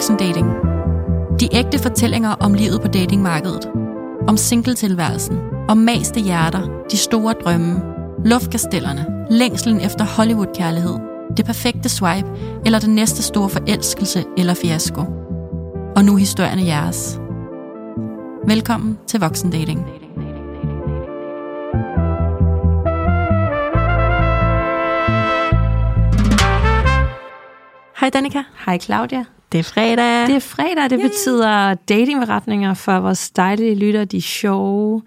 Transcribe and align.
Voksendating. 0.00 0.46
De 1.40 1.48
ægte 1.52 1.78
fortællinger 1.78 2.30
om 2.30 2.54
livet 2.54 2.80
på 2.80 2.88
datingmarkedet. 2.88 3.70
Om 4.28 4.36
singletilværelsen. 4.36 5.38
Om 5.68 5.76
maste 5.76 6.20
hjerter. 6.20 6.84
De 6.90 6.96
store 6.96 7.34
drømme. 7.44 7.82
Luftkastellerne. 8.24 9.26
Længslen 9.30 9.80
efter 9.80 10.04
Hollywood-kærlighed. 10.04 10.98
Det 11.36 11.44
perfekte 11.44 11.88
swipe. 11.88 12.28
Eller 12.64 12.78
den 12.78 12.94
næste 12.94 13.22
store 13.22 13.48
forelskelse 13.48 14.24
eller 14.38 14.54
fiasko. 14.54 15.00
Og 15.96 16.04
nu 16.04 16.16
historierne 16.16 16.66
jeres. 16.66 17.20
Velkommen 18.46 18.98
til 19.06 19.20
Voksendating. 19.20 19.86
Hej 28.00 28.10
Danika. 28.10 28.42
Hej 28.66 28.78
Claudia. 28.78 29.24
Det 29.52 29.58
er 29.58 29.62
fredag. 29.62 30.26
Det 30.26 30.34
er 30.34 30.40
fredag, 30.40 30.90
det 30.90 31.00
Yay. 31.00 31.08
betyder 31.08 31.74
datingberetninger 31.74 32.74
for 32.74 33.00
vores 33.00 33.30
dejlige 33.30 33.74
lytter. 33.74 34.04
De 34.04 34.22
sjove, 34.22 35.02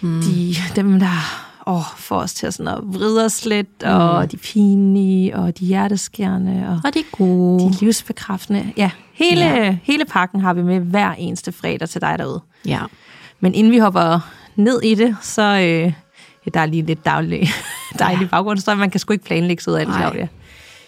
mm. 0.00 0.22
de, 0.22 0.54
dem 0.76 1.00
der 1.00 1.46
åh, 1.66 1.82
får 1.96 2.16
os 2.16 2.34
til 2.34 2.46
at, 2.46 2.54
sådan 2.54 2.72
at 2.72 2.78
vride 2.82 3.24
os 3.24 3.44
lidt, 3.44 3.82
mm. 3.82 3.88
og 3.88 4.32
de 4.32 4.36
pinlige, 4.36 5.36
og 5.36 5.58
de 5.58 5.64
hjerteskærende, 5.64 6.66
og, 6.68 6.80
og 6.84 6.94
de 6.94 7.02
gode. 7.12 7.60
De 7.64 7.76
livsbekræftende. 7.80 8.72
Ja, 8.76 8.90
hele, 9.14 9.44
ja. 9.44 9.76
hele 9.82 10.04
pakken 10.04 10.40
har 10.40 10.54
vi 10.54 10.62
med 10.62 10.80
hver 10.80 11.12
eneste 11.12 11.52
fredag 11.52 11.88
til 11.88 12.00
dig 12.00 12.18
derude. 12.18 12.40
Ja. 12.66 12.80
Men 13.40 13.54
inden 13.54 13.72
vi 13.72 13.78
hopper 13.78 14.20
ned 14.56 14.82
i 14.82 14.94
det, 14.94 15.16
så 15.22 15.42
øh, 15.42 15.92
ja, 16.46 16.50
der 16.54 16.60
er 16.60 16.66
lige 16.66 16.82
lidt 16.82 17.04
daglig, 17.04 17.48
dejlig 17.98 18.22
ja. 18.22 18.28
baggrundsstøj. 18.28 18.74
Man 18.74 18.90
kan 18.90 19.00
sgu 19.00 19.12
ikke 19.12 19.24
planlægge 19.24 19.62
sig 19.62 19.72
ud 19.72 19.78
af 19.78 19.86
det, 19.86 19.94
Claudia. 19.94 20.28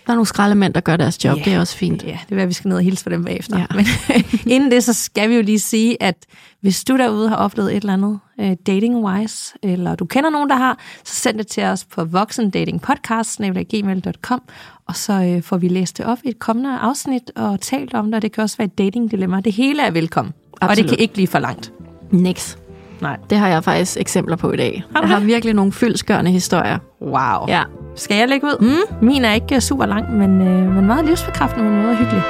Der 0.08 0.12
er 0.12 0.16
nogle 0.16 0.26
skraldemænd, 0.26 0.74
der 0.74 0.80
gør 0.80 0.96
deres 0.96 1.24
job. 1.24 1.36
Yeah. 1.36 1.44
Det 1.44 1.54
er 1.54 1.60
også 1.60 1.76
fint. 1.76 2.04
Ja, 2.04 2.18
det 2.28 2.38
er, 2.38 2.42
at 2.42 2.48
vi 2.48 2.52
skal 2.52 2.68
ned 2.68 2.76
og 2.76 2.82
hilse 2.82 3.02
for 3.02 3.10
dem 3.10 3.24
bagefter. 3.24 3.58
Ja. 3.58 3.66
Men 3.74 3.86
inden 4.54 4.70
det, 4.70 4.84
så 4.84 4.92
skal 4.92 5.30
vi 5.30 5.34
jo 5.34 5.42
lige 5.42 5.58
sige, 5.58 6.02
at 6.02 6.14
hvis 6.60 6.84
du 6.84 6.96
derude 6.96 7.28
har 7.28 7.36
oplevet 7.36 7.70
et 7.70 7.76
eller 7.76 7.92
andet 7.92 8.18
uh, 8.38 8.52
dating-wise, 8.66 9.54
eller 9.62 9.94
du 9.94 10.04
kender 10.04 10.30
nogen, 10.30 10.48
der 10.48 10.56
har, 10.56 10.78
så 11.04 11.14
send 11.14 11.38
det 11.38 11.46
til 11.46 11.64
os 11.64 11.84
på 11.84 12.04
voksendatingpodcast.gmail.com, 12.04 14.42
og 14.86 14.96
så 14.96 15.34
uh, 15.36 15.42
får 15.42 15.56
vi 15.56 15.68
læst 15.68 15.98
det 15.98 16.06
op 16.06 16.18
i 16.24 16.28
et 16.28 16.38
kommende 16.38 16.78
afsnit 16.78 17.30
og 17.36 17.60
talt 17.60 17.94
om 17.94 18.06
det, 18.06 18.14
og 18.14 18.22
det 18.22 18.32
kan 18.32 18.42
også 18.42 18.56
være 18.56 18.66
et 18.66 18.78
dating-dilemma. 18.78 19.40
Det 19.40 19.52
hele 19.52 19.82
er 19.82 19.90
velkommen, 19.90 20.34
Absolut. 20.60 20.70
og 20.70 20.76
det 20.76 20.88
kan 20.88 20.98
ikke 20.98 21.14
blive 21.14 21.28
for 21.28 21.38
langt. 21.38 21.72
Nix. 22.10 22.56
Nej. 23.00 23.16
Det 23.30 23.38
har 23.38 23.48
jeg 23.48 23.64
faktisk 23.64 23.96
eksempler 24.00 24.36
på 24.36 24.52
i 24.52 24.56
dag. 24.56 24.84
Har 24.94 25.00
jeg 25.00 25.10
har 25.10 25.20
virkelig 25.20 25.54
nogle 25.54 25.72
fyldskørende 25.72 26.30
historier. 26.30 26.78
Wow. 27.02 27.48
Ja. 27.48 27.62
Skal 27.98 28.16
jeg 28.16 28.28
lægge 28.28 28.46
ud? 28.46 28.58
Mm. 28.60 29.06
Min 29.06 29.24
er 29.24 29.32
ikke 29.32 29.60
super 29.60 29.86
lang, 29.86 30.16
men, 30.16 30.40
øh, 30.40 30.74
men 30.74 30.86
meget 30.86 31.04
livsbekræftende 31.04 31.64
på 31.64 31.74
en 31.74 31.82
måde 31.82 31.96
hyggelig. 31.96 32.22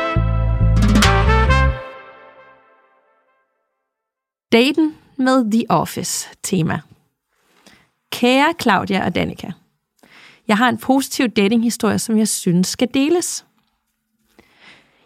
Daten 4.53 4.95
med 5.17 5.51
The 5.53 5.65
Office 5.69 6.29
tema. 6.43 6.81
Kære 8.13 8.55
Claudia 8.63 9.07
og 9.07 9.15
Danika. 9.15 9.51
Jeg 10.49 10.57
har 10.57 10.69
en 10.69 10.79
positiv 10.79 11.29
datinghistorie, 11.29 11.99
som 11.99 12.19
jeg 12.19 12.29
synes 12.29 12.67
skal 12.67 12.89
deles. 12.95 13.45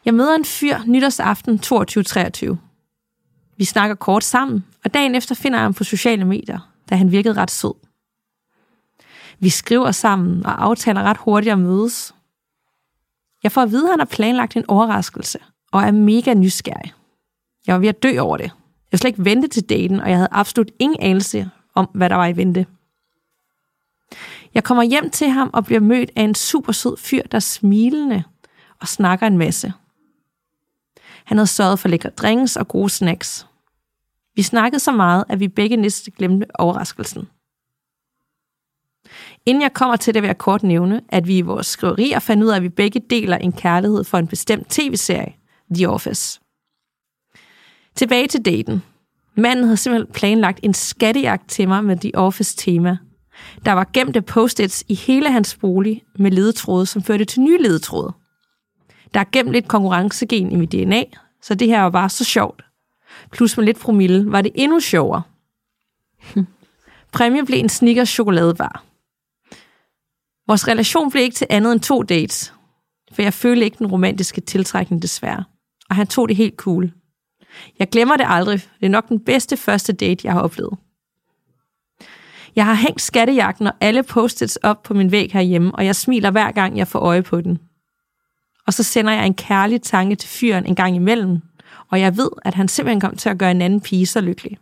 Jeg 0.04 0.14
møder 0.14 0.34
en 0.34 0.44
fyr 0.44 0.76
nytårsaften 0.86 1.60
22-23. 1.66 2.56
Vi 3.56 3.64
snakker 3.64 3.94
kort 3.94 4.24
sammen, 4.24 4.64
og 4.84 4.94
dagen 4.94 5.14
efter 5.14 5.34
finder 5.34 5.58
jeg 5.58 5.64
ham 5.64 5.74
på 5.74 5.84
sociale 5.84 6.24
medier, 6.24 6.72
da 6.90 6.94
han 6.94 7.12
virkede 7.12 7.34
ret 7.34 7.50
sød. 7.50 7.91
Vi 9.42 9.48
skriver 9.48 9.90
sammen 9.90 10.46
og 10.46 10.64
aftaler 10.64 11.02
ret 11.02 11.16
hurtigt 11.16 11.52
at 11.52 11.58
mødes. 11.58 12.14
Jeg 13.42 13.52
får 13.52 13.62
at 13.62 13.70
vide, 13.70 13.84
at 13.84 13.90
han 13.90 14.00
har 14.00 14.06
planlagt 14.06 14.56
en 14.56 14.64
overraskelse 14.68 15.38
og 15.72 15.82
er 15.82 15.90
mega 15.90 16.34
nysgerrig. 16.34 16.92
Jeg 17.66 17.74
var 17.74 17.78
ved 17.78 17.88
at 17.88 18.02
dø 18.02 18.18
over 18.18 18.36
det. 18.36 18.50
Jeg 18.92 18.98
slet 18.98 19.08
ikke 19.08 19.24
vente 19.24 19.48
til 19.48 19.68
daten, 19.68 20.00
og 20.00 20.10
jeg 20.10 20.16
havde 20.16 20.28
absolut 20.30 20.70
ingen 20.78 21.00
anelse 21.00 21.50
om, 21.74 21.88
hvad 21.94 22.10
der 22.10 22.16
var 22.16 22.26
i 22.26 22.36
vente. 22.36 22.66
Jeg 24.54 24.64
kommer 24.64 24.82
hjem 24.82 25.10
til 25.10 25.28
ham 25.28 25.50
og 25.52 25.64
bliver 25.64 25.80
mødt 25.80 26.10
af 26.16 26.22
en 26.22 26.34
super 26.34 26.72
sød 26.72 26.96
fyr, 26.96 27.22
der 27.22 27.36
er 27.36 27.40
smilende 27.40 28.22
og 28.80 28.88
snakker 28.88 29.26
en 29.26 29.38
masse. 29.38 29.72
Han 31.24 31.36
havde 31.36 31.46
sørget 31.46 31.78
for 31.78 31.88
lækre 31.88 32.10
drinks 32.10 32.56
og 32.56 32.68
gode 32.68 32.90
snacks. 32.90 33.46
Vi 34.34 34.42
snakkede 34.42 34.80
så 34.80 34.92
meget, 34.92 35.24
at 35.28 35.40
vi 35.40 35.48
begge 35.48 35.76
næsten 35.76 36.12
glemte 36.18 36.46
overraskelsen. 36.54 37.28
Inden 39.46 39.62
jeg 39.62 39.72
kommer 39.72 39.96
til 39.96 40.14
det, 40.14 40.22
vil 40.22 40.28
jeg 40.28 40.38
kort 40.38 40.62
nævne, 40.62 41.00
at 41.08 41.26
vi 41.26 41.38
i 41.38 41.40
vores 41.40 41.66
skriverier 41.66 42.18
fandt 42.18 42.42
ud 42.42 42.48
af, 42.48 42.56
at 42.56 42.62
vi 42.62 42.68
begge 42.68 43.00
deler 43.10 43.36
en 43.36 43.52
kærlighed 43.52 44.04
for 44.04 44.18
en 44.18 44.26
bestemt 44.26 44.70
tv-serie, 44.70 45.32
The 45.74 45.88
Office. 45.88 46.40
Tilbage 47.94 48.28
til 48.28 48.44
daten. 48.44 48.82
Manden 49.34 49.64
havde 49.64 49.76
simpelthen 49.76 50.12
planlagt 50.12 50.60
en 50.62 50.74
skattejagt 50.74 51.50
til 51.50 51.68
mig 51.68 51.84
med 51.84 51.96
The 51.96 52.14
Office-tema. 52.14 52.96
Der 53.64 53.72
var 53.72 53.90
gemte 53.92 54.22
post-its 54.22 54.84
i 54.88 54.94
hele 54.94 55.30
hans 55.30 55.56
bolig 55.56 56.02
med 56.18 56.30
ledetråde, 56.30 56.86
som 56.86 57.02
førte 57.02 57.24
til 57.24 57.40
nye 57.40 57.62
ledetråde. 57.62 58.12
Der 59.14 59.20
er 59.20 59.24
gemt 59.32 59.52
lidt 59.52 59.68
konkurrencegen 59.68 60.52
i 60.52 60.56
mit 60.56 60.72
DNA, 60.72 61.04
så 61.42 61.54
det 61.54 61.68
her 61.68 61.82
var 61.82 61.90
bare 61.90 62.08
så 62.08 62.24
sjovt. 62.24 62.64
Plus 63.30 63.56
med 63.56 63.64
lidt 63.64 63.80
promille 63.80 64.32
var 64.32 64.42
det 64.42 64.52
endnu 64.54 64.80
sjovere. 64.80 65.22
Præmie 67.12 67.44
blev 67.44 67.58
en 67.58 67.68
Snickers 67.68 68.08
chokoladebar. 68.08 68.84
Vores 70.46 70.68
relation 70.68 71.10
blev 71.10 71.22
ikke 71.22 71.34
til 71.34 71.46
andet 71.50 71.72
end 71.72 71.80
to 71.80 72.02
dates, 72.02 72.54
for 73.12 73.22
jeg 73.22 73.34
følte 73.34 73.64
ikke 73.64 73.78
den 73.78 73.86
romantiske 73.86 74.40
tiltrækning 74.40 75.02
desværre. 75.02 75.44
Og 75.90 75.96
han 75.96 76.06
tog 76.06 76.28
det 76.28 76.36
helt 76.36 76.56
cool. 76.56 76.92
Jeg 77.78 77.88
glemmer 77.88 78.16
det 78.16 78.26
aldrig. 78.28 78.60
Det 78.80 78.86
er 78.86 78.90
nok 78.90 79.08
den 79.08 79.20
bedste 79.20 79.56
første 79.56 79.92
date, 79.92 80.26
jeg 80.26 80.32
har 80.32 80.40
oplevet. 80.40 80.78
Jeg 82.56 82.66
har 82.66 82.74
hængt 82.74 83.00
skattejagten 83.00 83.66
og 83.66 83.72
alle 83.80 84.02
post 84.02 84.58
op 84.62 84.82
på 84.82 84.94
min 84.94 85.10
væg 85.10 85.32
herhjemme, 85.32 85.74
og 85.74 85.86
jeg 85.86 85.96
smiler 85.96 86.30
hver 86.30 86.52
gang, 86.52 86.78
jeg 86.78 86.88
får 86.88 86.98
øje 86.98 87.22
på 87.22 87.40
den. 87.40 87.58
Og 88.66 88.72
så 88.72 88.82
sender 88.82 89.12
jeg 89.12 89.26
en 89.26 89.34
kærlig 89.34 89.82
tanke 89.82 90.14
til 90.14 90.28
fyren 90.28 90.66
en 90.66 90.74
gang 90.74 90.96
imellem, 90.96 91.40
og 91.90 92.00
jeg 92.00 92.16
ved, 92.16 92.30
at 92.44 92.54
han 92.54 92.68
simpelthen 92.68 93.00
kom 93.00 93.16
til 93.16 93.28
at 93.28 93.38
gøre 93.38 93.50
en 93.50 93.62
anden 93.62 93.80
pige 93.80 94.06
så 94.06 94.20
lykkelig. 94.20 94.58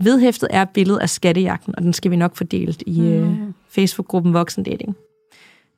Vedhæftet 0.00 0.48
er 0.52 0.64
billedet 0.64 1.00
af 1.00 1.10
skattejagten, 1.10 1.74
og 1.76 1.82
den 1.82 1.92
skal 1.92 2.10
vi 2.10 2.16
nok 2.16 2.36
få 2.36 2.44
delt 2.44 2.82
i 2.86 3.00
mm. 3.00 3.54
Facebook-gruppen 3.70 4.34
Voksendating. 4.34 4.96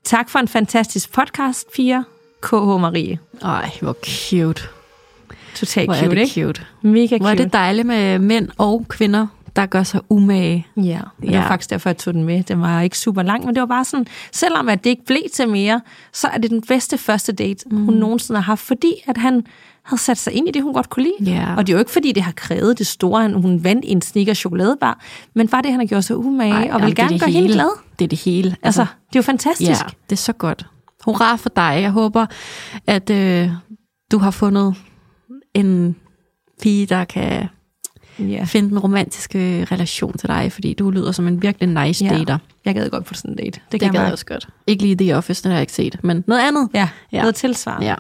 Tak 0.04 0.30
for 0.30 0.38
en 0.38 0.48
fantastisk 0.48 1.12
podcast, 1.12 1.72
Pia. 1.74 2.02
KH 2.42 2.54
Marie. 2.54 3.18
Ej, 3.42 3.70
hvor 3.80 3.96
cute. 4.06 4.62
Totalt 5.54 5.90
cute, 5.90 6.04
er 6.04 6.08
det 6.08 6.18
ikke? 6.18 6.32
cute. 6.32 6.62
Mega 6.82 7.06
cute. 7.06 7.18
Hvor 7.18 7.30
er 7.30 7.34
det 7.34 7.52
dejligt 7.52 7.86
med 7.86 8.18
mænd 8.18 8.48
og 8.58 8.84
kvinder, 8.88 9.26
der 9.56 9.66
gør 9.66 9.82
sig 9.82 10.00
umage. 10.08 10.66
Ja, 10.76 10.82
ja. 10.82 11.00
det 11.22 11.36
var 11.36 11.48
faktisk 11.48 11.70
derfor, 11.70 11.90
jeg 11.90 11.96
tog 11.96 12.14
den 12.14 12.24
med. 12.24 12.42
Den 12.42 12.60
var 12.60 12.80
ikke 12.80 12.98
super 12.98 13.22
lang, 13.22 13.46
men 13.46 13.54
det 13.54 13.60
var 13.60 13.66
bare 13.66 13.84
sådan, 13.84 14.06
selvom 14.32 14.68
at 14.68 14.84
det 14.84 14.90
ikke 14.90 15.04
blev 15.04 15.22
til 15.34 15.48
mere, 15.48 15.80
så 16.12 16.28
er 16.28 16.38
det 16.38 16.50
den 16.50 16.62
bedste 16.68 16.98
første 16.98 17.32
date, 17.32 17.64
mm. 17.70 17.84
hun 17.84 17.94
nogensinde 17.94 18.40
har 18.40 18.44
haft, 18.44 18.60
fordi 18.60 18.94
at 19.06 19.16
han 19.16 19.46
havde 19.84 20.03
sat 20.03 20.19
sig 20.19 20.32
ind 20.32 20.48
i 20.48 20.50
det, 20.50 20.62
hun 20.62 20.75
godt 20.75 20.91
kunne 20.91 21.03
lide. 21.03 21.32
Yeah. 21.32 21.56
Og 21.56 21.66
det 21.66 21.72
er 21.72 21.76
jo 21.76 21.78
ikke, 21.78 21.91
fordi 21.91 22.12
det 22.12 22.22
har 22.22 22.32
krævet 22.32 22.78
det 22.78 22.87
store, 22.87 23.32
hun 23.32 23.65
vandt 23.65 23.84
en 23.88 24.03
snikker 24.03 24.34
chokoladebar, 24.34 25.00
men 25.34 25.48
bare 25.48 25.62
det, 25.62 25.70
han 25.70 25.81
har 25.81 25.87
gjort 25.87 26.04
sig 26.04 26.16
umage, 26.16 26.53
Ej, 26.53 26.70
og 26.72 26.82
vil 26.82 26.94
gerne 26.94 27.19
gøre 27.19 27.31
hende 27.31 27.48
glad. 27.48 27.70
Det 27.98 28.04
er 28.04 28.09
det 28.09 28.19
hele. 28.19 28.56
Altså, 28.62 28.81
altså, 28.81 28.94
det 29.09 29.16
er 29.16 29.19
jo 29.19 29.22
fantastisk. 29.22 29.70
Ja, 29.70 29.87
det 30.10 30.12
er 30.12 30.16
så 30.16 30.32
godt. 30.32 30.66
Hurra 31.04 31.37
for 31.37 31.48
dig. 31.48 31.79
Jeg 31.82 31.90
håber, 31.90 32.26
at 32.87 33.11
øh, 33.11 33.50
du 34.12 34.19
har 34.19 34.31
fundet 34.31 34.75
en 35.55 35.96
pige, 36.62 36.87
der 36.87 37.05
kan 37.05 37.49
yeah. 38.20 38.46
finde 38.46 38.69
den 38.69 38.78
romantiske 38.78 39.64
relation 39.73 40.19
til 40.19 40.28
dig, 40.28 40.52
fordi 40.52 40.75
du 40.75 40.90
lyder 40.90 41.12
som 41.12 41.28
en 41.28 41.43
virkelig 41.43 41.85
nice 41.85 42.05
yeah. 42.05 42.19
dater. 42.19 42.38
Jeg 42.64 42.75
gad 42.75 42.90
godt 42.90 43.05
på 43.05 43.14
sådan 43.14 43.31
en 43.31 43.37
date. 43.37 43.50
Det, 43.50 43.62
det 43.73 43.81
kan 43.81 43.94
jeg 43.94 44.12
også 44.12 44.26
godt. 44.26 44.49
Ikke 44.67 44.82
lige 44.82 44.96
The 44.96 45.17
Office, 45.17 45.43
det 45.43 45.50
har 45.50 45.56
jeg 45.56 45.62
ikke 45.62 45.73
set, 45.73 46.05
men 46.05 46.25
noget 46.26 46.40
andet. 46.40 46.69
Ja, 46.75 46.88
ja. 47.12 47.20
noget 47.20 47.35
tilsvarende. 47.35 47.87
Ja. 47.87 47.94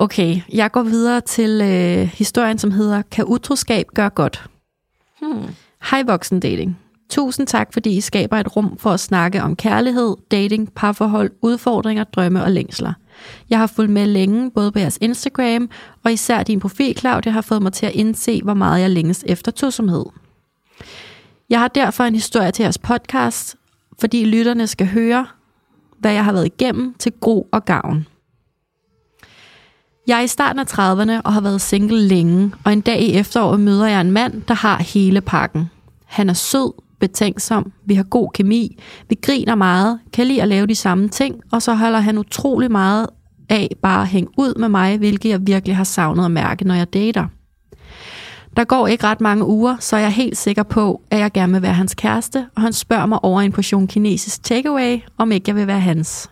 Okay, 0.00 0.40
jeg 0.52 0.72
går 0.72 0.82
videre 0.82 1.20
til 1.20 1.60
øh, 1.62 2.06
historien, 2.06 2.58
som 2.58 2.70
hedder 2.70 3.02
Kan 3.02 3.24
utroskab 3.28 3.86
gøre 3.94 4.10
godt? 4.10 4.44
Hmm. 5.20 5.54
Hej 5.90 6.02
voksen 6.02 6.40
dating. 6.40 6.78
Tusind 7.10 7.46
tak, 7.46 7.72
fordi 7.72 7.96
I 7.96 8.00
skaber 8.00 8.36
et 8.36 8.56
rum 8.56 8.78
for 8.78 8.90
at 8.90 9.00
snakke 9.00 9.42
om 9.42 9.56
kærlighed, 9.56 10.16
dating, 10.30 10.72
parforhold, 10.74 11.30
udfordringer, 11.42 12.04
drømme 12.04 12.42
og 12.42 12.50
længsler. 12.50 12.92
Jeg 13.50 13.58
har 13.58 13.66
fulgt 13.66 13.90
med 13.90 14.06
længe, 14.06 14.50
både 14.50 14.72
på 14.72 14.78
jeres 14.78 14.98
Instagram, 15.00 15.70
og 16.04 16.12
især 16.12 16.42
din 16.42 16.60
profil, 16.60 16.98
Claudia, 16.98 17.32
har 17.32 17.40
fået 17.40 17.62
mig 17.62 17.72
til 17.72 17.86
at 17.86 17.94
indse, 17.94 18.40
hvor 18.44 18.54
meget 18.54 18.80
jeg 18.80 18.90
længes 18.90 19.24
efter 19.26 19.52
tosomhed. 19.52 20.04
Jeg 21.50 21.60
har 21.60 21.68
derfor 21.68 22.04
en 22.04 22.14
historie 22.14 22.50
til 22.50 22.62
jeres 22.62 22.78
podcast, 22.78 23.56
fordi 24.00 24.24
lytterne 24.24 24.66
skal 24.66 24.86
høre, 24.86 25.26
hvad 25.98 26.12
jeg 26.12 26.24
har 26.24 26.32
været 26.32 26.46
igennem 26.46 26.94
til 26.94 27.12
gro 27.20 27.48
og 27.52 27.64
gavn. 27.64 28.06
Jeg 30.08 30.18
er 30.18 30.22
i 30.22 30.26
starten 30.26 30.60
af 30.60 30.64
30'erne 30.64 31.20
og 31.24 31.32
har 31.32 31.40
været 31.40 31.60
single 31.60 32.00
længe, 32.00 32.52
og 32.64 32.72
en 32.72 32.80
dag 32.80 33.00
i 33.00 33.12
efteråret 33.12 33.60
møder 33.60 33.86
jeg 33.86 34.00
en 34.00 34.12
mand, 34.12 34.42
der 34.48 34.54
har 34.54 34.82
hele 34.82 35.20
pakken. 35.20 35.70
Han 36.04 36.28
er 36.28 36.34
sød, 36.34 36.72
betænksom, 37.00 37.72
vi 37.86 37.94
har 37.94 38.02
god 38.02 38.30
kemi, 38.34 38.78
vi 39.08 39.16
griner 39.22 39.54
meget, 39.54 39.98
kan 40.12 40.26
lide 40.26 40.42
at 40.42 40.48
lave 40.48 40.66
de 40.66 40.74
samme 40.74 41.08
ting, 41.08 41.40
og 41.52 41.62
så 41.62 41.74
holder 41.74 41.98
han 41.98 42.18
utrolig 42.18 42.70
meget 42.70 43.06
af 43.48 43.68
bare 43.82 44.02
at 44.02 44.08
hænge 44.08 44.30
ud 44.36 44.54
med 44.58 44.68
mig, 44.68 44.98
hvilket 44.98 45.28
jeg 45.28 45.46
virkelig 45.46 45.76
har 45.76 45.84
savnet 45.84 46.24
at 46.24 46.30
mærke, 46.30 46.64
når 46.64 46.74
jeg 46.74 46.92
dater. 46.92 47.26
Der 48.56 48.64
går 48.64 48.86
ikke 48.86 49.04
ret 49.04 49.20
mange 49.20 49.44
uger, 49.44 49.76
så 49.80 49.96
er 49.96 50.00
jeg 50.00 50.12
helt 50.12 50.36
sikker 50.36 50.62
på, 50.62 51.02
at 51.10 51.18
jeg 51.18 51.32
gerne 51.32 51.52
vil 51.52 51.62
være 51.62 51.74
hans 51.74 51.94
kæreste, 51.94 52.46
og 52.56 52.62
han 52.62 52.72
spørger 52.72 53.06
mig 53.06 53.24
over 53.24 53.40
en 53.40 53.52
portion 53.52 53.86
kinesisk 53.86 54.42
takeaway, 54.42 55.00
om 55.18 55.32
ikke 55.32 55.44
jeg 55.48 55.56
vil 55.56 55.66
være 55.66 55.80
hans. 55.80 56.30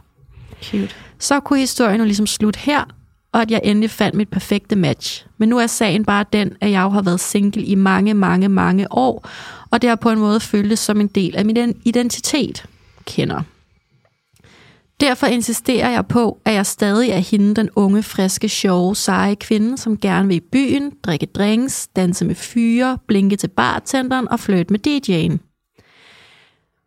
Cute. 0.63 0.89
Så 1.19 1.41
kunne 1.41 1.59
historien 1.59 1.99
jo 1.99 2.05
ligesom 2.05 2.27
slutte 2.27 2.61
her, 2.61 2.85
og 3.33 3.43
at 3.43 3.51
jeg 3.51 3.61
endelig 3.65 3.91
fandt 3.91 4.17
mit 4.17 4.29
perfekte 4.29 4.77
match. 4.77 5.27
Men 5.39 5.49
nu 5.49 5.59
er 5.59 5.67
sagen 5.67 6.05
bare 6.05 6.25
den, 6.33 6.57
at 6.61 6.71
jeg 6.71 6.83
jo 6.83 6.89
har 6.89 7.03
været 7.03 7.21
single 7.21 7.65
i 7.65 7.75
mange, 7.75 8.15
mange, 8.15 8.49
mange 8.49 8.93
år, 8.93 9.29
og 9.71 9.83
det 9.83 9.89
har 9.89 9.97
på 9.97 10.11
en 10.11 10.19
måde 10.19 10.41
føltes 10.41 10.79
som 10.79 11.01
en 11.01 11.07
del 11.07 11.37
af 11.37 11.45
min 11.45 11.81
identitet. 11.85 12.65
Kender. 13.05 13.43
Derfor 15.01 15.27
insisterer 15.27 15.91
jeg 15.91 16.07
på, 16.07 16.39
at 16.45 16.55
jeg 16.55 16.67
stadig 16.67 17.11
er 17.11 17.19
hende, 17.19 17.55
den 17.55 17.69
unge, 17.77 18.03
friske, 18.03 18.49
sjove, 18.49 18.97
seje 18.97 19.35
kvinde, 19.35 19.79
som 19.79 19.99
gerne 19.99 20.29
vil 20.29 20.37
i 20.37 20.41
byen, 20.53 20.93
drikke 21.03 21.27
drinks, 21.27 21.89
danse 21.97 22.25
med 22.25 22.35
fyre, 22.35 22.99
blinke 23.07 23.37
til 23.37 23.49
bartenderen 23.49 24.29
og 24.29 24.41
flytte 24.41 24.73
med 24.73 24.87
DJ'en. 24.87 25.56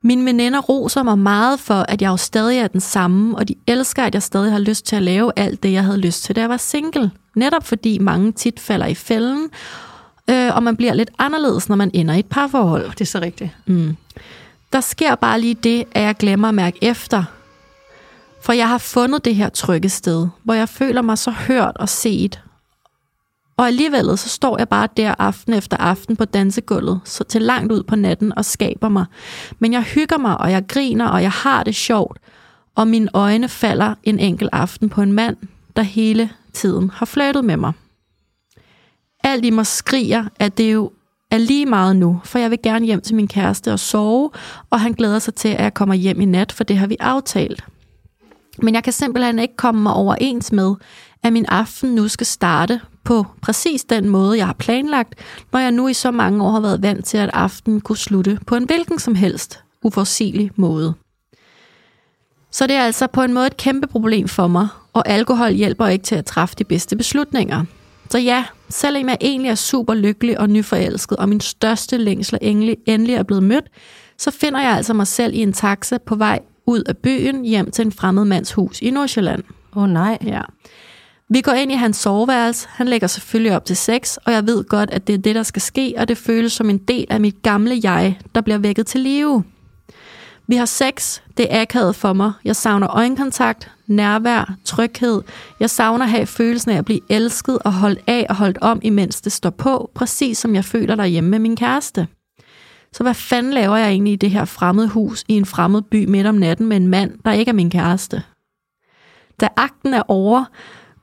Mine 0.03 0.25
veninder 0.25 0.59
roser 0.59 1.03
mig 1.03 1.19
meget 1.19 1.59
for, 1.59 1.85
at 1.87 2.01
jeg 2.01 2.09
jo 2.09 2.17
stadig 2.17 2.59
er 2.59 2.67
den 2.67 2.79
samme, 2.79 3.37
og 3.37 3.47
de 3.47 3.55
elsker, 3.67 4.03
at 4.03 4.13
jeg 4.13 4.23
stadig 4.23 4.51
har 4.51 4.59
lyst 4.59 4.85
til 4.85 4.95
at 4.95 5.01
lave 5.01 5.31
alt 5.35 5.63
det, 5.63 5.73
jeg 5.73 5.83
havde 5.83 5.97
lyst 5.97 6.23
til, 6.23 6.35
da 6.35 6.41
jeg 6.41 6.49
var 6.49 6.57
single. 6.57 7.11
Netop 7.35 7.65
fordi 7.65 7.97
mange 7.97 8.31
tit 8.31 8.59
falder 8.59 8.85
i 8.85 8.95
fælden, 8.95 9.49
øh, 10.29 10.55
og 10.55 10.63
man 10.63 10.75
bliver 10.77 10.93
lidt 10.93 11.11
anderledes, 11.17 11.69
når 11.69 11.75
man 11.75 11.91
ender 11.93 12.13
i 12.13 12.19
et 12.19 12.25
parforhold. 12.25 12.89
Det 12.89 13.01
er 13.01 13.05
så 13.05 13.19
rigtigt. 13.19 13.49
Mm. 13.65 13.97
Der 14.73 14.81
sker 14.81 15.15
bare 15.15 15.41
lige 15.41 15.53
det, 15.53 15.85
at 15.91 16.03
jeg 16.03 16.15
glemmer 16.15 16.47
at 16.47 16.53
mærke 16.53 16.77
efter. 16.81 17.23
For 18.41 18.53
jeg 18.53 18.69
har 18.69 18.77
fundet 18.77 19.25
det 19.25 19.35
her 19.35 19.49
trygge 19.49 19.89
sted, 19.89 20.27
hvor 20.43 20.53
jeg 20.53 20.69
føler 20.69 21.01
mig 21.01 21.17
så 21.17 21.31
hørt 21.31 21.77
og 21.77 21.89
set. 21.89 22.41
Og 23.59 23.67
alligevel 23.67 24.17
så 24.17 24.29
står 24.29 24.57
jeg 24.57 24.69
bare 24.69 24.87
der 24.97 25.15
aften 25.19 25.53
efter 25.53 25.77
aften 25.77 26.15
på 26.15 26.25
dansegulvet, 26.25 27.01
så 27.05 27.23
til 27.23 27.41
langt 27.41 27.71
ud 27.71 27.83
på 27.83 27.95
natten 27.95 28.37
og 28.37 28.45
skaber 28.45 28.89
mig. 28.89 29.05
Men 29.59 29.73
jeg 29.73 29.81
hygger 29.81 30.17
mig, 30.17 30.37
og 30.37 30.51
jeg 30.51 30.67
griner, 30.67 31.07
og 31.07 31.21
jeg 31.21 31.31
har 31.31 31.63
det 31.63 31.75
sjovt. 31.75 32.19
Og 32.75 32.87
mine 32.87 33.09
øjne 33.13 33.49
falder 33.49 33.95
en 34.03 34.19
enkelt 34.19 34.49
aften 34.53 34.89
på 34.89 35.01
en 35.01 35.13
mand, 35.13 35.37
der 35.75 35.81
hele 35.81 36.29
tiden 36.53 36.89
har 36.89 37.05
flirtet 37.05 37.45
med 37.45 37.57
mig. 37.57 37.73
Alt 39.23 39.45
i 39.45 39.49
mig 39.49 39.65
skriger, 39.67 40.25
at 40.39 40.57
det 40.57 40.73
jo 40.73 40.91
er 41.31 41.37
lige 41.37 41.65
meget 41.65 41.95
nu, 41.95 42.21
for 42.23 42.39
jeg 42.39 42.51
vil 42.51 42.59
gerne 42.63 42.85
hjem 42.85 43.01
til 43.01 43.15
min 43.15 43.27
kæreste 43.27 43.73
og 43.73 43.79
sove, 43.79 44.31
og 44.69 44.81
han 44.81 44.93
glæder 44.93 45.19
sig 45.19 45.35
til, 45.35 45.49
at 45.49 45.63
jeg 45.63 45.73
kommer 45.73 45.95
hjem 45.95 46.21
i 46.21 46.25
nat, 46.25 46.51
for 46.51 46.63
det 46.63 46.77
har 46.77 46.87
vi 46.87 46.97
aftalt. 46.99 47.63
Men 48.61 48.73
jeg 48.73 48.83
kan 48.83 48.93
simpelthen 48.93 49.39
ikke 49.39 49.55
komme 49.55 49.81
mig 49.81 49.93
overens 49.93 50.51
med, 50.51 50.75
at 51.23 51.33
min 51.33 51.45
aften 51.45 51.95
nu 51.95 52.07
skal 52.07 52.27
starte 52.27 52.81
på 53.09 53.25
præcis 53.41 53.83
den 53.83 54.09
måde, 54.09 54.37
jeg 54.37 54.45
har 54.45 54.53
planlagt, 54.53 55.15
når 55.51 55.59
jeg 55.59 55.71
nu 55.71 55.87
i 55.87 55.93
så 55.93 56.11
mange 56.11 56.43
år 56.43 56.51
har 56.51 56.59
været 56.59 56.81
vant 56.81 57.05
til, 57.05 57.17
at 57.17 57.29
aftenen 57.33 57.81
kunne 57.81 57.97
slutte 57.97 58.39
på 58.47 58.55
en 58.55 58.63
hvilken 58.63 58.99
som 58.99 59.15
helst 59.15 59.59
uforsigelig 59.83 60.51
måde. 60.55 60.93
Så 62.51 62.67
det 62.67 62.75
er 62.75 62.83
altså 62.83 63.07
på 63.07 63.21
en 63.21 63.33
måde 63.33 63.47
et 63.47 63.57
kæmpe 63.57 63.87
problem 63.87 64.27
for 64.27 64.47
mig, 64.47 64.67
og 64.93 65.09
alkohol 65.09 65.51
hjælper 65.51 65.87
ikke 65.87 66.03
til 66.03 66.15
at 66.15 66.25
træffe 66.25 66.55
de 66.55 66.63
bedste 66.63 66.95
beslutninger. 66.95 67.65
Så 68.09 68.17
ja, 68.17 68.45
selvom 68.69 69.09
jeg 69.09 69.17
egentlig 69.21 69.49
er 69.49 69.55
super 69.55 69.93
lykkelig 69.93 70.39
og 70.39 70.49
nyforelsket, 70.49 71.17
og 71.17 71.29
min 71.29 71.41
største 71.41 71.97
længsel 71.97 72.37
endelig 72.41 73.15
er 73.15 73.23
blevet 73.23 73.43
mødt, 73.43 73.65
så 74.17 74.31
finder 74.31 74.61
jeg 74.61 74.71
altså 74.71 74.93
mig 74.93 75.07
selv 75.07 75.33
i 75.33 75.41
en 75.41 75.53
taxa 75.53 75.97
på 75.97 76.15
vej 76.15 76.39
ud 76.65 76.83
af 76.83 76.97
byen 76.97 77.45
hjem 77.45 77.71
til 77.71 77.85
en 77.85 77.91
fremmed 77.91 78.25
mands 78.25 78.53
hus 78.53 78.81
i 78.81 78.91
Nordsjælland. 78.91 79.43
Åh 79.75 79.83
oh, 79.83 79.89
nej. 79.89 80.17
Ja. 80.25 80.41
Vi 81.31 81.41
går 81.41 81.51
ind 81.51 81.71
i 81.71 81.75
hans 81.75 81.97
soveværelse. 81.97 82.67
Han 82.71 82.87
lægger 82.87 83.07
selvfølgelig 83.07 83.55
op 83.55 83.65
til 83.65 83.77
sex, 83.77 84.17
og 84.17 84.33
jeg 84.33 84.47
ved 84.47 84.63
godt, 84.63 84.89
at 84.89 85.07
det 85.07 85.13
er 85.13 85.17
det, 85.17 85.35
der 85.35 85.43
skal 85.43 85.61
ske, 85.61 85.93
og 85.97 86.07
det 86.07 86.17
føles 86.17 86.53
som 86.53 86.69
en 86.69 86.77
del 86.77 87.05
af 87.09 87.19
mit 87.19 87.41
gamle 87.41 87.79
jeg, 87.83 88.19
der 88.35 88.41
bliver 88.41 88.57
vækket 88.57 88.87
til 88.87 89.01
live. 89.01 89.43
Vi 90.47 90.55
har 90.55 90.65
sex. 90.65 91.21
Det 91.37 91.53
er 91.53 91.61
akavet 91.61 91.95
for 91.95 92.13
mig. 92.13 92.31
Jeg 92.45 92.55
savner 92.55 92.95
øjenkontakt, 92.95 93.71
nærvær, 93.87 94.53
tryghed. 94.65 95.21
Jeg 95.59 95.69
savner 95.69 96.05
at 96.05 96.11
have 96.11 96.25
følelsen 96.25 96.71
af 96.71 96.77
at 96.77 96.85
blive 96.85 96.99
elsket 97.09 97.59
og 97.59 97.73
holdt 97.73 97.99
af 98.07 98.25
og 98.29 98.35
holdt 98.35 98.57
om, 98.61 98.79
imens 98.83 99.21
det 99.21 99.31
står 99.31 99.49
på, 99.49 99.91
præcis 99.95 100.37
som 100.37 100.55
jeg 100.55 100.65
føler 100.65 100.95
derhjemme 100.95 101.29
med 101.29 101.39
min 101.39 101.55
kæreste. 101.55 102.07
Så 102.93 103.03
hvad 103.03 103.13
fanden 103.13 103.53
laver 103.53 103.77
jeg 103.77 103.89
egentlig 103.89 104.13
i 104.13 104.15
det 104.15 104.31
her 104.31 104.45
fremmede 104.45 104.87
hus 104.87 105.23
i 105.27 105.33
en 105.33 105.45
fremmed 105.45 105.81
by 105.81 106.05
midt 106.05 106.27
om 106.27 106.35
natten 106.35 106.67
med 106.67 106.77
en 106.77 106.87
mand, 106.87 107.11
der 107.25 107.31
ikke 107.31 107.49
er 107.49 107.53
min 107.53 107.69
kæreste? 107.69 108.23
Da 109.39 109.47
akten 109.57 109.93
er 109.93 110.03
over, 110.07 110.45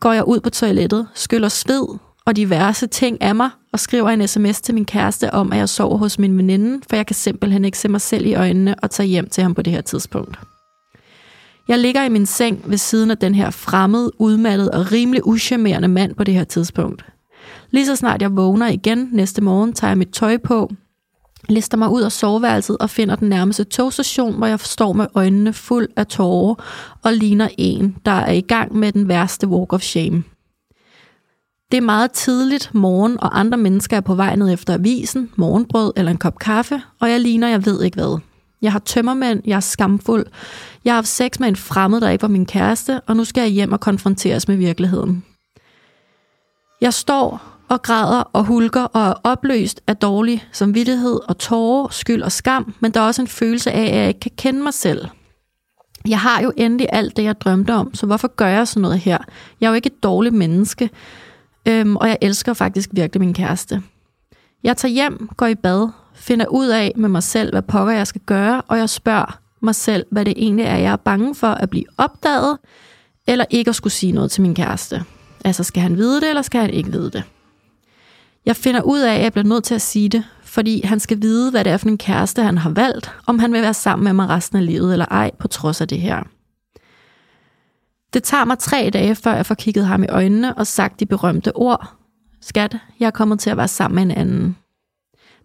går 0.01 0.13
jeg 0.13 0.29
ud 0.29 0.41
på 0.41 0.51
toilettet, 0.51 1.09
skyller 1.15 1.49
sved 1.49 1.99
og 2.27 2.37
diverse 2.37 2.87
ting 2.87 3.23
af 3.23 3.35
mig 3.35 3.51
og 3.73 3.81
skriver 3.81 4.11
en 4.11 4.29
sms 4.29 4.61
til 4.61 4.75
min 4.75 4.85
kæreste 4.85 5.35
om, 5.35 5.53
at 5.53 5.59
jeg 5.59 5.69
sover 5.69 5.99
hos 5.99 6.19
min 6.19 6.39
veninde, 6.39 6.81
for 6.89 6.97
jeg 6.97 7.07
kan 7.07 7.17
simpelthen 7.17 7.65
ikke 7.65 7.79
se 7.79 7.89
mig 7.89 8.01
selv 8.01 8.27
i 8.27 8.35
øjnene 8.35 8.75
og 8.75 8.91
tage 8.91 9.07
hjem 9.07 9.29
til 9.29 9.43
ham 9.43 9.55
på 9.55 9.63
det 9.63 9.73
her 9.73 9.81
tidspunkt. 9.81 10.39
Jeg 11.69 11.79
ligger 11.79 12.05
i 12.05 12.09
min 12.09 12.27
seng 12.27 12.63
ved 12.67 12.79
siden 12.79 13.11
af 13.11 13.19
den 13.19 13.35
her 13.35 13.51
fremmede, 13.51 14.21
udmattede 14.21 14.71
og 14.71 14.93
rimelig 14.93 15.27
uschammerende 15.27 15.89
mand 15.89 16.15
på 16.15 16.25
det 16.25 16.35
her 16.35 16.45
tidspunkt. 16.45 17.05
Lige 17.71 17.87
så 17.87 17.97
snart 17.97 18.23
jeg 18.23 18.37
vågner 18.37 18.69
igen 18.69 19.09
næste 19.13 19.43
morgen, 19.43 19.73
tager 19.73 19.91
jeg 19.91 19.99
mit 19.99 20.13
tøj 20.13 20.37
på, 20.37 20.71
lister 21.49 21.77
mig 21.77 21.89
ud 21.89 22.03
af 22.03 22.13
soveværelset 22.13 22.79
og 22.79 22.91
finder 22.91 23.17
den 23.17 23.29
nærmeste 23.29 23.65
togstation, 23.65 24.37
hvor 24.37 24.47
jeg 24.47 24.61
står 24.61 24.93
med 24.93 25.07
øjnene 25.15 25.53
fuld 25.53 25.89
af 25.97 26.07
tårer 26.07 26.55
og 27.03 27.13
ligner 27.13 27.49
en, 27.59 27.97
der 28.05 28.11
er 28.11 28.33
i 28.33 28.41
gang 28.41 28.77
med 28.77 28.93
den 28.93 29.09
værste 29.09 29.49
walk 29.49 29.73
of 29.73 29.83
shame. 29.83 30.25
Det 31.71 31.77
er 31.77 31.83
meget 31.83 32.13
tidligt 32.13 32.75
morgen, 32.75 33.21
og 33.21 33.39
andre 33.39 33.59
mennesker 33.59 33.97
er 33.97 34.01
på 34.01 34.15
vej 34.15 34.37
ned 34.37 34.53
efter 34.53 34.75
avisen, 34.75 35.31
morgenbrød 35.37 35.93
eller 35.97 36.11
en 36.11 36.19
kop 36.19 36.39
kaffe, 36.39 36.83
og 37.01 37.11
jeg 37.11 37.21
ligner, 37.21 37.49
jeg 37.49 37.67
ved 37.67 37.83
ikke 37.83 37.95
hvad. 37.95 38.19
Jeg 38.63 38.73
har 38.73 38.79
tømmermænd, 38.79 39.43
jeg 39.45 39.57
er 39.57 39.61
skamfuld, 39.61 40.27
jeg 40.85 40.93
har 40.93 40.97
haft 40.97 41.09
sex 41.09 41.41
med 41.41 41.49
en 41.49 41.57
fremmed, 41.57 42.01
der 42.01 42.11
ikke 42.11 42.23
var 42.23 42.29
min 42.29 42.47
kæreste, 42.47 43.01
og 43.01 43.17
nu 43.17 43.25
skal 43.25 43.41
jeg 43.41 43.51
hjem 43.51 43.73
og 43.73 43.81
konfronteres 43.81 44.49
med 44.49 44.57
virkeligheden. 44.57 45.25
Jeg 46.81 46.95
står 46.95 47.56
og 47.69 47.83
græder 47.83 48.21
og 48.33 48.45
hulker 48.45 48.83
og 48.83 49.07
er 49.07 49.15
opløst 49.25 49.81
af 49.87 49.97
dårlig 49.97 50.49
samvittighed 50.53 51.21
og 51.29 51.39
tårer, 51.39 51.89
skyld 51.89 52.23
og 52.23 52.33
skam, 52.33 52.75
men 52.81 52.91
der 52.91 53.01
er 53.01 53.05
også 53.05 53.23
en 53.23 53.29
følelse 53.29 53.71
af, 53.73 53.83
at 53.83 53.97
jeg 53.97 54.09
ikke 54.09 54.21
kan 54.21 54.31
kende 54.37 54.63
mig 54.63 54.75
selv. 54.75 55.07
Jeg 56.09 56.21
har 56.21 56.43
jo 56.43 56.53
endelig 56.57 56.89
alt 56.93 57.17
det, 57.17 57.23
jeg 57.25 57.41
drømte 57.41 57.75
om, 57.75 57.95
så 57.95 58.07
hvorfor 58.07 58.29
gør 58.29 58.47
jeg 58.47 58.69
sådan 58.69 58.83
noget 58.83 58.99
her? 58.99 59.19
Jeg 59.61 59.67
er 59.67 59.71
jo 59.71 59.75
ikke 59.75 59.87
et 59.87 60.03
dårligt 60.03 60.35
menneske, 60.35 60.91
øhm, 61.69 61.97
og 61.97 62.09
jeg 62.09 62.19
elsker 62.21 62.55
faktisk 62.55 62.91
virkelig 62.93 63.21
min 63.21 63.35
kæreste. 63.35 63.83
Jeg 64.65 64.77
tager 64.77 64.93
hjem, 64.93 65.29
går 65.37 65.47
i 65.47 65.55
bad, 65.55 65.89
finder 66.15 66.47
ud 66.47 66.67
af 66.67 66.93
med 66.97 67.09
mig 67.09 67.23
selv, 67.23 67.51
hvad 67.53 67.63
pokker 67.63 67.95
jeg 67.95 68.07
skal 68.07 68.21
gøre, 68.27 68.63
og 68.69 68.79
jeg 68.79 68.89
spørger 68.91 69.39
mig 69.61 69.75
selv, 69.75 70.07
hvad 70.11 70.25
det 70.25 70.35
egentlig 70.37 70.65
er, 70.65 70.77
jeg 70.77 70.93
er 70.93 70.97
bange 70.97 71.35
for 71.35 71.47
at 71.47 71.71
blive 71.71 71.85
opdaget, 71.99 72.59
eller 73.27 73.45
ikke 73.51 73.69
at 73.69 73.75
skulle 73.75 73.93
sige 73.93 74.13
noget 74.13 74.31
til 74.31 74.43
min 74.43 74.55
kæreste. 74.55 75.05
Altså, 75.45 75.65
skal 75.65 75.83
han 75.83 75.97
vide 75.97 76.21
det, 76.21 76.29
eller 76.29 76.43
skal 76.43 76.61
han 76.61 76.71
ikke 76.71 76.93
vide 76.93 77.11
det? 77.11 77.23
Jeg 78.47 78.57
finder 78.57 78.83
ud 78.83 79.01
af, 79.01 79.15
at 79.15 79.23
jeg 79.23 79.33
bliver 79.33 79.47
nødt 79.47 79.65
til 79.65 79.75
at 79.75 79.83
sige 79.83 80.09
det, 80.09 80.25
fordi 80.43 80.87
han 80.87 81.01
skal 81.01 81.23
vide, 81.23 81.51
hvad 81.51 81.65
det 81.65 81.73
er 81.73 81.77
for 81.77 81.89
en 81.89 81.99
kæreste, 81.99 82.43
han 82.43 82.59
har 82.59 82.71
valgt, 82.71 83.13
om 83.27 83.39
han 83.39 83.53
vil 83.53 83.63
være 83.63 83.75
sammen 83.75 84.05
med 84.05 84.13
mig 84.13 84.29
resten 84.29 84.59
af 84.59 84.67
livet 84.67 84.93
eller 84.93 85.07
ej, 85.11 85.31
på 85.39 85.49
trods 85.49 85.81
af 85.81 85.89
det 85.89 86.01
her. 86.01 86.23
Det 88.13 88.23
tager 88.23 88.45
mig 88.45 88.59
tre 88.59 88.91
dage, 88.93 89.15
før 89.15 89.35
jeg 89.35 89.47
får 89.47 89.55
kigget 89.55 89.87
ham 89.87 90.03
i 90.03 90.07
øjnene 90.09 90.55
og 90.55 90.67
sagt 90.67 91.01
de 91.01 91.07
berømte 91.07 91.57
ord. 91.57 91.95
Skat, 92.41 92.77
jeg 93.01 93.07
er 93.07 93.11
kommet 93.11 93.41
til 93.41 93.51
at 93.51 93.57
være 93.57 93.69
sammen 93.69 93.95
med 93.95 94.03
en 94.03 94.21
anden. 94.21 94.57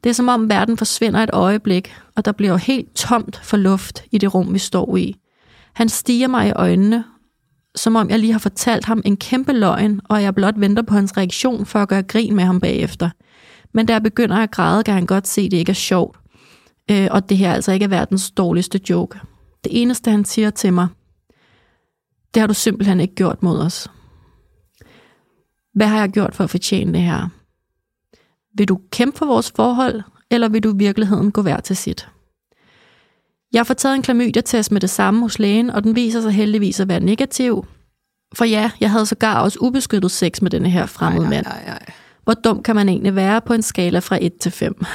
Det 0.03 0.09
er 0.09 0.13
som 0.13 0.27
om 0.27 0.49
verden 0.49 0.77
forsvinder 0.77 1.19
et 1.23 1.29
øjeblik, 1.33 1.95
og 2.15 2.25
der 2.25 2.31
bliver 2.31 2.57
helt 2.57 2.95
tomt 2.95 3.41
for 3.43 3.57
luft 3.57 4.03
i 4.11 4.17
det 4.17 4.33
rum, 4.33 4.53
vi 4.53 4.59
står 4.59 4.97
i. 4.97 5.15
Han 5.73 5.89
stiger 5.89 6.27
mig 6.27 6.47
i 6.47 6.51
øjnene, 6.51 7.03
som 7.75 7.95
om 7.95 8.09
jeg 8.09 8.19
lige 8.19 8.31
har 8.31 8.39
fortalt 8.39 8.85
ham 8.85 9.01
en 9.05 9.17
kæmpe 9.17 9.53
løgn, 9.53 10.01
og 10.03 10.23
jeg 10.23 10.35
blot 10.35 10.53
venter 10.57 10.81
på 10.81 10.93
hans 10.93 11.17
reaktion 11.17 11.65
for 11.65 11.79
at 11.79 11.89
gøre 11.89 12.03
grin 12.03 12.35
med 12.35 12.43
ham 12.43 12.59
bagefter. 12.59 13.09
Men 13.73 13.85
da 13.85 13.93
jeg 13.93 14.03
begynder 14.03 14.35
at 14.35 14.51
græde, 14.51 14.83
kan 14.83 14.93
han 14.93 15.05
godt 15.05 15.27
se, 15.27 15.41
at 15.41 15.51
det 15.51 15.57
ikke 15.57 15.69
er 15.69 15.73
sjovt, 15.73 16.17
øh, 16.91 17.07
og 17.11 17.29
det 17.29 17.37
her 17.37 17.53
altså 17.53 17.71
ikke 17.71 17.83
er 17.83 17.89
verdens 17.89 18.31
dårligste 18.31 18.79
joke. 18.89 19.19
Det 19.63 19.81
eneste, 19.81 20.11
han 20.11 20.25
siger 20.25 20.49
til 20.49 20.73
mig, 20.73 20.87
det 22.33 22.39
har 22.39 22.47
du 22.47 22.53
simpelthen 22.53 22.99
ikke 22.99 23.15
gjort 23.15 23.43
mod 23.43 23.59
os. 23.59 23.91
Hvad 25.73 25.87
har 25.87 25.99
jeg 25.99 26.09
gjort 26.09 26.35
for 26.35 26.43
at 26.43 26.49
fortjene 26.49 26.93
det 26.93 27.01
her? 27.01 27.29
Vil 28.57 28.67
du 28.67 28.79
kæmpe 28.91 29.17
for 29.17 29.25
vores 29.25 29.51
forhold, 29.55 30.01
eller 30.31 30.49
vil 30.49 30.63
du 30.63 30.73
i 30.73 30.77
virkeligheden 30.77 31.31
gå 31.31 31.41
hver 31.41 31.59
til 31.59 31.75
sit? 31.77 32.07
Jeg 33.53 33.67
får 33.67 33.73
taget 33.73 33.95
en 33.95 34.01
klamydia-test 34.01 34.71
med 34.71 34.81
det 34.81 34.89
samme 34.89 35.21
hos 35.21 35.39
lægen, 35.39 35.69
og 35.69 35.83
den 35.83 35.95
viser 35.95 36.21
sig 36.21 36.31
heldigvis 36.31 36.79
at 36.79 36.87
være 36.87 36.99
negativ. 36.99 37.65
For 38.33 38.45
ja, 38.45 38.71
jeg 38.79 38.91
havde 38.91 39.05
sågar 39.05 39.41
også 39.41 39.59
ubeskyttet 39.61 40.11
sex 40.11 40.41
med 40.41 40.51
denne 40.51 40.69
her 40.69 40.85
fremmede 40.85 41.29
mand. 41.29 41.45
Hvor 42.23 42.33
dum 42.33 42.63
kan 42.63 42.75
man 42.75 42.89
egentlig 42.89 43.15
være 43.15 43.41
på 43.41 43.53
en 43.53 43.61
skala 43.61 43.99
fra 43.99 44.17
1 44.21 44.33
til 44.39 44.51
5? 44.51 44.85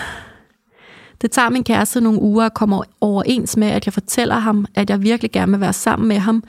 Det 1.20 1.30
tager 1.30 1.50
min 1.50 1.64
kæreste 1.64 2.00
nogle 2.00 2.20
uger 2.20 2.46
at 2.46 2.54
komme 2.54 2.82
overens 3.00 3.56
med, 3.56 3.68
at 3.68 3.86
jeg 3.86 3.92
fortæller 3.92 4.34
ham, 4.38 4.66
at 4.74 4.90
jeg 4.90 5.02
virkelig 5.02 5.32
gerne 5.32 5.52
vil 5.52 5.60
være 5.60 5.72
sammen 5.72 6.08
med 6.08 6.18
ham, 6.18 6.44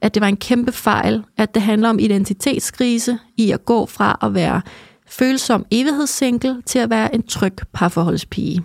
at 0.00 0.14
det 0.14 0.20
var 0.20 0.28
en 0.28 0.36
kæmpe 0.36 0.72
fejl, 0.72 1.24
at 1.38 1.54
det 1.54 1.62
handler 1.62 1.88
om 1.88 1.98
identitetskrise 1.98 3.18
i 3.36 3.50
at 3.50 3.64
gå 3.64 3.86
fra 3.86 4.18
at 4.22 4.34
være 4.34 4.62
følsom 5.06 5.66
evighedssingle 5.70 6.62
til 6.66 6.78
at 6.78 6.90
være 6.90 7.14
en 7.14 7.22
tryg 7.22 7.54
parforholdspige. 7.72 8.62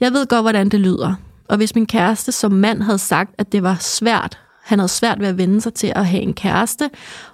Jeg 0.00 0.12
ved 0.12 0.26
godt, 0.26 0.42
hvordan 0.42 0.68
det 0.68 0.80
lyder, 0.80 1.14
og 1.52 1.56
hvis 1.56 1.74
min 1.74 1.86
kæreste 1.86 2.32
som 2.32 2.52
mand 2.52 2.82
havde 2.82 2.98
sagt, 2.98 3.34
at 3.38 3.52
det 3.52 3.62
var 3.62 3.76
svært, 3.80 4.38
han 4.62 4.78
havde 4.78 4.88
svært 4.88 5.20
ved 5.20 5.28
at 5.28 5.38
vende 5.38 5.60
sig 5.60 5.74
til 5.74 5.92
at 5.96 6.06
have 6.06 6.22
en 6.22 6.34
kæreste, 6.34 6.90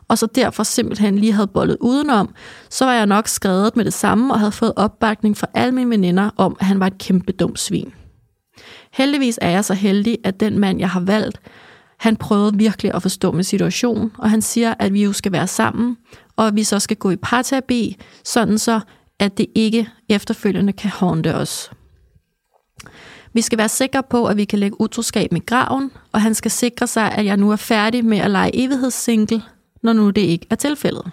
og 0.09 0.19
så 0.19 0.27
derfor 0.27 0.63
simpelthen 0.63 1.19
lige 1.19 1.33
havde 1.33 1.47
bollet 1.47 1.77
udenom, 1.81 2.35
så 2.71 2.85
var 2.85 2.93
jeg 2.93 3.07
nok 3.07 3.29
skrevet 3.29 3.77
med 3.77 3.85
det 3.85 3.93
samme 3.93 4.35
og 4.35 4.39
havde 4.39 4.53
fået 4.53 4.73
opbakning 4.77 5.37
fra 5.37 5.47
alle 5.55 5.75
mine 5.75 5.91
veninder 5.91 6.31
om, 6.37 6.57
at 6.61 6.67
han 6.67 6.81
var 6.81 6.87
et 6.87 6.99
kæmpe 6.99 7.33
dumt 7.33 7.59
svin. 7.59 7.93
Heldigvis 8.93 9.39
er 9.43 9.51
jeg 9.51 9.65
så 9.65 9.75
heldig, 9.75 10.19
at 10.25 10.41
den 10.41 10.59
mand, 10.59 10.79
jeg 10.79 10.91
har 10.91 11.01
valgt, 11.01 11.41
han 11.99 12.17
prøvede 12.17 12.57
virkelig 12.57 12.95
at 12.95 13.03
forstå 13.03 13.33
min 13.33 13.45
situation, 13.45 14.13
og 14.19 14.31
han 14.31 14.43
siger, 14.43 14.75
at 14.79 14.93
vi 14.93 15.05
jo 15.05 15.13
skal 15.13 15.33
være 15.33 15.47
sammen, 15.47 15.97
og 16.37 16.47
at 16.47 16.57
vi 16.57 16.65
så 16.65 16.79
skal 16.79 16.97
gå 16.97 17.11
i 17.11 17.17
parterapi, 17.17 17.97
sådan 18.25 18.59
så, 18.59 18.81
at 19.19 19.39
det 19.39 19.47
ikke 19.55 19.89
efterfølgende 20.09 20.73
kan 20.73 20.91
håndte 20.91 21.35
os. 21.35 21.71
Vi 23.39 23.43
skal 23.43 23.59
være 23.59 23.69
sikre 23.69 24.03
på, 24.03 24.27
at 24.27 24.37
vi 24.37 24.45
kan 24.45 24.59
lægge 24.59 24.81
utroskab 24.81 25.33
med 25.33 25.47
graven, 25.47 25.91
og 26.13 26.23
han 26.23 26.35
skal 26.35 26.51
sikre 26.51 26.87
sig, 26.87 27.13
at 27.13 27.25
jeg 27.25 27.37
nu 27.37 27.51
er 27.51 27.57
færdig 27.57 28.05
med 28.05 28.19
at 28.19 28.31
lege 28.31 28.51
evighedssingle, 28.55 29.43
når 29.83 29.93
nu 29.93 30.11
det 30.11 30.21
ikke 30.21 30.47
er 30.51 30.55
tilfældet. 30.55 31.11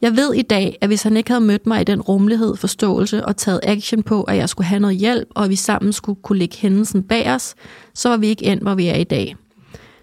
Jeg 0.00 0.16
ved 0.16 0.34
i 0.34 0.42
dag, 0.42 0.78
at 0.80 0.88
hvis 0.88 1.02
han 1.02 1.16
ikke 1.16 1.30
havde 1.30 1.44
mødt 1.44 1.66
mig 1.66 1.80
i 1.80 1.84
den 1.84 2.00
rummelighed, 2.00 2.56
forståelse 2.56 3.26
og 3.26 3.36
taget 3.36 3.60
action 3.62 4.02
på, 4.02 4.22
at 4.22 4.36
jeg 4.36 4.48
skulle 4.48 4.66
have 4.66 4.80
noget 4.80 4.96
hjælp, 4.96 5.28
og 5.30 5.44
at 5.44 5.50
vi 5.50 5.56
sammen 5.56 5.92
skulle 5.92 6.22
kunne 6.22 6.38
lægge 6.38 6.56
hændelsen 6.56 7.02
bag 7.02 7.30
os, 7.34 7.54
så 7.94 8.08
var 8.08 8.16
vi 8.16 8.26
ikke 8.26 8.44
endt, 8.44 8.62
hvor 8.62 8.74
vi 8.74 8.86
er 8.86 8.96
i 8.96 9.04
dag. 9.04 9.36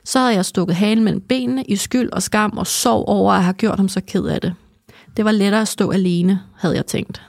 Så 0.06 0.20
havde 0.20 0.34
jeg 0.34 0.46
stukket 0.46 0.76
halen 0.76 1.04
mellem 1.04 1.22
benene 1.22 1.64
i 1.64 1.76
skyld 1.76 2.10
og 2.12 2.24
skam 2.24 2.58
og 2.58 2.68
sorg 2.68 3.08
over 3.08 3.34
at 3.34 3.44
have 3.44 3.54
gjort 3.54 3.78
ham 3.78 3.90
så 3.90 4.02
ked 4.08 4.26
af 4.26 4.42
det. 4.42 4.54
Det 5.18 5.26
var 5.26 5.32
lettere 5.32 5.62
at 5.62 5.68
stå 5.68 5.92
alene, 5.92 6.40
havde 6.58 6.76
jeg 6.76 6.86
tænkt. 6.86 7.22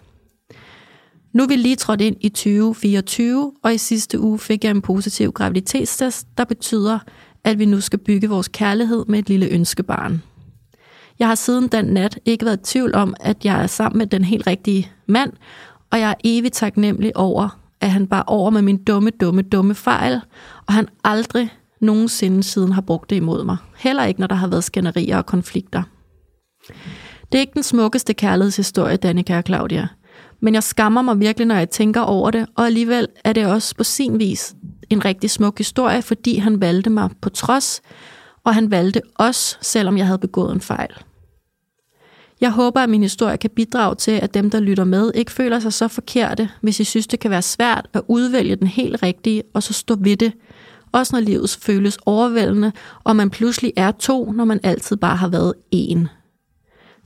Nu 1.33 1.43
er 1.43 1.47
vi 1.47 1.57
lige 1.57 1.77
trådt 1.77 2.01
ind 2.01 2.17
i 2.21 2.29
2024, 2.29 3.53
og 3.63 3.75
i 3.75 3.79
sidste 3.79 4.21
uge 4.21 4.39
fik 4.39 4.65
jeg 4.65 4.71
en 4.71 4.83
positiv 4.83 5.33
graviditetstest, 5.33 6.27
der 6.39 6.45
betyder, 6.45 6.99
at 7.45 7.59
vi 7.59 7.65
nu 7.65 7.81
skal 7.81 7.99
bygge 7.99 8.29
vores 8.29 8.49
kærlighed 8.49 9.05
med 9.09 9.19
et 9.19 9.29
lille 9.29 9.49
ønskebarn. 9.49 10.23
Jeg 11.19 11.29
har 11.29 11.35
siden 11.35 11.69
den 11.69 11.85
nat 11.85 12.19
ikke 12.25 12.45
været 12.45 12.61
i 12.61 12.65
tvivl 12.65 12.95
om, 12.95 13.15
at 13.21 13.45
jeg 13.45 13.63
er 13.63 13.67
sammen 13.67 13.99
med 13.99 14.07
den 14.07 14.25
helt 14.25 14.47
rigtige 14.47 14.93
mand, 15.07 15.33
og 15.93 16.01
jeg 16.01 16.11
er 16.11 16.15
evigt 16.25 16.55
taknemmelig 16.55 17.17
over, 17.17 17.61
at 17.81 17.91
han 17.91 18.07
bare 18.07 18.25
over 18.27 18.51
med 18.51 18.63
min 18.63 18.85
dumme, 18.85 19.11
dumme, 19.11 19.43
dumme 19.43 19.75
fejl, 19.75 20.21
og 20.67 20.75
han 20.75 20.89
aldrig 21.05 21.49
nogensinde 21.81 22.43
siden 22.43 22.73
har 22.73 22.81
brugt 22.81 23.11
det 23.11 23.17
imod 23.17 23.45
mig. 23.45 23.57
Heller 23.77 24.05
ikke, 24.05 24.21
når 24.21 24.27
der 24.27 24.35
har 24.35 24.47
været 24.47 24.65
skænderier 24.65 25.17
og 25.17 25.27
konflikter. 25.27 25.83
Det 27.33 27.39
er 27.39 27.41
ikke 27.41 27.55
den 27.55 27.63
smukkeste 27.63 28.15
kærlighedshistorie, 28.15 28.97
Danica 28.97 29.37
og 29.37 29.45
Claudia. 29.47 29.89
Men 30.41 30.55
jeg 30.55 30.63
skammer 30.63 31.03
mig 31.03 31.21
virkelig, 31.21 31.47
når 31.47 31.55
jeg 31.55 31.71
tænker 31.71 32.01
over 32.01 32.31
det, 32.31 32.47
og 32.57 32.67
alligevel 32.67 33.09
er 33.25 33.33
det 33.33 33.47
også 33.47 33.77
på 33.77 33.85
sin 33.85 34.19
vis 34.19 34.55
en 34.91 35.05
rigtig 35.05 35.31
smuk 35.31 35.59
historie, 35.59 36.03
fordi 36.03 36.37
han 36.37 36.61
valgte 36.61 36.91
mig 36.91 37.11
på 37.21 37.29
trods, 37.31 37.83
og 38.45 38.55
han 38.55 38.71
valgte 38.71 39.01
os, 39.15 39.59
selvom 39.61 39.99
jeg 39.99 40.07
havde 40.07 40.19
begået 40.19 40.55
en 40.55 40.61
fejl. 40.61 40.91
Jeg 42.41 42.51
håber, 42.51 42.81
at 42.81 42.89
min 42.89 43.03
historie 43.03 43.37
kan 43.37 43.51
bidrage 43.51 43.95
til, 43.95 44.11
at 44.11 44.35
dem, 44.35 44.51
der 44.51 44.61
lytter 44.61 44.85
med, 44.85 45.13
ikke 45.15 45.33
føler 45.33 45.61
sig 45.61 45.73
så 45.73 45.89
forkerte, 45.89 46.51
hvis 46.61 46.81
I 46.81 46.85
synes, 46.85 47.07
det 47.07 47.21
kan 47.21 47.31
være 47.31 47.43
svært 47.43 47.89
at 47.93 48.03
udvælge 48.09 48.57
den 48.57 48.67
helt 48.67 49.03
rigtige, 49.03 49.43
og 49.55 49.63
så 49.63 49.73
stå 49.73 49.97
ved 50.01 50.17
det. 50.17 50.33
Også 50.93 51.17
når 51.17 51.21
livet 51.21 51.59
føles 51.63 51.99
overvældende, 52.07 52.73
og 53.05 53.17
man 53.17 53.31
pludselig 53.31 53.73
er 53.77 53.91
to, 53.91 54.33
når 54.33 54.45
man 54.45 54.61
altid 54.63 54.97
bare 54.97 55.17
har 55.17 55.29
været 55.29 55.55
én. 55.75 56.20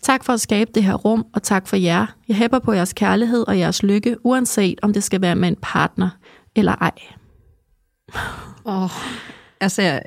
Tak 0.04 0.25
for 0.25 0.32
at 0.32 0.40
skabe 0.40 0.70
det 0.75 0.84
her 0.84 0.94
rum, 0.94 1.26
og 1.34 1.42
tak 1.42 1.68
for 1.68 1.76
jer. 1.76 2.06
Jeg 2.28 2.37
hæpper 2.37 2.58
på 2.58 2.73
jeres 2.73 2.92
kærlighed 2.92 3.44
og 3.49 3.58
jeres 3.58 3.82
lykke, 3.82 4.16
uanset 4.26 4.78
om 4.82 4.92
det 4.92 5.02
skal 5.02 5.20
være 5.20 5.34
med 5.34 5.49
en 5.49 5.56
partner 5.62 6.08
eller 6.56 6.75
ej. 6.80 6.90
Oh, 8.64 8.90
altså, 9.61 9.82
jeg, 9.82 10.02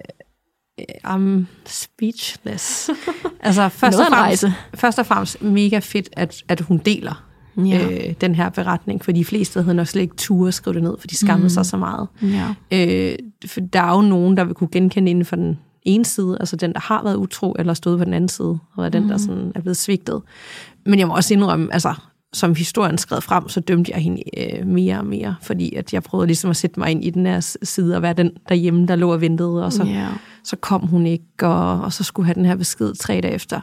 I'm 1.06 1.46
speechless. 1.66 2.89
altså, 3.39 3.70
først, 3.70 4.00
og 4.00 4.06
fremmest, 4.10 4.46
først 4.75 5.00
og 5.00 5.06
fremmest 5.06 5.42
mega 5.42 5.80
fedt, 5.80 6.10
at, 6.13 6.44
at 6.48 6.62
hun 6.62 6.77
deler 6.77 7.27
ja. 7.58 8.08
øh, 8.08 8.13
den 8.22 8.36
her 8.36 8.50
beretning, 8.50 9.06
for 9.06 9.12
de 9.12 9.25
fleste 9.25 9.62
havde 9.62 9.75
nok 9.75 9.88
slet 9.88 10.01
ikke 10.01 10.16
tur 10.16 10.48
at 10.48 10.54
skrive 10.54 10.74
det 10.74 10.84
ned, 10.84 10.96
for 11.00 11.08
de 11.08 11.18
skammede 11.18 11.46
mm. 11.46 11.50
sig 11.50 11.66
så 11.66 11.77
meget. 11.77 12.08
Ja. 12.22 12.54
Øh, 12.72 13.16
for 13.46 13.60
der 13.60 13.82
er 13.82 13.96
jo 13.96 14.01
nogen, 14.01 14.38
der 14.38 14.44
vil 14.44 14.54
kunne 14.54 14.70
genkende 14.72 15.12
inden 15.12 15.25
for 15.25 15.36
den 15.36 15.60
ene 15.88 16.06
side, 16.06 16.38
altså 16.39 16.56
den, 16.56 16.74
der 16.74 16.79
har 16.79 17.03
været 17.03 17.15
utro, 17.15 17.56
eller 17.60 17.74
stået 17.74 18.00
på 18.00 18.06
den 18.06 18.13
anden 18.13 18.29
side, 18.29 18.60
og 18.75 18.86
er 18.86 18.89
den, 18.89 19.03
mm. 19.03 19.10
der 19.10 19.17
sådan 19.17 19.51
er 19.56 19.62
blevet 19.62 19.77
svigtet. 19.77 20.22
Men 20.86 21.00
jeg 21.00 21.08
må 21.08 21.15
også 21.15 21.34
indrømme, 21.34 21.74
altså, 21.74 21.94
som 22.34 22.56
historien 22.56 22.98
skrev 22.98 23.22
frem, 23.22 23.50
så 23.50 23.60
dømte 23.60 23.91
jeg 23.91 24.01
hende 24.01 24.22
øh, 24.38 24.67
mere 24.67 24.98
og 24.98 25.06
mere, 25.06 25.36
fordi 25.41 25.75
at 25.75 25.94
jeg 25.94 26.03
prøvede 26.03 26.27
ligesom 26.27 26.50
at 26.50 26.56
sætte 26.56 26.79
mig 26.79 26.91
ind 26.91 27.03
i 27.03 27.10
den 27.10 27.25
her 27.25 27.58
side, 27.63 27.96
og 27.96 28.01
være 28.01 28.13
den 28.13 28.32
derhjemme, 28.50 28.88
der 28.88 28.96
lå 28.96 29.13
og 29.13 29.22
ventede, 29.22 29.65
og 29.65 29.74
så, 29.74 29.86
yeah. 29.86 30.12
så 30.44 30.56
kom 30.56 30.82
hun 30.82 31.08
ikke, 31.08 31.25
og, 31.41 31.82
og 31.82 31.94
så 31.94 32.03
skulle 32.03 32.25
have 32.25 32.36
den 32.36 32.46
her 32.46 32.56
besked 32.56 32.94
tre 32.94 33.20
dage 33.24 33.34
efter. 33.34 33.60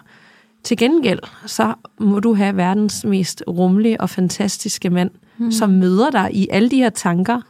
Til 0.64 0.76
gengæld, 0.76 1.18
så 1.46 1.74
må 2.00 2.20
du 2.20 2.34
have 2.34 2.56
verdens 2.56 3.04
mest 3.04 3.44
rummelige 3.48 4.00
og 4.00 4.10
fantastiske 4.10 4.90
mand, 4.90 5.10
mm. 5.38 5.52
som 5.52 5.70
møder 5.70 6.10
dig 6.10 6.30
i 6.32 6.48
alle 6.50 6.70
de 6.70 6.76
her 6.76 6.90
tanker, 6.90 7.40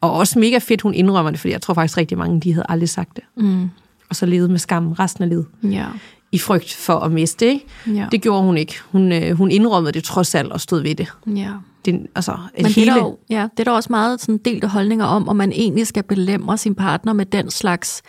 og 0.00 0.12
også 0.12 0.38
mega 0.38 0.58
fedt, 0.58 0.82
hun 0.82 0.94
indrømmer 0.94 1.30
det, 1.30 1.40
fordi 1.40 1.52
jeg 1.52 1.62
tror 1.62 1.74
faktisk 1.74 1.98
rigtig 1.98 2.18
mange, 2.18 2.40
de 2.40 2.52
havde 2.52 2.66
aldrig 2.68 2.88
sagt 2.88 3.16
det. 3.16 3.24
Mm 3.36 3.70
og 4.08 4.16
så 4.16 4.26
levede 4.26 4.48
med 4.48 4.58
skam 4.58 4.92
resten 4.92 5.22
af 5.24 5.28
livet. 5.28 5.46
Ja. 5.62 5.86
I 6.32 6.38
frygt 6.38 6.74
for 6.74 6.98
at 6.98 7.12
miste 7.12 7.46
det. 7.46 7.60
Ja. 7.86 8.06
Det 8.12 8.22
gjorde 8.22 8.42
hun 8.42 8.56
ikke. 8.56 8.74
Hun, 8.92 9.12
øh, 9.12 9.36
hun 9.36 9.50
indrømmede 9.50 9.92
det 9.92 10.04
trods 10.04 10.34
alt 10.34 10.52
og 10.52 10.60
stod 10.60 10.82
ved 10.82 10.94
det. 10.94 11.12
Ja. 11.26 11.52
det 11.84 12.06
altså, 12.14 12.38
Men 12.56 12.66
hele... 12.66 12.90
det, 12.90 12.98
er 12.98 13.02
der, 13.02 13.12
ja, 13.30 13.48
det 13.56 13.60
er 13.60 13.64
der 13.64 13.70
også 13.70 13.92
meget 13.92 14.20
sådan 14.20 14.38
delte 14.38 14.68
holdninger 14.68 15.04
om, 15.04 15.28
om 15.28 15.36
man 15.36 15.52
egentlig 15.52 15.86
skal 15.86 16.02
belemre 16.02 16.58
sin 16.58 16.74
partner 16.74 17.12
med 17.12 17.26
den 17.26 17.50
slags 17.50 18.02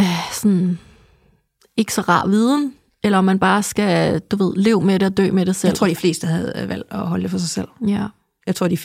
øh, 0.00 0.32
sådan, 0.32 0.78
ikke 1.76 1.94
så 1.94 2.00
rar 2.00 2.26
viden, 2.26 2.74
eller 3.04 3.18
om 3.18 3.24
man 3.24 3.38
bare 3.38 3.62
skal, 3.62 4.20
du 4.20 4.36
ved, 4.36 4.56
leve 4.56 4.82
med 4.82 4.98
det 4.98 5.06
og 5.06 5.16
dø 5.16 5.30
med 5.32 5.46
det 5.46 5.56
selv. 5.56 5.68
Jeg 5.68 5.76
tror, 5.76 5.86
de 5.86 5.96
fleste 5.96 6.26
havde 6.26 6.64
valgt 6.68 6.86
at 6.90 6.98
holde 6.98 7.22
det 7.22 7.30
for 7.30 7.38
sig 7.38 7.48
selv. 7.48 7.68
Ja. 7.86 8.06
Jeg 8.46 8.54
tror, 8.54 8.68
de, 8.68 8.76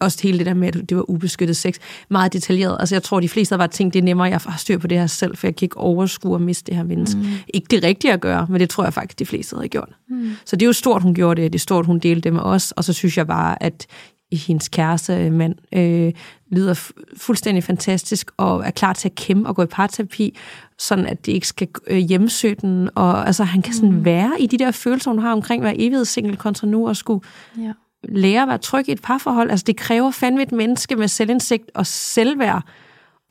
også 0.00 0.22
hele 0.22 0.38
det 0.38 0.46
der 0.46 0.54
med, 0.54 0.68
at 0.68 0.88
det 0.88 0.96
var 0.96 1.10
ubeskyttet 1.10 1.56
sex, 1.56 1.74
meget 2.10 2.32
detaljeret. 2.32 2.76
Altså, 2.80 2.94
jeg 2.94 3.02
tror, 3.02 3.20
de 3.20 3.28
fleste 3.28 3.52
havde 3.52 3.60
bare 3.60 3.68
tænkt, 3.68 3.94
det 3.94 4.00
er 4.00 4.04
nemmere, 4.04 4.26
at 4.26 4.32
jeg 4.32 4.40
har 4.46 4.58
styr 4.58 4.78
på 4.78 4.86
det 4.86 4.98
her 4.98 5.06
selv, 5.06 5.36
for 5.36 5.46
jeg 5.46 5.56
kan 5.56 5.66
ikke 5.66 5.76
overskue 5.76 6.34
at 6.34 6.40
miste 6.40 6.66
det 6.66 6.76
her 6.76 6.82
menneske. 6.82 7.20
Mm. 7.20 7.26
Ikke 7.54 7.66
det 7.70 7.84
rigtige 7.84 8.12
at 8.12 8.20
gøre, 8.20 8.46
men 8.50 8.60
det 8.60 8.70
tror 8.70 8.84
jeg 8.84 8.94
faktisk, 8.94 9.18
de 9.18 9.26
fleste 9.26 9.56
havde 9.56 9.68
gjort. 9.68 9.88
Mm. 10.08 10.30
Så 10.44 10.56
det 10.56 10.62
er 10.62 10.66
jo 10.66 10.72
stort, 10.72 11.02
hun 11.02 11.14
gjorde 11.14 11.42
det, 11.42 11.52
det 11.52 11.58
er 11.58 11.60
stort, 11.60 11.86
hun 11.86 11.98
delte 11.98 12.20
det 12.20 12.32
med 12.32 12.42
os, 12.42 12.72
og 12.72 12.84
så 12.84 12.92
synes 12.92 13.18
jeg 13.18 13.26
bare, 13.26 13.62
at 13.62 13.86
hendes 14.32 14.68
kæreste 14.68 15.30
mand 15.30 15.54
øh, 15.74 16.12
lyder 16.50 16.90
fuldstændig 17.16 17.64
fantastisk 17.64 18.30
og 18.36 18.66
er 18.66 18.70
klar 18.70 18.92
til 18.92 19.08
at 19.08 19.14
kæmpe 19.14 19.48
og 19.48 19.56
gå 19.56 19.62
i 19.62 19.66
parterapi, 19.66 20.38
sådan 20.78 21.06
at 21.06 21.26
det 21.26 21.32
ikke 21.32 21.48
skal 21.48 21.68
øh, 21.86 21.98
hjemsøge 21.98 22.54
den. 22.54 22.90
Og 22.94 23.26
altså, 23.26 23.44
han 23.44 23.62
kan 23.62 23.74
sådan 23.74 23.92
mm. 23.92 24.04
være 24.04 24.32
i 24.40 24.46
de 24.46 24.58
der 24.58 24.70
følelser, 24.70 25.10
hun 25.10 25.20
har 25.20 25.32
omkring 25.32 25.62
at 25.62 25.64
være 25.64 25.80
evighedssingle 25.80 26.36
kontra 26.36 26.66
nu 26.66 26.88
og 26.88 26.96
skulle 26.96 27.20
ja 27.58 27.72
lære 28.08 28.42
at 28.42 28.48
være 28.48 28.58
tryg 28.58 28.88
i 28.88 28.92
et 28.92 29.02
parforhold. 29.02 29.50
Altså, 29.50 29.64
det 29.66 29.76
kræver 29.76 30.10
fandme 30.10 30.42
et 30.42 30.52
menneske 30.52 30.96
med 30.96 31.08
selvindsigt 31.08 31.70
og 31.74 31.86
selvværd, 31.86 32.62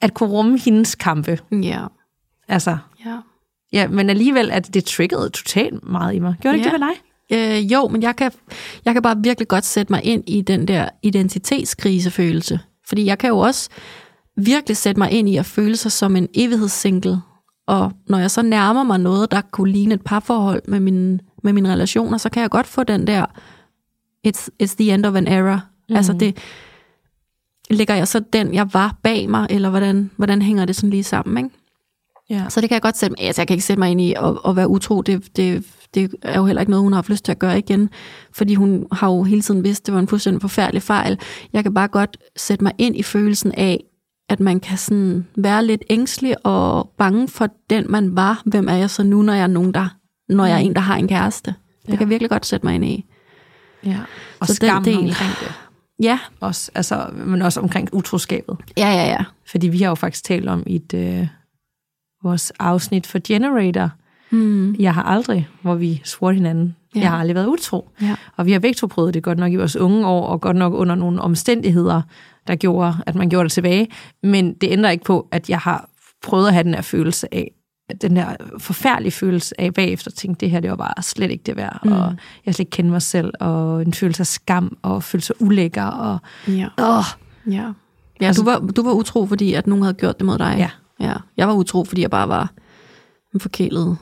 at 0.01 0.13
kunne 0.13 0.29
rumme 0.29 0.59
hendes 0.59 0.95
kampe. 0.95 1.39
Ja. 1.51 1.85
Altså. 2.47 2.77
Ja. 3.05 3.17
Ja, 3.73 3.87
men 3.87 4.09
alligevel 4.09 4.51
at 4.51 4.73
det 4.73 4.85
triggede 4.85 5.29
totalt 5.29 5.83
meget 5.83 6.15
i 6.15 6.19
mig. 6.19 6.35
Gjorde 6.41 6.57
det 6.57 6.65
ja. 6.65 6.71
ikke 6.71 6.77
det 6.77 6.81
ved 6.81 6.87
dig? 6.87 7.01
Øh, 7.31 7.71
jo, 7.71 7.87
men 7.87 8.03
jeg 8.03 8.15
kan, 8.15 8.31
jeg 8.85 8.93
kan 8.93 9.01
bare 9.01 9.17
virkelig 9.23 9.47
godt 9.47 9.65
sætte 9.65 9.93
mig 9.93 10.03
ind 10.03 10.23
i 10.27 10.41
den 10.41 10.67
der 10.67 10.89
identitetskrisefølelse. 11.03 12.59
Fordi 12.87 13.05
jeg 13.05 13.17
kan 13.17 13.29
jo 13.29 13.37
også 13.37 13.69
virkelig 14.37 14.77
sætte 14.77 14.99
mig 14.99 15.11
ind 15.11 15.29
i 15.29 15.37
at 15.37 15.45
føle 15.45 15.75
sig 15.77 15.91
som 15.91 16.15
en 16.15 16.27
evighedssingle. 16.33 17.21
Og 17.67 17.91
når 18.07 18.17
jeg 18.17 18.31
så 18.31 18.41
nærmer 18.41 18.83
mig 18.83 18.99
noget, 18.99 19.31
der 19.31 19.41
kunne 19.41 19.71
ligne 19.71 19.93
et 19.93 20.01
parforhold 20.01 20.61
med, 20.67 20.79
min, 20.79 21.21
med 21.43 21.53
mine 21.53 21.71
relationer, 21.71 22.17
så 22.17 22.29
kan 22.29 22.41
jeg 22.41 22.49
godt 22.49 22.67
få 22.67 22.83
den 22.83 23.07
der 23.07 23.25
it's, 24.27 24.49
it's 24.63 24.75
the 24.75 24.93
end 24.93 25.05
of 25.05 25.15
an 25.15 25.27
era. 25.27 25.59
Mm. 25.89 25.95
Altså 25.95 26.13
det, 26.13 26.37
ligger 27.69 27.95
jeg 27.95 28.07
så 28.07 28.19
den, 28.33 28.53
jeg 28.53 28.73
var 28.73 28.97
bag 29.03 29.29
mig, 29.29 29.47
eller 29.49 29.69
hvordan, 29.69 30.11
hvordan 30.17 30.41
hænger 30.41 30.65
det 30.65 30.75
sådan 30.75 30.89
lige 30.89 31.03
sammen, 31.03 31.45
ikke? 31.45 31.55
Ja. 32.29 32.45
Så 32.49 32.61
det 32.61 32.69
kan 32.69 32.73
jeg 32.73 32.81
godt 32.81 32.97
sætte 32.97 33.15
mig, 33.19 33.27
altså 33.27 33.41
jeg 33.41 33.47
kan 33.47 33.53
ikke 33.53 33.65
sætte 33.65 33.79
mig 33.79 33.91
ind 33.91 34.01
i 34.01 34.13
at, 34.13 34.37
at 34.47 34.55
være 34.55 34.67
utro, 34.67 35.01
det, 35.01 35.37
det, 35.37 35.65
det 35.93 36.15
er 36.21 36.39
jo 36.39 36.45
heller 36.45 36.61
ikke 36.61 36.69
noget, 36.69 36.83
hun 36.83 36.93
har 36.93 36.97
haft 36.97 37.09
lyst 37.09 37.25
til 37.25 37.31
at 37.31 37.39
gøre 37.39 37.57
igen, 37.57 37.89
fordi 38.31 38.55
hun 38.55 38.85
har 38.91 39.09
jo 39.09 39.23
hele 39.23 39.41
tiden 39.41 39.63
vidst, 39.63 39.85
det 39.85 39.93
var 39.93 39.99
en 39.99 40.07
fuldstændig 40.07 40.41
forfærdelig 40.41 40.81
fejl. 40.81 41.19
Jeg 41.53 41.63
kan 41.63 41.73
bare 41.73 41.87
godt 41.87 42.17
sætte 42.35 42.63
mig 42.63 42.73
ind 42.77 42.95
i 42.95 43.03
følelsen 43.03 43.51
af, 43.51 43.83
at 44.29 44.39
man 44.39 44.59
kan 44.59 44.77
sådan 44.77 45.27
være 45.35 45.65
lidt 45.65 45.83
ængstelig 45.89 46.45
og 46.45 46.89
bange 46.97 47.27
for 47.27 47.47
den, 47.69 47.85
man 47.89 48.15
var. 48.15 48.41
Hvem 48.45 48.67
er 48.67 48.75
jeg 48.75 48.89
så 48.89 49.03
nu, 49.03 49.21
når 49.21 49.33
jeg 49.33 49.43
er 49.43 49.47
nogen, 49.47 49.73
der, 49.73 49.95
når 50.29 50.45
jeg 50.45 50.55
er 50.55 50.61
mm. 50.63 50.65
en, 50.65 50.75
der 50.75 50.81
har 50.81 50.95
en 50.95 51.07
kæreste? 51.07 51.53
Det 51.81 51.87
ja. 51.87 51.91
kan 51.91 51.99
jeg 52.01 52.09
virkelig 52.09 52.29
godt 52.29 52.45
sætte 52.45 52.65
mig 52.65 52.75
ind 52.75 52.85
i. 52.85 53.05
Ja, 53.85 53.99
og 54.39 54.47
så 54.47 54.53
skam 54.53 54.83
del. 54.83 54.97
omkring 54.97 55.31
det. 55.39 55.53
Ja. 56.03 56.19
Også, 56.39 56.71
altså, 56.75 57.09
men 57.13 57.41
også 57.41 57.59
omkring 57.59 57.89
utroskabet. 57.93 58.57
Ja, 58.77 58.89
ja, 58.89 59.05
ja. 59.05 59.23
Fordi 59.47 59.67
vi 59.67 59.77
har 59.77 59.89
jo 59.89 59.95
faktisk 59.95 60.23
talt 60.23 60.49
om 60.49 60.63
i 60.65 60.75
et, 60.75 60.93
øh, 60.93 61.27
vores 62.23 62.51
afsnit 62.59 63.07
for 63.07 63.19
Generator. 63.27 63.89
Mm. 64.29 64.75
Jeg 64.79 64.93
har 64.93 65.03
aldrig, 65.03 65.47
hvor 65.61 65.75
vi 65.75 66.01
spurgte 66.05 66.35
hinanden. 66.35 66.75
Ja. 66.95 66.99
Jeg 66.99 67.09
har 67.09 67.17
aldrig 67.17 67.35
været 67.35 67.47
utro. 67.47 67.89
Ja. 68.01 68.15
Og 68.37 68.45
vi 68.45 68.51
har 68.51 68.59
begge 68.59 68.75
to 68.75 68.87
prøvet 68.87 69.13
det 69.13 69.23
godt 69.23 69.39
nok 69.39 69.51
i 69.51 69.55
vores 69.55 69.75
unge 69.75 70.07
år, 70.07 70.27
og 70.27 70.41
godt 70.41 70.57
nok 70.57 70.73
under 70.73 70.95
nogle 70.95 71.21
omstændigheder, 71.21 72.01
der 72.47 72.55
gjorde, 72.55 72.95
at 73.05 73.15
man 73.15 73.29
gjorde 73.29 73.43
det 73.43 73.51
tilbage. 73.51 73.87
Men 74.23 74.53
det 74.53 74.71
ændrer 74.71 74.89
ikke 74.89 75.03
på, 75.03 75.27
at 75.31 75.49
jeg 75.49 75.59
har 75.59 75.89
prøvet 76.23 76.47
at 76.47 76.53
have 76.53 76.63
den 76.63 76.73
her 76.73 76.81
følelse 76.81 77.33
af, 77.33 77.51
den 78.01 78.15
der 78.15 78.35
forfærdelige 78.59 79.11
følelse 79.11 79.61
af 79.61 79.73
bagefter 79.73 80.11
at 80.11 80.15
tænke, 80.15 80.39
det 80.39 80.51
her 80.51 80.59
det 80.59 80.69
var 80.69 80.75
bare 80.75 81.03
slet 81.03 81.31
ikke 81.31 81.43
det 81.45 81.55
værd, 81.55 81.79
mm. 81.85 81.91
og 81.91 82.15
jeg 82.45 82.55
slet 82.55 82.59
ikke 82.59 82.69
kende 82.69 82.91
mig 82.91 83.01
selv, 83.01 83.33
og 83.39 83.81
en 83.81 83.93
følelse 83.93 84.21
af 84.21 84.27
skam, 84.27 84.77
og 84.81 85.03
følelse 85.03 85.27
sig 85.27 85.41
ulækker, 85.41 85.83
og 85.83 86.19
Ja. 86.47 86.67
åh, 86.77 87.03
Ja, 87.47 87.73
ja 88.21 88.25
altså, 88.27 88.41
du, 88.41 88.49
var, 88.49 88.59
du 88.59 88.83
var 88.83 88.91
utro, 88.91 89.25
fordi 89.25 89.53
at 89.53 89.67
nogen 89.67 89.83
havde 89.83 89.93
gjort 89.93 90.17
det 90.17 90.25
mod 90.25 90.37
dig. 90.37 90.55
Ja. 90.57 90.69
ja. 91.07 91.13
Jeg 91.37 91.47
var 91.47 91.53
utro, 91.53 91.83
fordi 91.83 92.01
jeg 92.01 92.09
bare 92.11 92.29
var 92.29 92.51
en 93.33 93.39
forkælet 93.39 93.97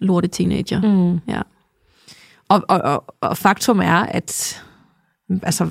lorte 0.00 0.28
teenager. 0.28 0.80
Mm. 0.80 1.20
Ja. 1.28 1.42
Og, 2.48 2.62
og, 2.68 2.78
og, 2.80 3.04
og 3.20 3.36
faktum 3.36 3.80
er, 3.80 3.98
at 4.06 4.62
altså, 5.42 5.68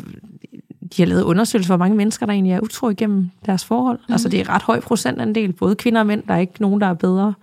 de 0.97 1.01
har 1.01 1.07
lavet 1.07 1.21
undersøgelser, 1.21 1.75
hvor 1.75 1.77
mange 1.85 1.97
mennesker, 1.97 2.25
der 2.25 2.33
egentlig 2.33 2.53
er 2.53 2.59
utro 2.59 2.89
igennem 2.89 3.29
deres 3.45 3.65
forhold. 3.65 3.99
Mm. 4.07 4.13
Altså, 4.13 4.29
det 4.29 4.39
er 4.39 4.49
ret 4.49 4.61
høj 4.61 4.79
procentandel, 4.79 5.53
både 5.53 5.75
kvinder 5.75 5.99
og 5.99 6.07
mænd. 6.07 6.23
Der 6.27 6.33
er 6.33 6.39
ikke 6.39 6.53
nogen, 6.59 6.81
der 6.81 6.87
er 6.87 6.93
bedre. 6.93 7.33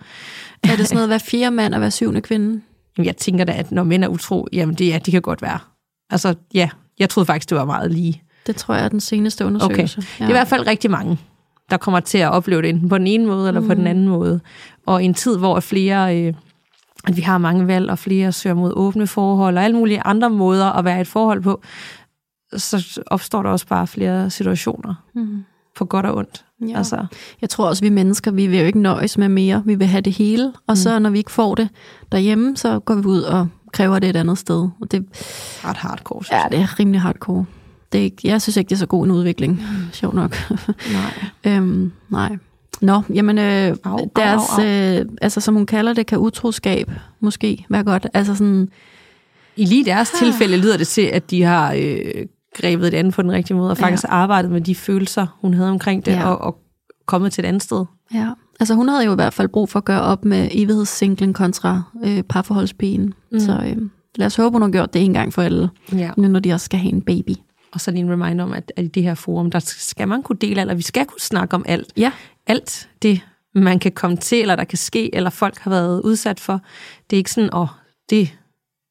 Er 0.63 0.75
det 0.75 0.87
sådan 0.87 0.95
noget, 0.95 1.09
hver 1.09 1.17
fire 1.17 1.51
mand 1.51 1.73
og 1.73 1.79
hver 1.79 1.89
syvende 1.89 2.21
kvinde? 2.21 2.61
Jeg 2.97 3.17
tænker 3.17 3.45
da, 3.45 3.51
at 3.51 3.71
når 3.71 3.83
mænd 3.83 4.03
er 4.03 4.07
utro, 4.07 4.47
jamen 4.53 4.75
det, 4.75 4.87
ja, 4.87 4.99
det 5.05 5.11
kan 5.11 5.21
godt 5.21 5.41
være. 5.41 5.59
Altså, 6.09 6.35
ja, 6.53 6.69
jeg 6.99 7.09
troede 7.09 7.25
faktisk, 7.25 7.49
det 7.49 7.57
var 7.57 7.65
meget 7.65 7.91
lige. 7.91 8.21
Det 8.47 8.55
tror 8.55 8.75
jeg 8.75 8.85
er 8.85 8.89
den 8.89 8.99
seneste 8.99 9.41
Okay. 9.41 9.53
undersøgelse. 9.53 10.01
Det 10.01 10.07
er 10.19 10.29
i 10.29 10.31
hvert 10.31 10.47
fald 10.47 10.67
rigtig 10.67 10.91
mange, 10.91 11.19
der 11.69 11.77
kommer 11.77 11.99
til 11.99 12.17
at 12.17 12.31
opleve 12.31 12.61
det 12.61 12.69
enten 12.69 12.89
på 12.89 12.97
den 12.97 13.07
ene 13.07 13.25
måde 13.25 13.47
eller 13.47 13.61
mm. 13.61 13.67
på 13.67 13.73
den 13.73 13.87
anden 13.87 14.07
måde. 14.07 14.39
Og 14.85 15.01
i 15.01 15.05
en 15.05 15.13
tid, 15.13 15.37
hvor 15.37 15.59
flere, 15.59 16.17
øh, 16.17 16.33
at 17.07 17.17
vi 17.17 17.21
har 17.21 17.37
mange 17.37 17.67
valg, 17.67 17.89
og 17.89 17.99
flere 17.99 18.31
søger 18.31 18.53
mod 18.53 18.73
åbne 18.75 19.07
forhold, 19.07 19.57
og 19.57 19.63
alle 19.63 19.77
mulige 19.77 20.01
andre 20.05 20.29
måder 20.29 20.65
at 20.65 20.85
være 20.85 20.97
i 20.97 21.01
et 21.01 21.07
forhold 21.07 21.41
på, 21.41 21.61
så 22.57 23.01
opstår 23.07 23.43
der 23.43 23.49
også 23.49 23.67
bare 23.67 23.87
flere 23.87 24.29
situationer, 24.29 24.93
Mm. 25.15 25.43
på 25.77 25.85
godt 25.85 26.05
og 26.05 26.15
ondt. 26.15 26.45
Ja. 26.69 26.77
Altså, 26.77 27.05
Jeg 27.41 27.49
tror 27.49 27.67
også, 27.69 27.81
vi 27.81 27.89
mennesker, 27.89 28.31
vi 28.31 28.47
vil 28.47 28.59
jo 28.59 28.65
ikke 28.65 28.79
nøjes 28.79 29.17
med 29.17 29.29
mere. 29.29 29.61
Vi 29.65 29.75
vil 29.75 29.87
have 29.87 30.01
det 30.01 30.13
hele, 30.13 30.53
og 30.67 30.77
så 30.77 30.99
når 30.99 31.09
vi 31.09 31.17
ikke 31.17 31.31
får 31.31 31.55
det 31.55 31.69
derhjemme, 32.11 32.57
så 32.57 32.79
går 32.79 32.95
vi 32.95 33.05
ud 33.07 33.21
og 33.21 33.47
kræver 33.71 33.99
det 33.99 34.09
et 34.09 34.15
andet 34.15 34.37
sted. 34.37 34.69
Og 34.81 34.91
det, 34.91 35.05
ret 35.65 35.77
hardcore, 35.77 36.23
synes 36.23 36.41
ja, 36.43 36.57
det 36.57 36.59
er 36.63 36.79
rimelig 36.79 37.01
hardcore. 37.01 37.45
Det 37.91 37.99
er 37.99 38.03
ikke, 38.03 38.17
jeg 38.23 38.41
synes 38.41 38.57
ikke, 38.57 38.69
det 38.69 38.75
er 38.75 38.79
så 38.79 38.85
god 38.85 39.05
en 39.05 39.11
udvikling. 39.11 39.61
Sjov 39.91 40.15
nok. 40.15 40.35
Nej. 40.93 41.29
øhm, 41.57 41.91
nej. 42.09 42.37
Nå, 42.81 43.01
jamen, 43.13 43.37
øh, 43.37 43.75
Au, 43.83 43.97
au, 43.97 44.11
deres, 44.15 44.41
au, 44.57 44.63
øh, 44.63 45.05
altså 45.21 45.41
som 45.41 45.55
hun 45.55 45.65
kalder 45.65 45.93
det, 45.93 46.05
kan 46.05 46.17
utroskab 46.19 46.91
måske 47.19 47.65
være 47.69 47.83
godt. 47.83 48.07
Altså 48.13 48.35
sådan, 48.35 48.69
I 49.55 49.65
lige 49.65 49.85
deres 49.85 50.09
tilfælde 50.19 50.57
lyder 50.57 50.77
det 50.77 50.87
til, 50.87 51.01
at 51.01 51.31
de 51.31 51.43
har 51.43 51.73
øh, 51.77 52.25
grebet 52.53 52.91
det 52.91 52.97
andet 52.97 53.13
på 53.13 53.21
den 53.21 53.31
rigtige 53.31 53.57
måde, 53.57 53.71
og 53.71 53.77
faktisk 53.77 54.03
Ja. 54.03 54.09
arbejdet 54.13 54.51
med 54.51 54.61
de 54.61 54.75
følelser, 54.75 55.37
hun 55.41 55.53
havde 55.53 55.69
omkring 55.69 56.05
det, 56.05 56.11
Ja. 56.11 56.27
og, 56.29 56.41
og 56.41 56.57
kommet 57.05 57.33
til 57.33 57.43
et 57.45 57.47
andet 57.47 57.63
sted. 57.63 57.85
ja. 58.13 58.29
Altså 58.59 58.73
hun 58.73 58.87
havde 58.89 59.05
jo 59.05 59.11
i 59.11 59.15
hvert 59.15 59.33
fald 59.33 59.47
brug 59.47 59.69
for 59.69 59.79
at 59.79 59.85
gøre 59.85 60.01
op 60.01 60.25
med 60.25 60.47
evighedssinglen 60.51 61.33
kontra 61.33 61.81
øh, 62.03 62.23
parforholdspigen. 62.23 63.13
Mm. 63.31 63.39
Så 63.39 63.51
øh, 63.65 63.77
lad 64.15 64.27
os 64.27 64.35
håbe, 64.35 64.55
hun 64.55 64.61
har 64.61 64.69
gjort 64.69 64.93
det 64.93 65.03
en 65.05 65.13
gang 65.13 65.33
for 65.33 65.41
alle, 65.41 65.69
Ja. 65.93 66.09
nu 66.17 66.27
når 66.27 66.39
de 66.39 66.53
også 66.53 66.65
skal 66.65 66.79
have 66.79 66.93
en 66.93 67.01
baby. 67.01 67.29
Og 67.73 67.81
så 67.81 67.91
lige 67.91 68.01
en 68.03 68.11
reminder 68.11 68.43
om, 68.43 68.53
at, 68.53 68.71
at 68.77 68.83
i 68.83 68.87
det 68.87 69.03
her 69.03 69.15
forum, 69.15 69.51
der 69.51 69.59
skal 69.59 70.07
man 70.07 70.23
kunne 70.23 70.35
dele 70.41 70.51
alt, 70.51 70.59
eller 70.61 70.75
vi 70.75 70.81
skal 70.81 71.05
kunne 71.05 71.19
snakke 71.21 71.55
om 71.55 71.65
alt. 71.67 71.93
Ja, 71.97 72.11
Alt 72.47 72.89
det, 73.01 73.21
man 73.55 73.79
kan 73.79 73.91
komme 73.91 74.17
til, 74.17 74.41
eller 74.41 74.55
der 74.55 74.63
kan 74.63 74.77
ske, 74.77 75.15
eller 75.15 75.29
folk 75.29 75.57
har 75.59 75.71
været 75.71 76.01
udsat 76.01 76.39
for. 76.39 76.61
Det 77.09 77.15
er 77.15 77.17
ikke 77.17 77.31
sådan, 77.31 77.49
åh, 77.53 77.67
det... 78.09 78.33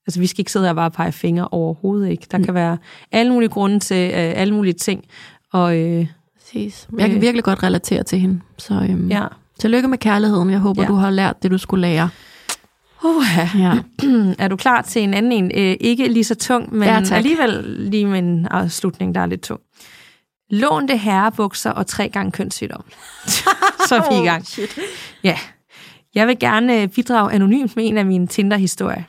Altså, 0.06 0.20
vi 0.20 0.26
skal 0.26 0.40
ikke 0.40 0.52
sidde 0.52 0.64
her 0.64 0.70
og 0.70 0.76
bare 0.76 0.90
pege 0.90 1.12
fingre 1.12 1.48
overhovedet 1.50 2.08
ikke. 2.08 2.26
Der 2.30 2.38
mm. 2.38 2.44
kan 2.44 2.54
være 2.54 2.78
alle 3.12 3.32
mulige 3.32 3.48
grunde 3.50 3.78
til 3.80 4.10
øh, 4.10 4.10
alle 4.14 4.54
mulige 4.54 4.72
ting. 4.74 5.04
Og 5.52 5.76
øh, 5.78 6.06
præcis. 6.38 6.88
Jeg 6.98 7.06
kan 7.08 7.16
Øh. 7.16 7.22
virkelig 7.22 7.44
godt 7.44 7.62
relatere 7.62 8.02
til 8.02 8.18
hende. 8.18 8.40
Så 8.58 8.74
øhm, 8.74 9.08
ja, 9.08 9.26
tillykke 9.58 9.88
med 9.88 9.98
kærligheden. 9.98 10.50
Jeg 10.50 10.58
håber, 10.58 10.82
Ja. 10.82 10.88
du 10.88 10.94
har 10.94 11.10
lært 11.10 11.42
det, 11.42 11.50
du 11.50 11.58
skulle 11.58 11.80
lære. 11.80 12.08
uh, 13.04 13.60
Ja. 13.60 13.72
er 14.44 14.48
du 14.48 14.56
klar 14.56 14.82
til 14.82 15.02
en 15.02 15.14
anden 15.14 15.32
en? 15.32 15.44
Øh, 15.54 15.76
ikke 15.80 16.08
lige 16.08 16.24
så 16.24 16.34
tung, 16.34 16.74
men 16.74 16.88
Ja, 16.88 17.00
tak. 17.04 17.16
alligevel 17.16 17.64
lige 17.78 18.06
med 18.06 18.18
en 18.18 18.46
afslutning, 18.46 19.14
der 19.14 19.20
er 19.20 19.26
lidt 19.26 19.40
tung. 19.42 19.60
Lånte 20.50 20.96
herrebukser 20.96 21.70
og 21.70 21.86
tre 21.86 22.08
gange 22.08 22.32
kønssygdom. 22.32 22.84
så 23.88 23.94
er 23.96 24.14
vi 24.16 24.22
i 24.22 24.26
gang. 24.26 24.46
shit. 24.46 24.78
Ja. 25.24 25.38
Jeg 26.14 26.26
vil 26.26 26.38
gerne 26.38 26.82
øh, 26.82 26.88
bidrage 26.88 27.32
anonymt 27.32 27.76
med 27.76 27.88
en 27.88 27.98
af 27.98 28.06
mine 28.06 28.26
Tinder-historier. 28.26 29.02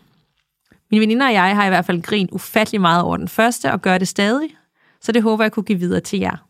Mine 0.94 1.02
veninder 1.02 1.28
og 1.28 1.34
jeg 1.34 1.56
har 1.56 1.66
i 1.66 1.70
hvert 1.70 1.86
fald 1.86 2.02
grint 2.02 2.32
ufattelig 2.32 2.82
meget 2.82 3.04
over 3.04 3.18
den 3.18 3.28
første, 3.28 3.72
og 3.72 3.82
gør 3.82 3.98
det 3.98 4.08
stadig, 4.08 4.50
så 5.02 5.12
det 5.12 5.24
håber 5.24 5.44
jeg 5.44 5.52
kunne 5.52 5.64
give 5.64 5.80
videre 5.80 6.00
til 6.00 6.20
jer. 6.20 6.48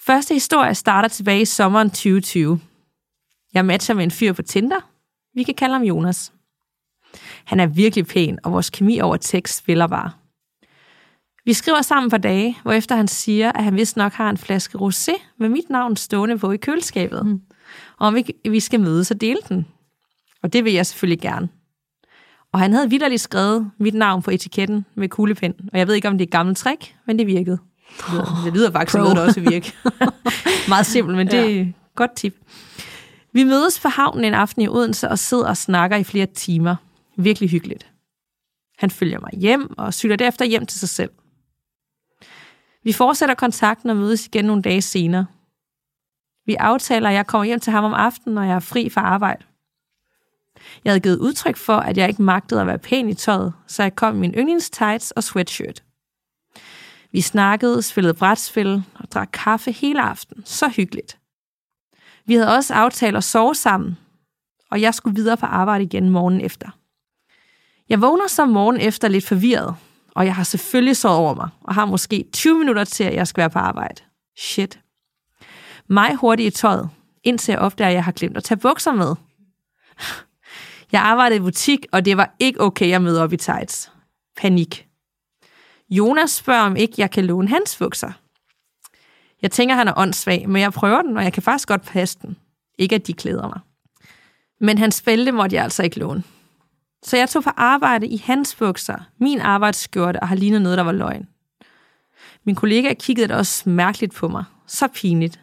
Første 0.00 0.34
historie 0.34 0.74
starter 0.74 1.08
tilbage 1.08 1.40
i 1.40 1.44
sommeren 1.44 1.90
2020. 1.90 2.60
Jeg 3.54 3.64
matcher 3.64 3.94
med 3.94 4.04
en 4.04 4.10
fyr 4.10 4.32
på 4.32 4.42
Tinder. 4.42 4.80
Vi 5.34 5.42
kan 5.42 5.54
kalde 5.54 5.72
ham 5.72 5.82
Jonas. 5.82 6.32
Han 7.44 7.60
er 7.60 7.66
virkelig 7.66 8.06
pæn, 8.06 8.38
og 8.42 8.52
vores 8.52 8.70
kemi 8.70 9.00
over 9.00 9.16
tekst 9.16 9.56
spiller 9.56 9.86
bare. 9.86 10.10
Vi 11.44 11.52
skriver 11.52 11.82
sammen 11.82 12.10
for 12.10 12.18
dage, 12.18 12.58
hvorefter 12.62 12.96
han 12.96 13.08
siger, 13.08 13.52
at 13.52 13.64
han 13.64 13.76
vist 13.76 13.96
nok 13.96 14.12
har 14.12 14.30
en 14.30 14.38
flaske 14.38 14.78
rosé 14.78 15.22
med 15.38 15.48
mit 15.48 15.70
navn 15.70 15.96
stående 15.96 16.38
på 16.38 16.52
i 16.52 16.56
køleskabet. 16.56 17.26
Mm. 17.26 17.40
Og 17.98 18.06
om 18.06 18.14
vi, 18.14 18.24
vi 18.50 18.60
skal 18.60 18.80
mødes 18.80 19.10
og 19.10 19.20
dele 19.20 19.40
den. 19.48 19.66
Og 20.42 20.52
det 20.52 20.64
vil 20.64 20.72
jeg 20.72 20.86
selvfølgelig 20.86 21.20
gerne. 21.20 21.48
Og 22.52 22.60
han 22.60 22.72
havde 22.72 22.90
vidderligt 22.90 23.20
skrevet 23.22 23.70
mit 23.78 23.94
navn 23.94 24.22
på 24.22 24.30
etiketten 24.30 24.84
med 24.94 25.08
kuglepen. 25.08 25.54
Og 25.72 25.78
jeg 25.78 25.86
ved 25.86 25.94
ikke, 25.94 26.08
om 26.08 26.18
det 26.18 26.24
er 26.24 26.26
et 26.26 26.32
gammelt 26.32 26.58
trick, 26.58 26.96
men 27.06 27.18
det 27.18 27.26
virkede. 27.26 27.58
Det 27.96 28.12
lyder, 28.12 28.42
det 28.44 28.52
lyder 28.52 28.70
faktisk 28.70 28.98
noget, 28.98 29.16
der 29.16 29.22
også 29.22 29.40
virke. 29.40 29.72
Meget 30.68 30.86
simpelt, 30.86 31.16
men 31.16 31.26
det 31.26 31.40
er 31.40 31.60
et 31.60 31.72
godt 31.94 32.16
tip. 32.16 32.34
Vi 33.32 33.44
mødes 33.44 33.80
på 33.80 33.88
havnen 33.88 34.24
en 34.24 34.34
aften 34.34 34.62
i 34.62 34.68
Odense 34.68 35.08
og 35.08 35.18
sidder 35.18 35.48
og 35.48 35.56
snakker 35.56 35.96
i 35.96 36.04
flere 36.04 36.26
timer. 36.26 36.76
Virkelig 37.16 37.50
hyggeligt. 37.50 37.86
Han 38.78 38.90
følger 38.90 39.20
mig 39.20 39.30
hjem 39.32 39.78
og 39.78 39.94
cykler 39.94 40.16
derefter 40.16 40.44
hjem 40.44 40.66
til 40.66 40.80
sig 40.80 40.88
selv. 40.88 41.10
Vi 42.84 42.92
fortsætter 42.92 43.34
kontakten 43.34 43.90
og 43.90 43.96
mødes 43.96 44.26
igen 44.26 44.44
nogle 44.44 44.62
dage 44.62 44.82
senere. 44.82 45.26
Vi 46.46 46.54
aftaler, 46.54 47.08
at 47.08 47.14
jeg 47.14 47.26
kommer 47.26 47.44
hjem 47.44 47.60
til 47.60 47.72
ham 47.72 47.84
om 47.84 47.94
aftenen, 47.94 48.34
når 48.34 48.42
jeg 48.42 48.54
er 48.54 48.60
fri 48.60 48.88
fra 48.88 49.00
arbejde. 49.00 49.44
Jeg 50.84 50.90
havde 50.90 51.00
givet 51.00 51.18
udtryk 51.18 51.56
for, 51.56 51.76
at 51.76 51.96
jeg 51.96 52.08
ikke 52.08 52.22
magtede 52.22 52.60
at 52.60 52.66
være 52.66 52.78
pæn 52.78 53.08
i 53.08 53.14
tøjet, 53.14 53.52
så 53.66 53.82
jeg 53.82 53.96
kom 53.96 54.16
i 54.16 54.18
min 54.18 54.34
yndlingstights 54.34 55.10
og 55.10 55.24
sweatshirt. 55.24 55.82
Vi 57.12 57.20
snakkede, 57.20 57.82
spillede 57.82 58.14
brætspil 58.14 58.82
og 58.94 59.12
drak 59.12 59.28
kaffe 59.32 59.72
hele 59.72 60.02
aften. 60.02 60.42
Så 60.44 60.68
hyggeligt. 60.68 61.18
Vi 62.24 62.34
havde 62.34 62.56
også 62.56 62.74
aftalt 62.74 63.16
at 63.16 63.24
sove 63.24 63.54
sammen, 63.54 63.98
og 64.70 64.80
jeg 64.80 64.94
skulle 64.94 65.16
videre 65.16 65.36
på 65.36 65.46
arbejde 65.46 65.84
igen 65.84 66.10
morgen 66.10 66.40
efter. 66.40 66.68
Jeg 67.88 68.00
vågner 68.00 68.26
så 68.28 68.44
morgen 68.44 68.80
efter 68.80 69.08
lidt 69.08 69.26
forvirret, 69.26 69.76
og 70.14 70.24
jeg 70.24 70.34
har 70.34 70.44
selvfølgelig 70.44 70.96
sovet 70.96 71.16
over 71.16 71.34
mig, 71.34 71.48
og 71.60 71.74
har 71.74 71.84
måske 71.84 72.24
20 72.32 72.58
minutter 72.58 72.84
til, 72.84 73.04
at 73.04 73.14
jeg 73.14 73.26
skal 73.26 73.40
være 73.40 73.50
på 73.50 73.58
arbejde. 73.58 74.02
Shit. 74.38 74.80
Mig 75.88 76.14
hurtigt 76.14 76.54
i 76.54 76.58
tøjet, 76.58 76.90
indtil 77.22 77.52
jeg 77.52 77.60
opdager, 77.60 77.88
at 77.88 77.94
jeg 77.94 78.04
har 78.04 78.12
glemt 78.12 78.36
at 78.36 78.44
tage 78.44 78.58
bukser 78.58 78.92
med. 78.92 79.14
Jeg 80.92 81.02
arbejdede 81.02 81.36
i 81.36 81.42
butik, 81.42 81.86
og 81.92 82.04
det 82.04 82.16
var 82.16 82.34
ikke 82.38 82.60
okay 82.60 82.94
at 82.94 83.02
møde 83.02 83.22
op 83.22 83.32
i 83.32 83.36
tights. 83.36 83.92
Panik. 84.36 84.86
Jonas 85.90 86.30
spørger, 86.30 86.62
om 86.62 86.76
ikke 86.76 86.94
jeg 86.98 87.10
kan 87.10 87.24
låne 87.24 87.48
hans 87.48 87.76
bukser. 87.76 88.12
Jeg 89.42 89.50
tænker, 89.50 89.74
han 89.74 89.88
er 89.88 89.92
åndssvag, 89.96 90.48
men 90.48 90.62
jeg 90.62 90.72
prøver 90.72 91.02
den, 91.02 91.16
og 91.16 91.24
jeg 91.24 91.32
kan 91.32 91.42
faktisk 91.42 91.68
godt 91.68 91.82
passe 91.82 92.18
den. 92.22 92.36
Ikke, 92.78 92.94
at 92.94 93.06
de 93.06 93.12
klæder 93.12 93.48
mig. 93.48 93.60
Men 94.60 94.78
hans 94.78 95.02
bælte 95.02 95.32
måtte 95.32 95.56
jeg 95.56 95.64
altså 95.64 95.82
ikke 95.82 95.98
låne. 95.98 96.22
Så 97.02 97.16
jeg 97.16 97.28
tog 97.28 97.42
på 97.42 97.50
arbejde 97.56 98.06
i 98.06 98.16
hans 98.16 98.54
bukser, 98.54 98.98
min 99.20 99.40
arbejdsskjorte 99.40 100.20
og 100.20 100.28
har 100.28 100.36
lignet 100.36 100.62
noget, 100.62 100.78
der 100.78 100.84
var 100.84 100.92
løgn. 100.92 101.28
Min 102.44 102.54
kollega 102.54 102.94
kiggede 102.94 103.28
da 103.28 103.36
også 103.36 103.68
mærkeligt 103.68 104.14
på 104.14 104.28
mig. 104.28 104.44
Så 104.66 104.88
pinligt. 104.88 105.40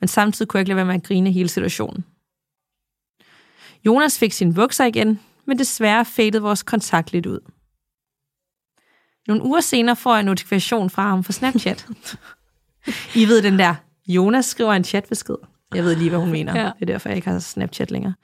Men 0.00 0.08
samtidig 0.08 0.48
kunne 0.48 0.58
jeg 0.58 0.62
ikke 0.62 0.68
lade 0.68 0.76
være 0.76 0.86
med 0.86 0.94
at 0.94 1.02
grine 1.02 1.32
hele 1.32 1.48
situationen. 1.48 2.04
Jonas 3.86 4.18
fik 4.18 4.32
sine 4.32 4.54
bukser 4.54 4.84
igen, 4.84 5.20
men 5.46 5.58
desværre 5.58 6.04
fadede 6.04 6.42
vores 6.42 6.62
kontakt 6.62 7.12
lidt 7.12 7.26
ud. 7.26 7.40
Nogle 9.28 9.42
uger 9.42 9.60
senere 9.60 9.96
får 9.96 10.12
jeg 10.12 10.20
en 10.20 10.26
notifikation 10.26 10.90
fra 10.90 11.02
ham 11.02 11.22
på 11.22 11.32
Snapchat. 11.32 11.86
I 13.20 13.24
ved 13.24 13.42
den 13.42 13.58
der, 13.58 13.74
Jonas 14.06 14.46
skriver 14.46 14.72
en 14.72 14.84
chatbesked. 14.84 15.36
Jeg 15.74 15.84
ved 15.84 15.96
lige, 15.96 16.10
hvad 16.10 16.18
hun 16.18 16.30
mener. 16.30 16.60
Ja. 16.60 16.64
Det 16.64 16.82
er 16.82 16.86
derfor, 16.86 17.08
jeg 17.08 17.16
ikke 17.16 17.28
har 17.28 17.38
Snapchat 17.38 17.90
længere. 17.90 18.14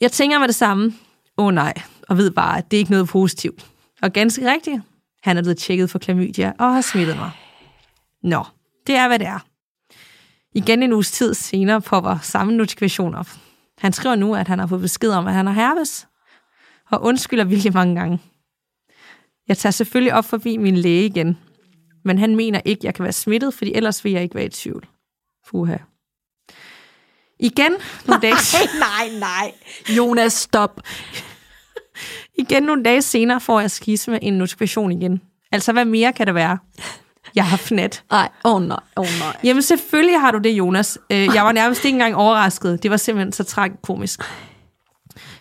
Jeg 0.00 0.12
tænker 0.12 0.38
med 0.38 0.48
det 0.48 0.54
samme. 0.54 0.94
Åh 1.38 1.46
oh, 1.46 1.54
nej, 1.54 1.74
og 2.08 2.16
ved 2.16 2.30
bare, 2.30 2.58
at 2.58 2.70
det 2.70 2.76
er 2.76 2.78
ikke 2.78 2.90
noget 2.90 3.08
positivt. 3.08 3.66
Og 4.02 4.12
ganske 4.12 4.52
rigtigt, 4.52 4.82
han 5.22 5.36
er 5.36 5.42
blevet 5.42 5.58
tjekket 5.58 5.90
for 5.90 5.98
klamydia 5.98 6.52
og 6.58 6.74
har 6.74 6.80
smittet 6.80 7.16
mig. 7.16 7.30
Nå, 8.22 8.44
det 8.86 8.94
er, 8.94 9.08
hvad 9.08 9.18
det 9.18 9.26
er. 9.26 9.38
Igen 10.54 10.82
en 10.82 10.92
uges 10.92 11.10
tid 11.10 11.34
senere 11.34 11.80
popper 11.80 12.18
samme 12.22 12.56
notifikation 12.56 13.14
op. 13.14 13.28
Han 13.78 13.92
skriver 13.92 14.14
nu, 14.14 14.34
at 14.34 14.48
han 14.48 14.58
har 14.58 14.66
fået 14.66 14.80
besked 14.80 15.10
om, 15.10 15.26
at 15.26 15.34
han 15.34 15.46
har 15.46 15.52
herpes, 15.52 16.06
og 16.90 17.02
undskylder 17.02 17.44
virkelig 17.44 17.72
mange 17.72 17.94
gange. 17.94 18.20
Jeg 19.48 19.58
tager 19.58 19.70
selvfølgelig 19.70 20.14
op 20.14 20.24
forbi 20.24 20.56
min 20.56 20.76
læge 20.76 21.06
igen, 21.06 21.38
men 22.04 22.18
han 22.18 22.36
mener 22.36 22.60
ikke, 22.64 22.80
jeg 22.86 22.94
kan 22.94 23.02
være 23.02 23.12
smittet, 23.12 23.54
fordi 23.54 23.72
ellers 23.74 24.04
vil 24.04 24.12
jeg 24.12 24.22
ikke 24.22 24.34
være 24.34 24.44
i 24.44 24.48
tvivl. 24.48 24.86
Fuha. 25.46 25.76
Igen 27.38 27.72
nogle 28.06 28.22
dage, 28.22 28.34
nej, 28.78 29.18
nej. 29.18 29.52
Jonas, 29.96 30.32
stop. 30.32 30.80
igen 32.38 32.62
nogle 32.62 32.82
dage 32.82 33.02
senere 33.02 33.40
får 33.40 33.60
jeg 33.60 33.70
skisme 33.70 34.24
en 34.24 34.34
notifikation 34.34 34.92
igen. 34.92 35.22
Altså, 35.52 35.72
hvad 35.72 35.84
mere 35.84 36.12
kan 36.12 36.26
det 36.26 36.34
være? 36.34 36.58
Jeg 37.36 37.46
har 37.46 37.56
fnat. 37.56 38.02
Nej, 38.10 38.28
åh 38.44 38.54
oh, 38.54 38.62
nej, 38.62 38.78
åh 38.96 39.00
oh, 39.02 39.08
nej. 39.20 39.36
Jamen 39.44 39.62
selvfølgelig 39.62 40.20
har 40.20 40.30
du 40.30 40.38
det, 40.38 40.50
Jonas. 40.50 40.98
Øh, 41.10 41.28
Jeg 41.34 41.44
var 41.44 41.52
nærmest 41.52 41.84
ikke 41.84 41.94
engang 41.96 42.16
overrasket. 42.16 42.82
Det 42.82 42.90
var 42.90 42.96
simpelthen 42.96 43.32
så 43.32 43.44
tragikomisk. 43.44 44.20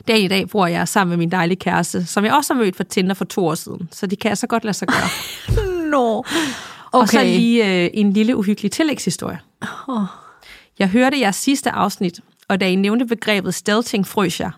Dag 0.08 0.19
i 0.19 0.27
dag 0.27 0.49
bor 0.49 0.67
jeg 0.67 0.88
sammen 0.88 1.10
med 1.10 1.17
min 1.17 1.31
dejlige 1.31 1.58
kæreste, 1.60 2.05
som 2.05 2.25
jeg 2.25 2.34
også 2.34 2.53
har 2.53 2.62
mødt 2.62 2.75
for 2.75 2.84
Tinder 2.84 3.13
for 3.13 3.25
to 3.25 3.47
år 3.47 3.55
siden. 3.55 3.89
Så 3.91 4.08
det 4.08 4.19
kan 4.19 4.29
jeg 4.29 4.38
så 4.38 4.47
godt 4.47 4.63
lade 4.63 4.73
sig 4.77 4.88
gøre. 4.88 5.10
Nå. 5.91 6.17
Okay. 6.17 6.27
Og 6.91 7.10
så 7.10 7.23
lige 7.23 7.84
øh, 7.84 7.89
en 7.93 8.13
lille 8.13 8.36
uhyggelig 8.36 8.71
tillægshistorie. 8.71 9.39
Oh. 9.88 10.01
Jeg 10.79 10.88
hørte 10.89 11.19
jeres 11.19 11.36
sidste 11.36 11.71
afsnit, 11.71 12.19
og 12.47 12.60
da 12.60 12.69
I 12.69 12.75
nævnte 12.75 13.05
begrebet 13.05 13.53
stealthing, 13.53 14.08
frøs 14.08 14.39
jeg. 14.39 14.51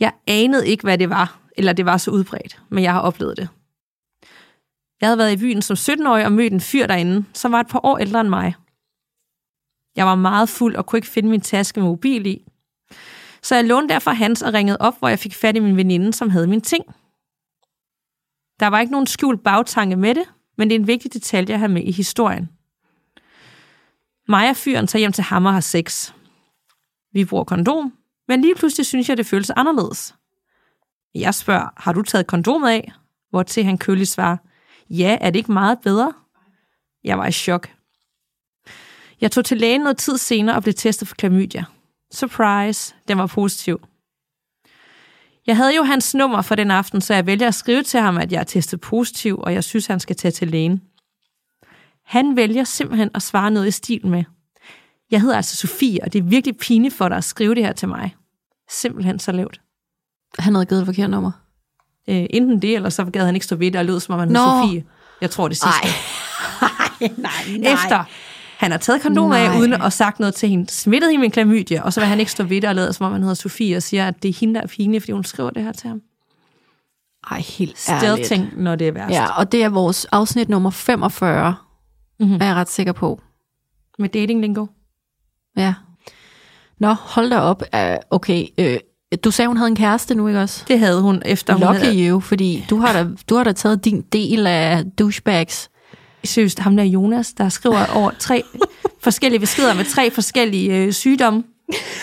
Jeg 0.00 0.12
anede 0.26 0.68
ikke, 0.68 0.82
hvad 0.82 0.98
det 0.98 1.10
var, 1.10 1.38
eller 1.56 1.72
det 1.72 1.86
var 1.86 1.96
så 1.96 2.10
udbredt, 2.10 2.58
men 2.70 2.84
jeg 2.84 2.92
har 2.92 3.00
oplevet 3.00 3.36
det. 3.36 3.48
Jeg 5.02 5.08
havde 5.08 5.18
været 5.18 5.32
i 5.32 5.36
byen 5.36 5.62
som 5.62 5.74
17-årig 5.74 6.24
og 6.24 6.32
mødt 6.32 6.52
en 6.52 6.60
fyr 6.60 6.86
derinde, 6.86 7.24
som 7.34 7.52
var 7.52 7.60
et 7.60 7.66
par 7.66 7.80
år 7.86 7.98
ældre 7.98 8.20
end 8.20 8.28
mig. 8.28 8.54
Jeg 9.96 10.06
var 10.06 10.14
meget 10.14 10.48
fuld 10.48 10.76
og 10.76 10.86
kunne 10.86 10.96
ikke 10.96 11.08
finde 11.08 11.28
min 11.28 11.40
taske 11.40 11.80
med 11.80 11.88
mobil 11.88 12.26
i. 12.26 12.46
Så 13.42 13.54
jeg 13.54 13.64
lånte 13.64 13.94
derfor 13.94 14.10
hans 14.10 14.42
og 14.42 14.52
ringede 14.52 14.76
op, 14.80 14.98
hvor 14.98 15.08
jeg 15.08 15.18
fik 15.18 15.34
fat 15.34 15.56
i 15.56 15.60
min 15.60 15.76
veninde, 15.76 16.12
som 16.12 16.30
havde 16.30 16.46
min 16.46 16.60
ting. 16.60 16.84
Der 18.60 18.66
var 18.66 18.80
ikke 18.80 18.92
nogen 18.92 19.06
skjult 19.06 19.42
bagtanke 19.44 19.96
med 19.96 20.14
det, 20.14 20.24
men 20.58 20.70
det 20.70 20.74
er 20.76 20.80
en 20.80 20.86
vigtig 20.86 21.12
detalje 21.12 21.54
at 21.54 21.58
have 21.58 21.72
med 21.72 21.82
i 21.82 21.92
historien. 21.92 22.48
Mig 24.28 24.50
og 24.50 24.56
fyren 24.56 24.86
tager 24.86 25.00
hjem 25.00 25.12
til 25.12 25.24
ham 25.24 25.46
og 25.46 25.52
har 25.52 25.60
sex. 25.60 26.12
Vi 27.12 27.24
bruger 27.24 27.44
kondom, 27.44 27.92
men 28.28 28.40
lige 28.40 28.54
pludselig 28.54 28.86
synes 28.86 29.08
jeg, 29.08 29.16
det 29.16 29.26
føles 29.26 29.50
anderledes. 29.50 30.14
Jeg 31.14 31.34
spørger, 31.34 31.68
har 31.76 31.92
du 31.92 32.02
taget 32.02 32.26
kondomet 32.26 32.68
af? 32.68 32.92
Hvor 33.30 33.42
til 33.42 33.64
han 33.64 33.78
køligt 33.78 34.08
svarer, 34.08 34.36
ja, 34.90 35.18
er 35.20 35.30
det 35.30 35.38
ikke 35.38 35.52
meget 35.52 35.78
bedre? 35.80 36.12
Jeg 37.04 37.18
var 37.18 37.26
i 37.26 37.32
chok. 37.32 37.68
Jeg 39.20 39.30
tog 39.30 39.44
til 39.44 39.56
lægen 39.56 39.80
noget 39.80 39.96
tid 39.96 40.18
senere 40.18 40.56
og 40.56 40.62
blev 40.62 40.74
testet 40.74 41.08
for 41.08 41.14
klamydia. 41.14 41.64
Surprise, 42.12 42.94
den 43.08 43.18
var 43.18 43.26
positiv. 43.26 43.80
Jeg 45.46 45.56
havde 45.56 45.76
jo 45.76 45.82
hans 45.82 46.14
nummer 46.14 46.42
for 46.42 46.54
den 46.54 46.70
aften, 46.70 47.00
så 47.00 47.14
jeg 47.14 47.26
vælger 47.26 47.48
at 47.48 47.54
skrive 47.54 47.82
til 47.82 48.00
ham, 48.00 48.16
at 48.16 48.32
jeg 48.32 48.40
er 48.40 48.44
testet 48.44 48.80
positiv, 48.80 49.38
og 49.38 49.54
jeg 49.54 49.64
synes, 49.64 49.86
han 49.86 50.00
skal 50.00 50.16
tage 50.16 50.32
til 50.32 50.48
lægen. 50.48 50.82
Han 52.04 52.36
vælger 52.36 52.64
simpelthen 52.64 53.10
at 53.14 53.22
svare 53.22 53.50
noget 53.50 53.68
i 53.68 53.70
stil 53.70 54.06
med, 54.06 54.24
jeg 55.12 55.20
hedder 55.20 55.36
altså 55.36 55.56
Sofie, 55.56 55.98
og 56.02 56.12
det 56.12 56.18
er 56.18 56.22
virkelig 56.22 56.56
pinligt 56.56 56.94
for 56.94 57.08
dig 57.08 57.16
at 57.16 57.24
skrive 57.24 57.54
det 57.54 57.64
her 57.64 57.72
til 57.72 57.88
mig. 57.88 58.16
Simpelthen 58.70 59.18
så 59.18 59.32
lavt. 59.32 59.60
Han 60.38 60.54
havde 60.54 60.66
givet 60.66 60.80
et 60.80 60.86
forkert 60.86 61.10
nummer. 61.10 61.32
Øh, 62.08 62.26
enten 62.30 62.62
det, 62.62 62.74
eller 62.76 62.88
så 62.88 63.04
gad 63.04 63.24
han 63.26 63.34
ikke 63.34 63.46
stå 63.46 63.56
ved 63.56 63.70
det, 63.70 63.78
og 63.80 63.84
lød 63.86 64.00
som 64.00 64.12
om 64.12 64.18
han 64.18 64.28
hed. 64.28 64.36
Sofie. 64.36 64.84
Jeg 65.20 65.30
tror 65.30 65.48
det 65.48 65.56
sidste. 65.56 65.88
nej, 67.00 67.10
nej, 67.58 67.72
Efter 67.72 68.04
han 68.58 68.70
har 68.70 68.78
taget 68.78 69.02
kondomet 69.02 69.36
af, 69.36 69.48
Nej. 69.48 69.58
uden 69.58 69.72
at 69.72 69.92
sagt 69.92 70.20
noget 70.20 70.34
til 70.34 70.48
hende, 70.48 70.70
smittet 70.70 71.10
hende 71.10 71.18
med 71.20 71.24
en 71.26 71.30
klamydia, 71.30 71.82
og 71.82 71.92
så 71.92 72.00
vil 72.00 72.06
han 72.08 72.20
ikke 72.20 72.32
stå 72.32 72.44
ved 72.44 72.60
det 72.60 72.68
og 72.68 72.74
lade, 72.74 72.92
som 72.92 73.06
om 73.06 73.12
han 73.12 73.20
hedder 73.22 73.34
Sofie, 73.34 73.76
og 73.76 73.82
siger, 73.82 74.08
at 74.08 74.22
det 74.22 74.28
er 74.28 74.32
hende, 74.40 74.54
der 74.54 74.60
er 74.60 74.66
pinligt, 74.66 75.02
fordi 75.02 75.12
hun 75.12 75.24
skriver 75.24 75.50
det 75.50 75.62
her 75.62 75.72
til 75.72 75.88
ham. 75.88 76.00
Ej, 77.30 77.38
helt 77.40 77.88
ærligt. 77.90 78.26
Stealthing, 78.26 78.62
når 78.62 78.76
det 78.76 78.88
er 78.88 78.92
værst. 78.92 79.12
Ja, 79.14 79.38
og 79.38 79.52
det 79.52 79.62
er 79.64 79.68
vores 79.68 80.04
afsnit 80.04 80.48
nummer 80.48 80.70
45, 80.70 81.54
Mhm. 82.20 82.34
er 82.40 82.44
jeg 82.46 82.54
ret 82.54 82.68
sikker 82.68 82.92
på. 82.92 83.20
Med 83.98 84.08
dating 84.08 84.40
lingo. 84.40 84.66
Ja. 85.56 85.74
Nå, 86.78 86.92
hold 86.92 87.30
da 87.30 87.38
op. 87.38 87.62
Uh, 87.76 87.80
okay, 88.10 88.46
øh, 88.58 88.78
du 89.24 89.30
sagde, 89.30 89.46
hun 89.46 89.56
havde 89.56 89.68
en 89.68 89.76
kæreste 89.76 90.14
nu, 90.14 90.28
ikke 90.28 90.40
også? 90.40 90.64
Det 90.68 90.78
havde 90.78 91.00
hun 91.00 91.22
efter 91.24 91.54
hun 91.54 91.62
Lucky 91.62 91.84
havde... 91.84 92.08
you, 92.08 92.20
fordi 92.20 92.66
du 92.70 92.76
har, 92.76 92.92
da, 92.92 93.06
du 93.28 93.36
har 93.36 93.44
da 93.44 93.52
taget 93.52 93.84
din 93.84 94.00
del 94.00 94.46
af 94.46 94.84
douchebags. 94.98 95.70
Seriøst, 96.24 96.58
ham 96.58 96.76
der 96.76 96.84
Jonas, 96.84 97.32
der 97.32 97.48
skriver 97.48 97.86
over 97.94 98.10
tre 98.18 98.42
forskellige 99.02 99.40
beskeder 99.40 99.74
med 99.74 99.84
tre 99.84 100.10
forskellige 100.10 100.76
øh, 100.76 100.92
sygdomme, 100.92 101.44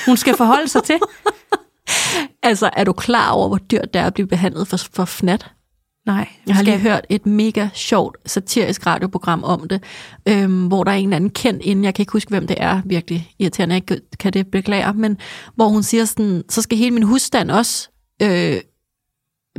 hun 0.06 0.18
skal 0.18 0.38
forholde 0.38 0.68
sig 0.68 0.84
til. 0.84 1.00
Altså, 2.44 2.70
er 2.74 2.84
du 2.84 2.94
klar 2.94 3.32
over, 3.32 3.48
hvor 3.48 3.58
dyrt 3.58 3.94
det 3.94 4.00
er 4.00 4.06
at 4.06 4.14
blive 4.14 4.28
behandlet 4.28 4.68
for, 4.68 4.78
for 4.94 5.06
fnat? 5.06 5.52
Nej, 6.10 6.28
Jeg 6.48 6.56
har 6.56 6.64
lige 6.64 6.78
hørt 6.78 7.06
et 7.10 7.26
mega 7.26 7.68
sjovt 7.74 8.18
satirisk 8.26 8.86
radioprogram 8.86 9.44
om 9.44 9.68
det, 9.68 9.84
øhm, 10.26 10.68
hvor 10.68 10.84
der 10.84 10.92
er 10.92 10.96
en 10.96 11.04
eller 11.04 11.16
anden 11.16 11.30
kendt 11.30 11.62
inden, 11.64 11.86
jeg 11.86 11.94
kan 11.94 12.02
ikke 12.04 12.12
huske, 12.14 12.30
hvem 12.30 12.48
det 12.48 12.58
er, 12.60 12.82
virkelig 12.86 13.32
irriterende, 13.40 13.76
jeg 13.90 13.98
kan 14.20 14.34
det 14.34 14.48
beklage, 14.48 14.94
men 14.94 15.18
hvor 15.56 15.68
hun 15.68 15.84
siger 15.84 16.06
sådan, 16.06 16.44
så 16.50 16.62
skal 16.62 16.78
hele 16.78 16.92
min 16.92 17.04
husstand 17.04 17.52
også 17.52 17.90
øh, 18.22 18.58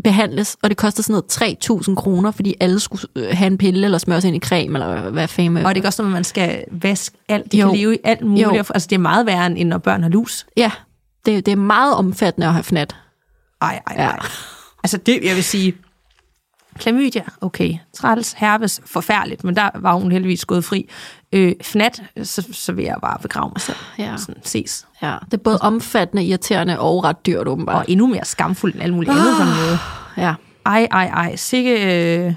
behandles, 0.05 0.57
og 0.63 0.71
det 0.71 0.77
koster 0.77 1.03
sådan 1.03 1.23
noget 1.41 1.83
3.000 1.89 1.95
kroner, 1.95 2.31
fordi 2.31 2.55
alle 2.61 2.81
skulle 2.81 3.07
øh, 3.17 3.29
have 3.33 3.47
en 3.47 3.59
pille, 3.59 3.85
eller 3.85 3.99
smøre 3.99 4.21
sig 4.21 4.29
ind 4.29 4.37
i 4.37 4.49
creme, 4.49 4.79
eller 4.79 5.11
hvad 5.11 5.29
fanden 5.29 5.67
Og 5.67 5.75
det 5.75 5.83
er 5.83 5.87
også, 5.87 6.03
når 6.03 6.11
man 6.11 6.25
skal 6.25 6.65
vaske 6.73 7.17
alt. 7.29 7.53
De 7.53 7.59
Jo. 7.59 7.69
kan 7.69 7.79
leve 7.79 7.95
i 7.95 7.99
alt 8.05 8.27
muligt. 8.27 8.47
Jo. 8.47 8.55
Altså, 8.55 8.87
det 8.91 8.93
er 8.97 9.01
meget 9.01 9.27
værre, 9.27 9.47
end 9.47 9.69
når 9.69 9.79
børn 9.79 10.03
har 10.03 10.11
lus. 10.11 10.47
Ja, 10.57 10.71
det, 11.27 11.47
det 11.47 11.53
er 11.53 11.57
meget 11.57 11.95
omfattende 11.95 12.47
at 12.47 12.53
have 12.53 12.63
fnat. 12.65 12.97
Ej, 13.61 13.81
ej, 13.87 13.95
Ja. 13.99 14.03
ej. 14.09 14.19
Altså, 14.85 14.97
det, 14.97 15.19
jeg 15.25 15.35
vil 15.37 15.45
sige, 15.45 15.75
klamydia, 16.81 17.23
okay. 17.41 17.75
Træls, 17.97 18.33
herpes, 18.33 18.81
forfærdeligt, 18.87 19.45
men 19.45 19.57
der 19.57 19.69
var 19.75 19.95
hun 19.95 20.13
heldigvis 20.13 20.45
gået 20.45 20.65
fri. 20.65 20.89
Øh, 21.33 21.53
fnat, 21.63 22.03
så, 22.23 22.49
så 22.53 22.73
vil 22.73 22.85
jeg 22.85 22.97
bare 23.03 23.19
begrave 23.23 23.49
mig 23.55 23.61
selv. 23.61 23.77
Ja. 23.99 24.17
Sådan, 24.17 24.35
ses. 24.45 24.87
Ja, 25.03 25.17
det 25.25 25.35
er 25.35 25.39
både 25.43 25.59
omfattende, 25.61 26.25
irriterende 26.25 26.81
og 26.81 27.05
ret 27.05 27.27
dyrt, 27.27 27.47
Og 27.47 27.53
åbenbart. 27.53 27.85
endnu 27.89 28.07
mere 28.07 28.25
skamfuldt 28.25 28.75
end 28.75 28.83
alt 28.85 28.95
muligt 28.95 29.11
andet 29.13 29.25
på 29.37 29.43
en 29.43 29.49
måde. 29.49 29.79
Ja. 30.17 30.35
Ej, 30.67 30.89
ej, 30.91 31.07
ej. 31.07 31.37
Sikke, 31.37 31.73
øh, 32.27 32.35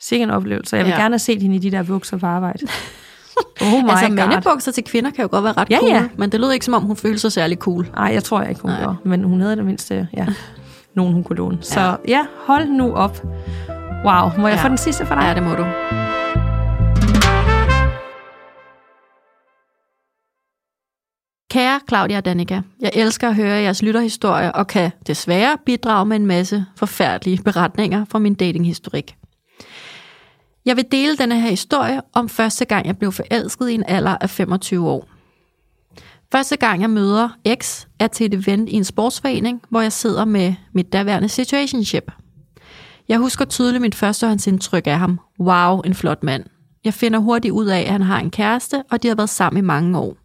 sikke 0.00 0.22
en 0.22 0.30
oplevelse. 0.30 0.76
Jeg 0.76 0.84
vil 0.84 0.90
Ja. 0.90 0.96
ja. 0.96 1.02
gerne 1.02 1.12
have 1.12 1.18
set 1.18 1.42
hende 1.42 1.56
i 1.56 1.58
de 1.58 1.70
der 1.70 1.82
bukser 1.82 2.16
på 2.18 2.26
arbejde. 2.26 2.58
Oh 3.60 3.68
my 3.84 3.90
Altså, 3.90 4.06
god. 4.06 4.14
mandebukser 4.14 4.72
til 4.72 4.84
kvinder 4.84 5.10
kan 5.10 5.22
jo 5.22 5.28
godt 5.30 5.44
være 5.44 5.52
ret 5.52 5.70
Ja, 5.70 5.78
cool, 5.78 5.90
ja. 5.90 6.08
men 6.18 6.32
det 6.32 6.40
lød 6.40 6.52
ikke, 6.52 6.64
som 6.64 6.74
om 6.74 6.82
hun 6.82 6.96
følte 6.96 7.18
sig 7.18 7.32
særlig 7.32 7.58
cool. 7.58 7.88
Nej, 7.96 8.10
jeg 8.12 8.24
tror 8.24 8.40
jeg 8.40 8.48
ikke, 8.48 8.62
hun 8.62 8.70
Nej. 8.70 8.80
gjorde. 8.80 8.96
Men 9.04 9.24
hun 9.24 9.40
havde 9.40 9.56
det 9.56 9.64
mindste, 9.64 10.08
ja, 10.16 10.26
nogen 10.96 11.12
hun 11.14 11.24
kunne 11.24 11.36
låne. 11.36 11.58
Så 11.60 11.96
ja, 12.08 12.26
hold 12.46 12.68
nu 12.68 12.94
op. 12.94 13.22
Wow, 14.04 14.40
må 14.40 14.48
jeg 14.48 14.56
Ja. 14.56 14.64
få 14.64 14.68
den 14.68 14.78
sidste 14.78 15.06
for 15.06 15.14
dig? 15.14 15.22
Ja, 15.24 15.34
det 15.34 15.42
må 15.42 15.54
du. 15.54 15.64
Kære 21.50 21.80
Claudia 21.88 22.16
og 22.16 22.24
Danika, 22.24 22.60
jeg 22.80 22.90
elsker 22.94 23.28
at 23.28 23.34
høre 23.34 23.56
jeres 23.56 23.82
lytterhistorier 23.82 24.50
og 24.50 24.66
kan 24.66 24.90
desværre 25.06 25.56
bidrage 25.66 26.06
med 26.06 26.16
en 26.16 26.26
masse 26.26 26.64
forfærdelige 26.76 27.42
beretninger 27.42 28.04
fra 28.04 28.18
min 28.18 28.34
datinghistorik. 28.34 29.16
Jeg 30.66 30.76
vil 30.76 30.84
dele 30.92 31.16
denne 31.16 31.40
her 31.40 31.50
historie 31.50 32.00
om 32.14 32.28
første 32.28 32.64
gang, 32.64 32.86
jeg 32.86 32.98
blev 32.98 33.12
forelsket 33.12 33.68
i 33.68 33.74
en 33.74 33.84
alder 33.88 34.16
af 34.20 34.30
25 34.30 34.88
år. 34.88 35.08
Første 36.32 36.56
gang, 36.56 36.80
jeg 36.80 36.90
møder 36.90 37.28
X, 37.62 37.84
er 37.98 38.06
til 38.06 38.26
et 38.26 38.34
event 38.34 38.68
i 38.68 38.72
en 38.74 38.84
sportsforening, 38.84 39.62
hvor 39.70 39.80
jeg 39.80 39.92
sidder 39.92 40.24
med 40.24 40.54
mit 40.72 40.92
daværende 40.92 41.28
situationship. 41.28 42.10
Jeg 43.08 43.18
husker 43.18 43.44
tydeligt 43.44 43.82
mit 43.82 43.94
førstehåndsindtryk 43.94 44.86
af 44.86 44.98
ham. 44.98 45.20
Wow, 45.40 45.80
en 45.80 45.94
flot 45.94 46.22
mand. 46.22 46.44
Jeg 46.84 46.94
finder 46.94 47.18
hurtigt 47.18 47.52
ud 47.52 47.66
af, 47.66 47.80
at 47.80 47.90
han 47.90 48.02
har 48.02 48.20
en 48.20 48.30
kæreste, 48.30 48.82
og 48.90 49.02
de 49.02 49.08
har 49.08 49.14
været 49.14 49.30
sammen 49.30 49.64
i 49.64 49.66
mange 49.66 49.98
år. 49.98 50.16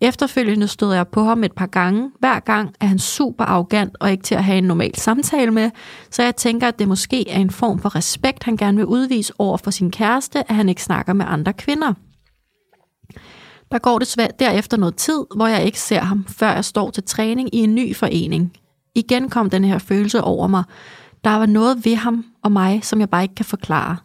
Efterfølgende 0.00 0.68
stod 0.68 0.94
jeg 0.94 1.08
på 1.08 1.22
ham 1.22 1.44
et 1.44 1.52
par 1.52 1.66
gange. 1.66 2.10
Hver 2.18 2.40
gang 2.40 2.74
er 2.80 2.86
han 2.86 2.98
super 2.98 3.44
arrogant 3.44 3.96
og 4.00 4.10
ikke 4.10 4.22
til 4.22 4.34
at 4.34 4.44
have 4.44 4.58
en 4.58 4.64
normal 4.64 4.94
samtale 4.96 5.50
med, 5.50 5.70
så 6.10 6.22
jeg 6.22 6.36
tænker, 6.36 6.68
at 6.68 6.78
det 6.78 6.88
måske 6.88 7.30
er 7.30 7.38
en 7.38 7.50
form 7.50 7.78
for 7.78 7.96
respekt, 7.96 8.44
han 8.44 8.56
gerne 8.56 8.76
vil 8.76 8.86
udvise 8.86 9.32
over 9.38 9.56
for 9.56 9.70
sin 9.70 9.90
kæreste, 9.90 10.50
at 10.50 10.56
han 10.56 10.68
ikke 10.68 10.82
snakker 10.82 11.12
med 11.12 11.26
andre 11.28 11.52
kvinder. 11.52 11.94
Der 13.72 13.78
går 13.78 13.98
desværre 13.98 14.30
derefter 14.38 14.76
noget 14.76 14.96
tid, 14.96 15.24
hvor 15.36 15.46
jeg 15.46 15.64
ikke 15.64 15.80
ser 15.80 16.00
ham, 16.00 16.24
før 16.28 16.52
jeg 16.52 16.64
står 16.64 16.90
til 16.90 17.02
træning 17.02 17.54
i 17.54 17.58
en 17.58 17.74
ny 17.74 17.96
forening. 17.96 18.52
Igen 18.94 19.28
kom 19.28 19.50
den 19.50 19.64
her 19.64 19.78
følelse 19.78 20.22
over 20.22 20.46
mig. 20.46 20.64
Der 21.24 21.30
var 21.30 21.46
noget 21.46 21.84
ved 21.84 21.96
ham 21.96 22.24
og 22.42 22.52
mig, 22.52 22.84
som 22.84 23.00
jeg 23.00 23.10
bare 23.10 23.22
ikke 23.22 23.34
kan 23.34 23.44
forklare. 23.44 23.96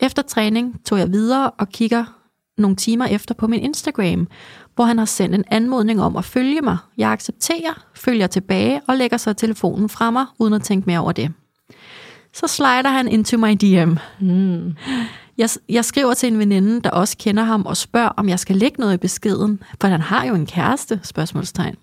Efter 0.00 0.22
træning 0.22 0.84
tog 0.84 0.98
jeg 0.98 1.12
videre 1.12 1.50
og 1.50 1.68
kigger 1.68 2.04
nogle 2.58 2.76
timer 2.76 3.06
efter 3.06 3.34
på 3.34 3.46
min 3.46 3.60
Instagram, 3.60 4.28
hvor 4.74 4.84
han 4.84 4.98
har 4.98 5.04
sendt 5.04 5.34
en 5.34 5.44
anmodning 5.50 6.02
om 6.02 6.16
at 6.16 6.24
følge 6.24 6.60
mig. 6.60 6.76
Jeg 6.98 7.10
accepterer, 7.10 7.84
følger 7.94 8.26
tilbage 8.26 8.80
og 8.88 8.96
lægger 8.96 9.16
så 9.16 9.32
telefonen 9.32 9.88
fra 9.88 10.10
mig, 10.10 10.26
uden 10.38 10.54
at 10.54 10.62
tænke 10.62 10.86
mere 10.86 10.98
over 10.98 11.12
det. 11.12 11.32
Så 12.32 12.46
slider 12.46 12.88
han 12.88 13.08
into 13.08 13.38
my 13.38 13.52
DM. 13.60 13.96
Mm. 14.20 14.74
Jeg, 15.38 15.48
jeg 15.68 15.84
skriver 15.84 16.14
til 16.14 16.32
en 16.32 16.38
veninde, 16.38 16.80
der 16.80 16.90
også 16.90 17.16
kender 17.18 17.42
ham, 17.42 17.66
og 17.66 17.76
spørger, 17.76 18.08
om 18.08 18.28
jeg 18.28 18.38
skal 18.38 18.56
lægge 18.56 18.80
noget 18.80 18.94
i 18.94 18.96
beskeden, 18.96 19.62
for 19.80 19.88
han 19.88 20.00
har 20.00 20.24
jo 20.24 20.34
en 20.34 20.46
kæreste, 20.46 21.00
spørgsmålstegn. 21.02 21.76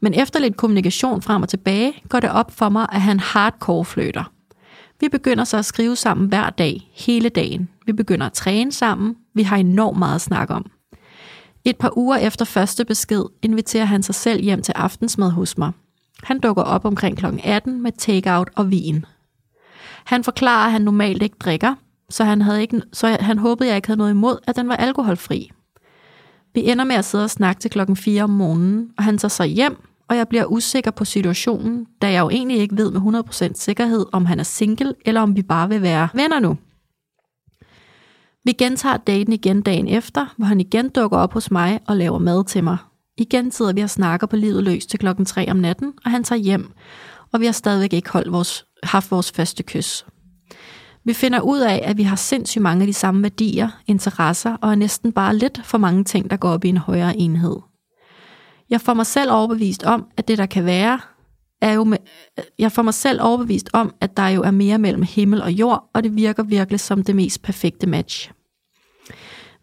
Men 0.00 0.14
efter 0.14 0.40
lidt 0.40 0.56
kommunikation 0.56 1.22
frem 1.22 1.42
og 1.42 1.48
tilbage, 1.48 1.92
går 2.08 2.20
det 2.20 2.30
op 2.30 2.50
for 2.50 2.68
mig, 2.68 2.86
at 2.92 3.00
han 3.00 3.20
hardcore 3.20 3.84
fløter. 3.84 4.32
Vi 5.00 5.08
begynder 5.08 5.44
så 5.44 5.56
at 5.56 5.64
skrive 5.64 5.96
sammen 5.96 6.28
hver 6.28 6.50
dag, 6.50 6.90
hele 6.94 7.28
dagen. 7.28 7.68
Vi 7.86 7.92
begynder 7.92 8.26
at 8.26 8.32
træne 8.32 8.72
sammen. 8.72 9.16
Vi 9.34 9.42
har 9.42 9.56
enormt 9.56 9.98
meget 9.98 10.14
at 10.14 10.20
snakke 10.20 10.54
om. 10.54 10.70
Et 11.64 11.76
par 11.76 11.98
uger 11.98 12.16
efter 12.16 12.44
første 12.44 12.84
besked 12.84 13.24
inviterer 13.42 13.84
han 13.84 14.02
sig 14.02 14.14
selv 14.14 14.42
hjem 14.42 14.62
til 14.62 14.72
aftensmad 14.72 15.30
hos 15.30 15.58
mig. 15.58 15.72
Han 16.22 16.40
dukker 16.40 16.62
op 16.62 16.84
omkring 16.84 17.16
kl. 17.16 17.26
18 17.44 17.82
med 17.82 17.92
takeout 17.92 18.50
og 18.56 18.70
vin. 18.70 19.04
Han 20.04 20.24
forklarer, 20.24 20.66
at 20.66 20.72
han 20.72 20.82
normalt 20.82 21.22
ikke 21.22 21.36
drikker, 21.40 21.74
så 22.10 22.24
han, 22.24 22.42
havde 22.42 22.60
ikke, 22.60 22.82
så 22.92 23.16
han 23.20 23.38
håbede, 23.38 23.68
jeg 23.68 23.76
ikke 23.76 23.88
havde 23.88 23.98
noget 23.98 24.10
imod, 24.10 24.38
at 24.46 24.56
den 24.56 24.68
var 24.68 24.76
alkoholfri. 24.76 25.50
Vi 26.54 26.70
ender 26.70 26.84
med 26.84 26.96
at 26.96 27.04
sidde 27.04 27.24
og 27.24 27.30
snakke 27.30 27.60
til 27.60 27.70
klokken 27.70 27.96
4 27.96 28.22
om 28.22 28.30
morgenen, 28.30 28.90
og 28.98 29.04
han 29.04 29.18
tager 29.18 29.28
sig 29.28 29.46
hjem, 29.46 29.76
og 30.10 30.16
jeg 30.16 30.28
bliver 30.28 30.44
usikker 30.44 30.90
på 30.90 31.04
situationen, 31.04 31.86
da 32.02 32.12
jeg 32.12 32.20
jo 32.20 32.30
egentlig 32.30 32.58
ikke 32.58 32.76
ved 32.76 32.90
med 32.90 33.22
100% 33.30 33.52
sikkerhed, 33.54 34.06
om 34.12 34.26
han 34.26 34.40
er 34.40 34.44
single, 34.44 34.94
eller 35.04 35.20
om 35.20 35.36
vi 35.36 35.42
bare 35.42 35.68
vil 35.68 35.82
være 35.82 36.08
venner 36.14 36.40
nu. 36.40 36.58
Vi 38.44 38.52
gentager 38.52 38.96
daten 38.96 39.32
igen 39.32 39.62
dagen 39.62 39.88
efter, 39.88 40.34
hvor 40.36 40.46
han 40.46 40.60
igen 40.60 40.88
dukker 40.88 41.18
op 41.18 41.32
hos 41.32 41.50
mig 41.50 41.80
og 41.86 41.96
laver 41.96 42.18
mad 42.18 42.44
til 42.44 42.64
mig. 42.64 42.76
Igen 43.18 43.50
sidder 43.50 43.72
vi 43.72 43.80
og 43.80 43.90
snakker 43.90 44.26
på 44.26 44.36
livet 44.36 44.64
løs 44.64 44.86
til 44.86 44.98
klokken 44.98 45.24
3 45.24 45.50
om 45.50 45.56
natten, 45.56 45.92
og 46.04 46.10
han 46.10 46.24
tager 46.24 46.40
hjem, 46.40 46.72
og 47.32 47.40
vi 47.40 47.44
har 47.44 47.52
stadigvæk 47.52 47.92
ikke 47.92 48.10
holdt 48.10 48.32
vores, 48.32 48.66
haft 48.82 49.10
vores 49.10 49.32
første 49.32 49.62
kys. 49.62 50.06
Vi 51.04 51.12
finder 51.12 51.40
ud 51.40 51.60
af, 51.60 51.82
at 51.84 51.96
vi 51.96 52.02
har 52.02 52.16
sindssygt 52.16 52.62
mange 52.62 52.82
af 52.82 52.86
de 52.86 52.92
samme 52.92 53.22
værdier, 53.22 53.68
interesser 53.86 54.56
og 54.60 54.70
er 54.70 54.74
næsten 54.74 55.12
bare 55.12 55.36
lidt 55.36 55.60
for 55.64 55.78
mange 55.78 56.04
ting, 56.04 56.30
der 56.30 56.36
går 56.36 56.50
op 56.50 56.64
i 56.64 56.68
en 56.68 56.76
højere 56.76 57.16
enhed. 57.16 57.56
Jeg 58.70 58.80
får 58.80 58.94
mig 58.94 59.06
selv 59.06 59.32
overbevist 59.32 59.82
om, 59.82 60.06
at 60.16 60.28
det 60.28 60.38
der 60.38 60.46
kan 60.46 60.64
være, 60.64 61.00
er 61.60 61.72
jo 61.72 61.84
med, 61.84 61.98
jeg 62.58 62.72
får 62.72 62.82
mig 62.82 62.94
selv 62.94 63.22
overbevist 63.22 63.70
om, 63.72 63.94
at 64.00 64.16
der 64.16 64.28
jo 64.28 64.42
er 64.42 64.50
mere 64.50 64.78
mellem 64.78 65.02
himmel 65.02 65.42
og 65.42 65.52
jord, 65.52 65.90
og 65.94 66.04
det 66.04 66.16
virker 66.16 66.42
virkelig 66.42 66.80
som 66.80 67.04
det 67.04 67.16
mest 67.16 67.42
perfekte 67.42 67.86
match. 67.86 68.30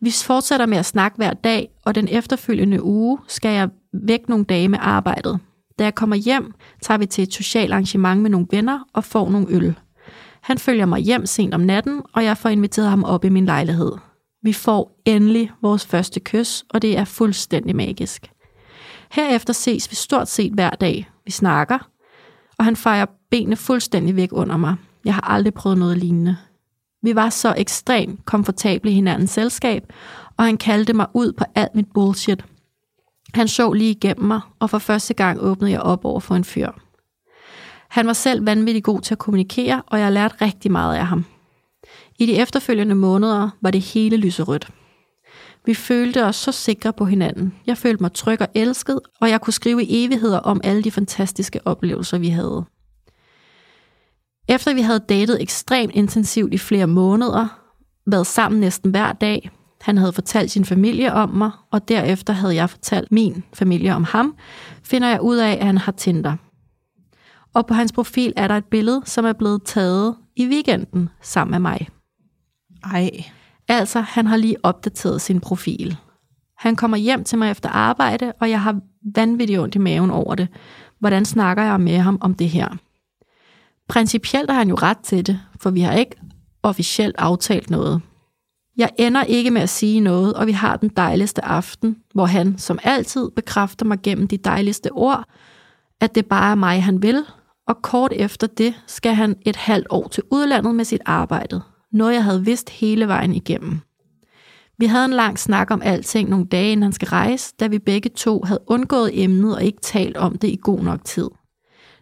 Vi 0.02 0.12
fortsætter 0.12 0.66
med 0.66 0.78
at 0.78 0.86
snakke 0.86 1.18
hver 1.18 1.34
dag, 1.34 1.70
og 1.86 1.96
den 1.96 2.08
efterfølgende 2.08 2.84
uge 2.84 3.20
skal 3.28 3.54
jeg 3.56 3.70
væk 3.94 4.30
nogle 4.30 4.46
dage 4.46 4.70
med 4.70 4.80
arbejdet. 4.82 5.40
Da 5.80 5.84
jeg 5.84 5.96
kommer 5.96 6.16
hjem, 6.16 6.54
tager 6.82 6.98
vi 6.98 7.06
til 7.06 7.24
et 7.24 7.34
socialt 7.34 7.72
arrangement 7.72 8.22
med 8.22 8.30
nogle 8.30 8.48
venner 8.52 8.80
og 8.94 9.04
får 9.04 9.30
nogle 9.30 9.48
øl. 9.50 9.76
Han 10.42 10.58
følger 10.58 10.86
mig 10.86 11.00
hjem 11.00 11.26
sent 11.26 11.54
om 11.54 11.62
natten, 11.62 12.02
og 12.14 12.24
jeg 12.24 12.38
får 12.38 12.50
inviteret 12.50 12.90
ham 12.90 13.04
op 13.04 13.26
i 13.26 13.30
min 13.30 13.46
lejlighed. 13.46 13.92
Vi 14.44 14.54
får 14.54 15.02
endelig 15.06 15.52
vores 15.62 15.86
første 15.86 16.20
kys, 16.20 16.64
og 16.70 16.82
det 16.82 16.98
er 16.98 17.06
fuldstændig 17.06 17.76
magisk. 17.76 18.32
Herefter 19.12 19.54
ses 19.54 19.92
vi 19.92 19.96
stort 19.96 20.28
set 20.28 20.54
hver 20.54 20.70
dag. 20.70 21.10
Vi 21.26 21.32
snakker, 21.32 21.90
og 22.58 22.66
han 22.66 22.76
fejrer 22.76 23.06
benene 23.32 23.56
fuldstændig 23.56 24.16
væk 24.16 24.30
under 24.32 24.58
mig. 24.58 24.76
Jeg 25.06 25.14
har 25.14 25.22
aldrig 25.22 25.54
prøvet 25.54 25.78
noget 25.78 25.98
lignende. 25.98 26.38
Vi 27.04 27.16
var 27.16 27.30
så 27.30 27.54
ekstremt 27.58 28.26
komfortable 28.26 28.92
i 28.92 28.94
hinandens 28.94 29.32
selskab, 29.32 29.94
og 30.38 30.46
han 30.46 30.58
kaldte 30.58 30.94
mig 30.94 31.08
ud 31.14 31.32
på 31.32 31.44
alt 31.56 31.76
mit 31.76 31.88
bullshit. 31.94 32.46
Han 33.34 33.48
så 33.48 33.74
lige 33.74 33.92
igennem 33.92 34.26
mig, 34.28 34.42
og 34.60 34.70
for 34.70 34.78
første 34.78 35.14
gang 35.14 35.42
åbnede 35.42 35.72
jeg 35.72 35.82
op 35.82 36.06
over 36.06 36.20
for 36.20 36.36
en 36.36 36.44
fyr. 36.44 36.72
Han 37.90 38.08
var 38.08 38.14
selv 38.14 38.46
vanvittig 38.46 38.84
god 38.84 39.02
til 39.02 39.14
at 39.14 39.18
kommunikere, 39.18 39.82
og 39.88 40.00
jeg 40.00 40.12
lærte 40.12 40.36
rigtig 40.42 40.72
meget 40.72 40.98
af 40.98 41.06
ham. 41.06 41.26
I 42.20 42.26
de 42.26 42.36
efterfølgende 42.36 42.96
måneder 42.96 43.50
var 43.62 43.72
det 43.72 43.82
hele 43.82 44.18
lyserødt. 44.18 44.68
Vi 45.68 45.74
følte 45.74 46.26
os 46.26 46.36
så 46.36 46.52
sikre 46.52 46.94
på 46.94 47.06
hinanden. 47.06 47.56
Jeg 47.66 47.78
følte 47.78 48.04
mig 48.04 48.14
tryg 48.14 48.42
og 48.42 48.48
elsket, 48.56 49.00
og 49.22 49.30
jeg 49.30 49.42
kunne 49.42 49.54
skrive 49.54 49.84
i 49.84 50.06
evigheder 50.06 50.40
om 50.40 50.62
alle 50.64 50.84
de 50.84 50.92
fantastiske 50.92 51.68
oplevelser, 51.68 52.18
vi 52.18 52.30
havde. 52.30 52.66
Efter 54.50 54.74
vi 54.74 54.82
havde 54.82 55.00
datet 55.00 55.42
ekstremt 55.42 55.96
intensivt 55.96 56.54
i 56.54 56.58
flere 56.58 56.88
måneder, 56.88 57.60
været 58.06 58.28
sammen 58.28 58.62
næsten 58.62 58.92
hver 58.92 59.14
dag, 59.14 59.50
han 59.82 59.98
havde 59.98 60.14
fortalt 60.14 60.52
sin 60.52 60.66
familie 60.66 61.14
om 61.14 61.30
mig, 61.30 61.52
og 61.72 61.88
derefter 61.88 62.34
havde 62.34 62.56
jeg 62.56 62.70
fortalt 62.70 63.12
min 63.12 63.44
familie 63.54 63.96
om 63.96 64.04
ham, 64.04 64.36
finder 64.84 65.08
jeg 65.08 65.22
ud 65.22 65.38
af, 65.38 65.52
at 65.52 65.66
han 65.66 65.78
har 65.78 65.92
Tinder. 65.92 66.36
Og 67.54 67.68
på 67.68 67.74
hans 67.74 67.92
profil 67.92 68.34
er 68.36 68.48
der 68.48 68.58
et 68.58 68.66
billede, 68.66 69.02
som 69.06 69.26
er 69.26 69.34
blevet 69.34 69.64
taget 69.64 70.16
i 70.36 70.48
weekenden 70.48 71.10
sammen 71.22 71.52
med 71.52 71.60
mig. 71.60 71.88
Ej. 72.84 73.10
Altså, 73.68 74.02
han 74.02 74.28
har 74.28 74.38
lige 74.38 74.56
opdateret 74.64 75.22
sin 75.22 75.40
profil. 75.40 75.98
Han 76.58 76.76
kommer 76.76 76.98
hjem 76.98 77.24
til 77.24 77.38
mig 77.38 77.52
efter 77.52 77.70
arbejde, 77.70 78.34
og 78.40 78.50
jeg 78.50 78.62
har 78.62 78.80
vanvittigt 79.16 79.60
ondt 79.60 79.76
i 79.76 79.80
maven 79.80 80.12
over 80.12 80.36
det. 80.36 80.48
Hvordan 81.00 81.26
snakker 81.26 81.64
jeg 81.64 81.82
med 81.82 81.98
ham 81.98 82.18
om 82.22 82.34
det 82.34 82.50
her? 82.50 82.68
Principielt 83.90 84.52
har 84.52 84.58
han 84.58 84.70
jo 84.70 84.76
ret 84.76 84.98
til 84.98 85.28
det, 85.28 85.40
for 85.60 85.70
vi 85.70 85.82
har 85.82 85.94
ikke 85.94 86.16
officielt 86.64 87.16
aftalt 87.18 87.70
noget. 87.70 88.02
Jeg 88.78 88.90
ender 88.98 89.24
ikke 89.24 89.52
med 89.52 89.62
at 89.62 89.70
sige 89.70 90.00
noget, 90.00 90.34
og 90.34 90.48
vi 90.48 90.52
har 90.52 90.78
den 90.78 90.90
dejligste 90.90 91.46
aften, 91.46 91.98
hvor 92.14 92.26
han, 92.26 92.58
som 92.58 92.80
altid, 92.84 93.30
bekræfter 93.36 93.86
mig 93.86 93.98
gennem 94.04 94.28
de 94.28 94.38
dejligste 94.38 94.92
ord, 94.92 95.24
at 96.02 96.16
det 96.16 96.26
bare 96.26 96.52
er 96.52 96.56
mig, 96.56 96.84
han 96.84 97.02
vil, 97.02 97.24
og 97.68 97.82
kort 97.82 98.14
efter 98.16 98.48
det 98.48 98.74
skal 98.88 99.14
han 99.14 99.36
et 99.46 99.56
halvt 99.56 99.88
år 99.90 100.08
til 100.08 100.24
udlandet 100.32 100.76
med 100.76 100.86
sit 100.86 101.02
arbejde. 101.06 101.62
Noget, 101.92 102.14
jeg 102.14 102.24
havde 102.24 102.46
vidst 102.46 102.70
hele 102.70 103.08
vejen 103.08 103.34
igennem. 103.34 103.80
Vi 104.78 104.86
havde 104.86 105.06
en 105.06 105.12
lang 105.12 105.40
snak 105.40 105.72
om 105.72 105.82
alting 105.82 106.30
nogle 106.30 106.46
dage, 106.46 106.72
inden 106.72 106.84
han 106.84 106.94
skal 106.94 107.08
rejse, 107.08 107.54
da 107.60 107.68
vi 107.68 107.80
begge 107.80 108.10
to 108.10 108.44
havde 108.46 108.64
undgået 108.68 109.24
emnet 109.24 109.56
og 109.56 109.64
ikke 109.64 109.82
talt 109.82 110.18
om 110.18 110.38
det 110.38 110.48
i 110.48 110.60
god 110.62 110.80
nok 110.80 111.06
tid. 111.06 111.30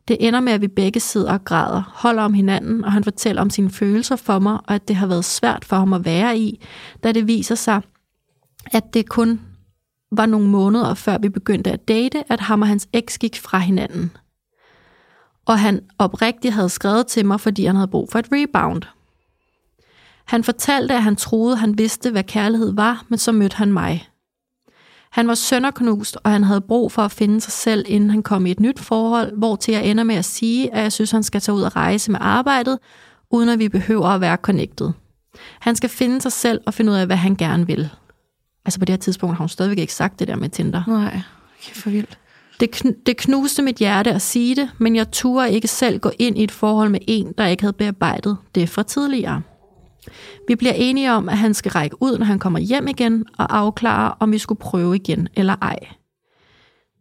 Det 0.07 0.17
ender 0.19 0.39
med, 0.39 0.53
at 0.53 0.61
vi 0.61 0.67
begge 0.67 0.99
sidder 0.99 1.33
og 1.33 1.45
græder, 1.45 1.83
holder 1.95 2.23
om 2.23 2.33
hinanden, 2.33 2.83
og 2.85 2.91
han 2.91 3.03
fortæller 3.03 3.41
om 3.41 3.49
sine 3.49 3.69
følelser 3.69 4.15
for 4.15 4.39
mig, 4.39 4.53
og 4.53 4.75
at 4.75 4.87
det 4.87 4.95
har 4.95 5.07
været 5.07 5.25
svært 5.25 5.65
for 5.65 5.75
ham 5.75 5.93
at 5.93 6.05
være 6.05 6.37
i, 6.37 6.65
da 7.03 7.11
det 7.11 7.27
viser 7.27 7.55
sig, 7.55 7.81
at 8.71 8.93
det 8.93 9.09
kun 9.09 9.41
var 10.11 10.25
nogle 10.25 10.47
måneder 10.47 10.93
før 10.93 11.17
vi 11.17 11.29
begyndte 11.29 11.71
at 11.71 11.87
date, 11.87 12.31
at 12.31 12.39
ham 12.39 12.61
og 12.61 12.67
hans 12.67 12.87
eks 12.93 13.17
gik 13.17 13.39
fra 13.39 13.59
hinanden. 13.59 14.11
Og 15.45 15.59
han 15.59 15.81
oprigtigt 15.99 16.53
havde 16.53 16.69
skrevet 16.69 17.07
til 17.07 17.25
mig, 17.25 17.39
fordi 17.39 17.65
han 17.65 17.75
havde 17.75 17.87
brug 17.87 18.09
for 18.11 18.19
et 18.19 18.27
rebound. 18.31 18.81
Han 20.25 20.43
fortalte, 20.43 20.93
at 20.93 21.03
han 21.03 21.15
troede, 21.15 21.57
han 21.57 21.77
vidste, 21.77 22.11
hvad 22.11 22.23
kærlighed 22.23 22.73
var, 22.73 23.05
men 23.09 23.19
så 23.19 23.31
mødte 23.31 23.55
han 23.55 23.73
mig. 23.73 24.09
Han 25.11 25.27
var 25.27 25.33
sønderknust, 25.33 26.17
og 26.23 26.31
han 26.31 26.43
havde 26.43 26.61
brug 26.61 26.91
for 26.91 27.01
at 27.01 27.11
finde 27.11 27.41
sig 27.41 27.53
selv, 27.53 27.85
inden 27.87 28.09
han 28.09 28.23
kom 28.23 28.45
i 28.45 28.51
et 28.51 28.59
nyt 28.59 28.79
forhold, 28.79 29.37
hvor 29.37 29.55
til 29.55 29.71
jeg 29.73 29.85
ender 29.85 30.03
med 30.03 30.15
at 30.15 30.25
sige, 30.25 30.73
at 30.73 30.83
jeg 30.83 30.91
synes, 30.91 31.11
han 31.11 31.23
skal 31.23 31.41
tage 31.41 31.55
ud 31.55 31.61
og 31.61 31.75
rejse 31.75 32.11
med 32.11 32.19
arbejdet, 32.21 32.79
uden 33.31 33.49
at 33.49 33.59
vi 33.59 33.69
behøver 33.69 34.07
at 34.07 34.21
være 34.21 34.37
connected. 34.41 34.91
Han 35.59 35.75
skal 35.75 35.89
finde 35.89 36.21
sig 36.21 36.31
selv 36.31 36.61
og 36.65 36.73
finde 36.73 36.91
ud 36.91 36.97
af, 36.97 37.05
hvad 37.05 37.15
han 37.15 37.35
gerne 37.35 37.67
vil. 37.67 37.89
Altså 38.65 38.79
på 38.79 38.85
det 38.85 38.93
her 38.93 38.97
tidspunkt 38.97 39.35
har 39.35 39.43
hun 39.43 39.49
stadigvæk 39.49 39.79
ikke 39.79 39.93
sagt 39.93 40.19
det 40.19 40.27
der 40.27 40.35
med 40.35 40.49
Tinder. 40.49 40.83
Nej, 40.87 41.21
okay, 41.59 41.73
for 41.75 41.89
vildt. 41.89 42.17
Det, 42.59 42.75
kn- 42.75 43.03
det 43.05 43.17
knuste 43.17 43.61
mit 43.61 43.75
hjerte 43.75 44.11
at 44.11 44.21
sige 44.21 44.55
det, 44.55 44.69
men 44.77 44.95
jeg 44.95 45.11
turde 45.11 45.51
ikke 45.51 45.67
selv 45.67 45.99
gå 45.99 46.11
ind 46.19 46.37
i 46.37 46.43
et 46.43 46.51
forhold 46.51 46.89
med 46.89 46.99
en, 47.07 47.33
der 47.37 47.45
ikke 47.45 47.63
havde 47.63 47.73
bearbejdet 47.73 48.37
det 48.55 48.69
fra 48.69 48.83
tidligere. 48.83 49.41
Vi 50.47 50.55
bliver 50.55 50.73
enige 50.73 51.13
om, 51.13 51.29
at 51.29 51.37
han 51.37 51.53
skal 51.53 51.71
række 51.71 51.95
ud, 52.01 52.17
når 52.17 52.25
han 52.25 52.39
kommer 52.39 52.59
hjem 52.59 52.87
igen, 52.87 53.25
og 53.37 53.57
afklare, 53.57 54.13
om 54.19 54.31
vi 54.31 54.37
skulle 54.37 54.59
prøve 54.59 54.95
igen 54.95 55.27
eller 55.33 55.55
ej. 55.61 55.79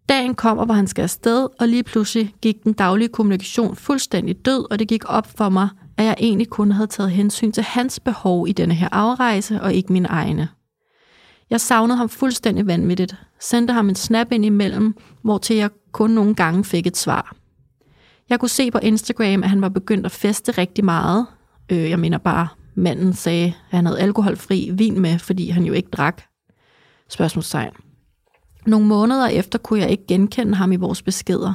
Dagen 0.08 0.34
kommer, 0.34 0.64
hvor 0.64 0.74
han 0.74 0.86
skal 0.86 1.02
afsted, 1.02 1.48
og 1.60 1.68
lige 1.68 1.82
pludselig 1.82 2.34
gik 2.42 2.64
den 2.64 2.72
daglige 2.72 3.08
kommunikation 3.08 3.76
fuldstændig 3.76 4.44
død, 4.44 4.70
og 4.70 4.78
det 4.78 4.88
gik 4.88 5.02
op 5.06 5.26
for 5.36 5.48
mig, 5.48 5.68
at 5.96 6.04
jeg 6.04 6.16
egentlig 6.18 6.48
kun 6.48 6.72
havde 6.72 6.86
taget 6.86 7.10
hensyn 7.10 7.52
til 7.52 7.62
hans 7.62 8.00
behov 8.00 8.48
i 8.48 8.52
denne 8.52 8.74
her 8.74 8.88
afrejse, 8.92 9.62
og 9.62 9.74
ikke 9.74 9.92
min 9.92 10.06
egne. 10.06 10.48
Jeg 11.50 11.60
savnede 11.60 11.96
ham 11.96 12.08
fuldstændig 12.08 12.66
vanvittigt, 12.66 13.16
sendte 13.40 13.74
ham 13.74 13.88
en 13.88 13.94
snap 13.94 14.32
ind 14.32 14.44
imellem, 14.44 14.94
hvor 15.22 15.38
til 15.38 15.56
jeg 15.56 15.70
kun 15.92 16.10
nogle 16.10 16.34
gange 16.34 16.64
fik 16.64 16.86
et 16.86 16.96
svar. 16.96 17.36
Jeg 18.28 18.40
kunne 18.40 18.48
se 18.48 18.70
på 18.70 18.78
Instagram, 18.78 19.42
at 19.42 19.50
han 19.50 19.60
var 19.60 19.68
begyndt 19.68 20.06
at 20.06 20.12
feste 20.12 20.52
rigtig 20.52 20.84
meget. 20.84 21.26
Øh, 21.72 21.90
jeg 21.90 21.98
mener 21.98 22.18
bare 22.18 22.48
Manden 22.74 23.12
sagde, 23.12 23.46
at 23.46 23.76
han 23.76 23.86
havde 23.86 24.00
alkoholfri 24.00 24.70
vin 24.72 25.00
med, 25.00 25.18
fordi 25.18 25.50
han 25.50 25.64
jo 25.64 25.72
ikke 25.72 25.88
drak. 25.92 26.22
Spørgsmålstegn. 27.10 27.70
Nogle 28.66 28.86
måneder 28.86 29.26
efter 29.26 29.58
kunne 29.58 29.80
jeg 29.80 29.90
ikke 29.90 30.06
genkende 30.06 30.54
ham 30.54 30.72
i 30.72 30.76
vores 30.76 31.02
beskeder. 31.02 31.54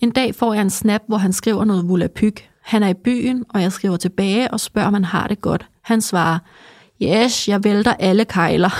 En 0.00 0.10
dag 0.10 0.34
får 0.34 0.54
jeg 0.54 0.62
en 0.62 0.70
snap, 0.70 1.02
hvor 1.08 1.16
han 1.16 1.32
skriver 1.32 1.64
noget 1.64 1.88
volapyk. 1.88 2.50
Han 2.62 2.82
er 2.82 2.88
i 2.88 2.94
byen, 2.94 3.44
og 3.48 3.62
jeg 3.62 3.72
skriver 3.72 3.96
tilbage 3.96 4.50
og 4.50 4.60
spørger, 4.60 4.88
om 4.88 4.94
han 4.94 5.04
har 5.04 5.26
det 5.26 5.40
godt. 5.40 5.66
Han 5.82 6.00
svarer, 6.00 6.38
yes, 7.02 7.48
jeg 7.48 7.64
vælter 7.64 7.94
alle 7.94 8.24
kejler. 8.24 8.70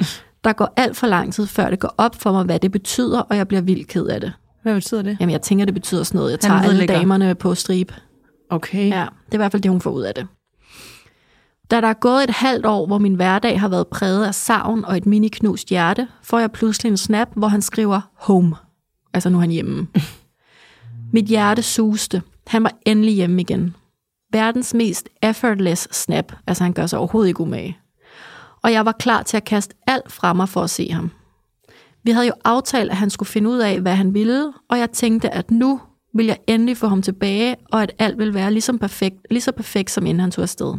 Der 0.44 0.52
går 0.52 0.72
alt 0.76 0.96
for 0.96 1.06
lang 1.06 1.34
tid, 1.34 1.46
før 1.46 1.70
det 1.70 1.78
går 1.78 1.94
op 1.98 2.14
for 2.14 2.32
mig, 2.32 2.44
hvad 2.44 2.58
det 2.58 2.72
betyder, 2.72 3.20
og 3.20 3.36
jeg 3.36 3.48
bliver 3.48 3.60
vildt 3.60 3.88
ked 3.88 4.06
af 4.06 4.20
det. 4.20 4.32
Hvad 4.62 4.74
betyder 4.74 5.02
det? 5.02 5.16
Jamen, 5.20 5.32
jeg 5.32 5.42
tænker, 5.42 5.64
det 5.64 5.74
betyder 5.74 6.02
sådan 6.02 6.18
noget. 6.18 6.30
Jeg 6.30 6.40
tager 6.40 6.60
alle 6.60 6.86
damerne 6.86 7.34
på 7.34 7.54
strip. 7.54 7.92
Okay. 8.50 8.88
Ja, 8.90 9.06
det 9.26 9.32
er 9.32 9.34
i 9.34 9.36
hvert 9.36 9.52
fald 9.52 9.62
det, 9.62 9.70
hun 9.70 9.80
får 9.80 9.90
ud 9.90 10.02
af 10.02 10.14
det. 10.14 10.26
Da 11.70 11.80
der 11.80 11.88
er 11.88 11.94
gået 11.94 12.24
et 12.24 12.30
halvt 12.30 12.66
år, 12.66 12.86
hvor 12.86 12.98
min 12.98 13.14
hverdag 13.14 13.60
har 13.60 13.68
været 13.68 13.86
præget 13.86 14.26
af 14.26 14.34
savn 14.34 14.84
og 14.84 14.96
et 14.96 15.06
mini-knust 15.06 15.68
hjerte, 15.68 16.08
får 16.22 16.38
jeg 16.38 16.52
pludselig 16.52 16.90
en 16.90 16.96
snap, 16.96 17.28
hvor 17.36 17.48
han 17.48 17.62
skriver 17.62 18.00
home. 18.14 18.56
Altså 19.14 19.28
nu 19.30 19.36
er 19.36 19.40
han 19.40 19.50
hjemme. 19.50 19.86
Mit 21.12 21.24
hjerte 21.24 21.62
suste. 21.62 22.22
Han 22.46 22.62
var 22.62 22.72
endelig 22.86 23.14
hjemme 23.14 23.40
igen. 23.40 23.76
Verdens 24.32 24.74
mest 24.74 25.08
effortless 25.22 25.88
snap. 25.96 26.32
Altså 26.46 26.64
han 26.64 26.72
gør 26.72 26.86
sig 26.86 26.98
overhovedet 26.98 27.28
ikke 27.28 27.40
umage. 27.40 27.78
Og 28.62 28.72
jeg 28.72 28.84
var 28.84 28.92
klar 28.92 29.22
til 29.22 29.36
at 29.36 29.44
kaste 29.44 29.74
alt 29.86 30.12
fra 30.12 30.32
mig 30.32 30.48
for 30.48 30.62
at 30.62 30.70
se 30.70 30.88
ham. 30.92 31.10
Vi 32.02 32.10
havde 32.10 32.26
jo 32.26 32.32
aftalt, 32.44 32.90
at 32.90 32.96
han 32.96 33.10
skulle 33.10 33.28
finde 33.28 33.50
ud 33.50 33.58
af, 33.58 33.80
hvad 33.80 33.94
han 33.94 34.14
ville, 34.14 34.52
og 34.68 34.78
jeg 34.78 34.90
tænkte, 34.90 35.30
at 35.30 35.50
nu 35.50 35.80
vil 36.14 36.26
jeg 36.26 36.38
endelig 36.46 36.76
få 36.76 36.88
ham 36.88 37.02
tilbage, 37.02 37.56
og 37.72 37.82
at 37.82 37.92
alt 37.98 38.18
vil 38.18 38.34
være 38.34 38.52
lige 38.52 38.60
så 38.60 38.76
perfekt, 38.78 39.16
lige 39.30 39.40
så 39.40 39.52
perfekt 39.52 39.90
som 39.90 40.06
inden 40.06 40.20
han 40.20 40.30
tog 40.30 40.42
afsted. 40.42 40.74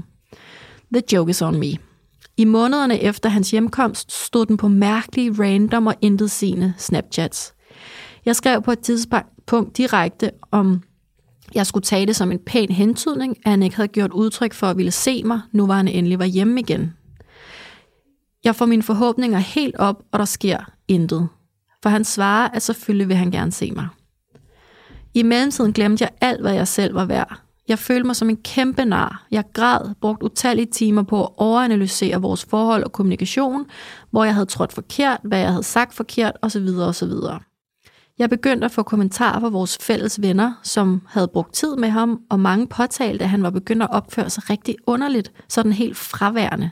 The 0.94 1.04
joke 1.14 1.30
is 1.30 1.42
on 1.42 1.60
me. 1.60 1.78
I 2.38 2.46
månederne 2.46 3.02
efter 3.02 3.30
hans 3.30 3.52
hjemkomst 3.52 4.26
stod 4.26 4.46
den 4.46 4.58
på 4.58 4.68
mærkelige, 4.68 5.44
random 5.44 5.88
og 5.88 5.96
intetsigende 6.02 6.74
Snapchats. 6.78 7.54
Jeg 8.26 8.36
skrev 8.36 8.62
på 8.62 8.72
et 8.72 8.80
tidspunkt 8.80 9.78
direkte 9.78 10.32
om, 10.52 10.84
jeg 11.56 11.68
skulle 11.68 11.84
tage 11.84 12.06
det 12.06 12.16
som 12.16 12.32
en 12.32 12.40
pæn 12.40 12.72
hentydning, 12.72 13.38
at 13.46 13.52
han 13.52 13.64
ikke 13.64 13.76
havde 13.76 13.88
gjort 13.88 14.12
udtryk 14.12 14.54
for 14.54 14.68
at 14.68 14.78
ville 14.78 14.92
se 14.92 15.24
mig, 15.24 15.42
nu 15.52 15.68
var 15.68 15.76
han 15.76 15.88
endelig 15.88 16.20
var 16.20 16.26
hjemme 16.26 16.60
igen. 16.60 16.94
Jeg 18.44 18.56
får 18.56 18.66
mine 18.66 18.84
forhåbninger 18.84 19.40
helt 19.40 19.76
op, 19.76 20.04
og 20.12 20.20
der 20.20 20.26
sker 20.26 20.60
intet. 20.88 21.28
For 21.84 21.90
han 21.90 22.04
svarer, 22.04 22.50
at 22.50 22.62
selvfølgelig 22.62 23.08
vil 23.08 23.18
han 23.18 23.32
gerne 23.32 23.52
se 23.52 23.72
mig. 23.72 23.88
I 25.14 25.24
mellemtiden 25.24 25.74
glemte 25.74 26.04
jeg 26.04 26.12
alt, 26.22 26.42
hvad 26.42 26.54
jeg 26.54 26.68
selv 26.68 26.96
var 26.96 27.06
værd. 27.06 27.45
Jeg 27.68 27.80
følte 27.80 28.06
mig 28.06 28.16
som 28.16 28.30
en 28.30 28.38
kæmpe 28.38 28.86
nar. 28.86 29.26
Jeg 29.32 29.44
græd, 29.54 29.94
brugt 30.02 30.24
utallige 30.24 30.66
timer 30.66 31.04
på 31.04 31.24
at 31.24 31.30
overanalysere 31.38 32.22
vores 32.22 32.46
forhold 32.46 32.84
og 32.84 32.92
kommunikation, 32.92 33.66
hvor 34.12 34.24
jeg 34.24 34.34
havde 34.34 34.46
trådt 34.46 34.74
forkert, 34.74 35.20
hvad 35.24 35.40
jeg 35.40 35.50
havde 35.50 35.64
sagt 35.64 35.94
forkert 35.94 36.34
osv. 36.42 36.68
osv. 36.80 37.12
Jeg 38.18 38.30
begyndte 38.30 38.66
at 38.66 38.72
få 38.72 38.84
kommentarer 38.84 39.40
fra 39.40 39.50
vores 39.50 39.78
fælles 39.82 40.22
venner, 40.22 40.54
som 40.64 41.02
havde 41.08 41.28
brugt 41.28 41.54
tid 41.54 41.76
med 41.76 41.90
ham, 41.90 42.20
og 42.30 42.40
mange 42.40 42.68
påtalte, 42.68 43.24
at 43.24 43.30
han 43.30 43.44
var 43.44 43.50
begyndt 43.50 43.84
at 43.84 43.92
opføre 43.92 44.30
sig 44.30 44.50
rigtig 44.50 44.76
underligt, 44.88 45.32
sådan 45.50 45.72
helt 45.72 45.98
fraværende. 45.98 46.70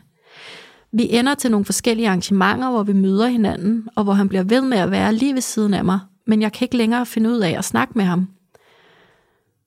Vi 0.93 1.07
ender 1.09 1.35
til 1.35 1.51
nogle 1.51 1.65
forskellige 1.65 2.07
arrangementer, 2.07 2.71
hvor 2.71 2.83
vi 2.83 2.93
møder 2.93 3.27
hinanden, 3.27 3.87
og 3.95 4.03
hvor 4.03 4.13
han 4.13 4.29
bliver 4.29 4.43
ved 4.43 4.61
med 4.61 4.77
at 4.77 4.91
være 4.91 5.13
lige 5.13 5.33
ved 5.33 5.41
siden 5.41 5.73
af 5.73 5.85
mig, 5.85 5.99
men 6.27 6.41
jeg 6.41 6.51
kan 6.51 6.65
ikke 6.65 6.77
længere 6.77 7.05
finde 7.05 7.29
ud 7.29 7.39
af 7.39 7.55
at 7.57 7.65
snakke 7.65 7.93
med 7.95 8.05
ham. 8.05 8.27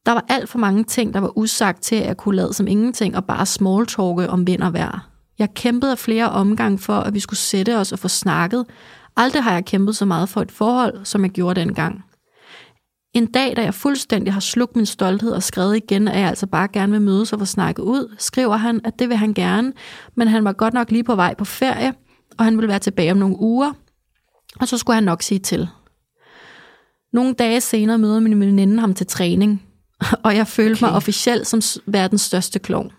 Der 0.06 0.12
var 0.12 0.24
alt 0.28 0.48
for 0.48 0.58
mange 0.58 0.84
ting, 0.84 1.14
der 1.14 1.20
var 1.20 1.38
usagt 1.38 1.82
til, 1.82 1.96
at 1.96 2.06
jeg 2.06 2.16
kunne 2.16 2.36
lade 2.36 2.52
som 2.52 2.66
ingenting 2.66 3.16
og 3.16 3.24
bare 3.24 3.46
smalltalke 3.46 4.30
om 4.30 4.46
vind 4.46 4.62
og 4.62 4.72
vejr. 4.72 5.10
Jeg 5.38 5.54
kæmpede 5.54 5.92
af 5.92 5.98
flere 5.98 6.30
omgange 6.30 6.78
for, 6.78 6.94
at 6.94 7.14
vi 7.14 7.20
skulle 7.20 7.38
sætte 7.38 7.78
os 7.78 7.92
og 7.92 7.98
få 7.98 8.08
snakket. 8.08 8.64
Aldrig 9.16 9.42
har 9.42 9.52
jeg 9.52 9.64
kæmpet 9.64 9.96
så 9.96 10.04
meget 10.04 10.28
for 10.28 10.40
et 10.40 10.52
forhold, 10.52 11.04
som 11.04 11.24
jeg 11.24 11.30
gjorde 11.30 11.60
dengang. 11.60 12.04
En 13.14 13.26
dag, 13.26 13.56
da 13.56 13.62
jeg 13.62 13.74
fuldstændig 13.74 14.32
har 14.32 14.40
slugt 14.40 14.76
min 14.76 14.86
stolthed 14.86 15.32
og 15.32 15.42
skrevet 15.42 15.76
igen, 15.76 16.08
at 16.08 16.20
jeg 16.20 16.28
altså 16.28 16.46
bare 16.46 16.68
gerne 16.68 16.92
vil 16.92 17.00
mødes 17.00 17.32
og 17.32 17.38
få 17.38 17.44
snakket 17.44 17.82
ud, 17.82 18.14
skriver 18.18 18.56
han, 18.56 18.80
at 18.84 18.98
det 18.98 19.08
vil 19.08 19.16
han 19.16 19.34
gerne, 19.34 19.72
men 20.14 20.28
han 20.28 20.44
var 20.44 20.52
godt 20.52 20.74
nok 20.74 20.90
lige 20.90 21.04
på 21.04 21.14
vej 21.14 21.34
på 21.34 21.44
ferie, 21.44 21.94
og 22.38 22.44
han 22.44 22.56
ville 22.56 22.68
være 22.68 22.78
tilbage 22.78 23.12
om 23.12 23.18
nogle 23.18 23.36
uger, 23.38 23.72
og 24.60 24.68
så 24.68 24.78
skulle 24.78 24.94
han 24.94 25.04
nok 25.04 25.22
sige 25.22 25.38
til. 25.38 25.68
Nogle 27.12 27.34
dage 27.34 27.60
senere 27.60 27.98
møder 27.98 28.20
min 28.20 28.40
veninde 28.40 28.80
ham 28.80 28.94
til 28.94 29.06
træning, 29.06 29.65
og 30.24 30.36
jeg 30.36 30.46
følte 30.46 30.78
okay. 30.78 30.86
mig 30.86 30.96
officielt 30.96 31.46
som 31.46 31.60
verdens 31.86 32.22
største 32.22 32.58
klovn. 32.58 32.92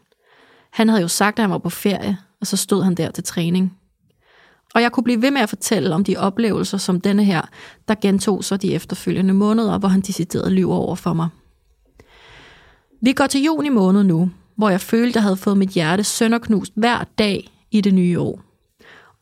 Han 0.71 0.89
havde 0.89 1.01
jo 1.01 1.07
sagt, 1.07 1.39
at 1.39 1.43
han 1.43 1.51
var 1.51 1.57
på 1.57 1.69
ferie, 1.69 2.17
og 2.41 2.47
så 2.47 2.57
stod 2.57 2.83
han 2.83 2.95
der 2.95 3.11
til 3.11 3.23
træning. 3.23 3.77
Og 4.75 4.81
jeg 4.81 4.91
kunne 4.91 5.03
blive 5.03 5.21
ved 5.21 5.31
med 5.31 5.41
at 5.41 5.49
fortælle 5.49 5.95
om 5.95 6.03
de 6.03 6.17
oplevelser 6.17 6.77
som 6.77 7.01
denne 7.01 7.23
her, 7.23 7.41
der 7.87 7.95
gentog 8.01 8.43
sig 8.43 8.61
de 8.61 8.73
efterfølgende 8.73 9.33
måneder, 9.33 9.77
hvor 9.77 9.87
han 9.87 10.01
decideret 10.01 10.51
lyver 10.51 10.75
over 10.75 10.95
for 10.95 11.13
mig. 11.13 11.29
Vi 13.01 13.13
går 13.13 13.27
til 13.27 13.43
juni 13.43 13.69
måned 13.69 14.03
nu, 14.03 14.31
hvor 14.55 14.69
jeg 14.69 14.81
følte, 14.81 15.09
at 15.09 15.15
jeg 15.15 15.23
havde 15.23 15.37
fået 15.37 15.57
mit 15.57 15.69
hjerte 15.69 16.03
sønderknust 16.03 16.73
hver 16.75 17.03
dag 17.17 17.47
i 17.71 17.81
det 17.81 17.93
nye 17.93 18.19
år. 18.19 18.41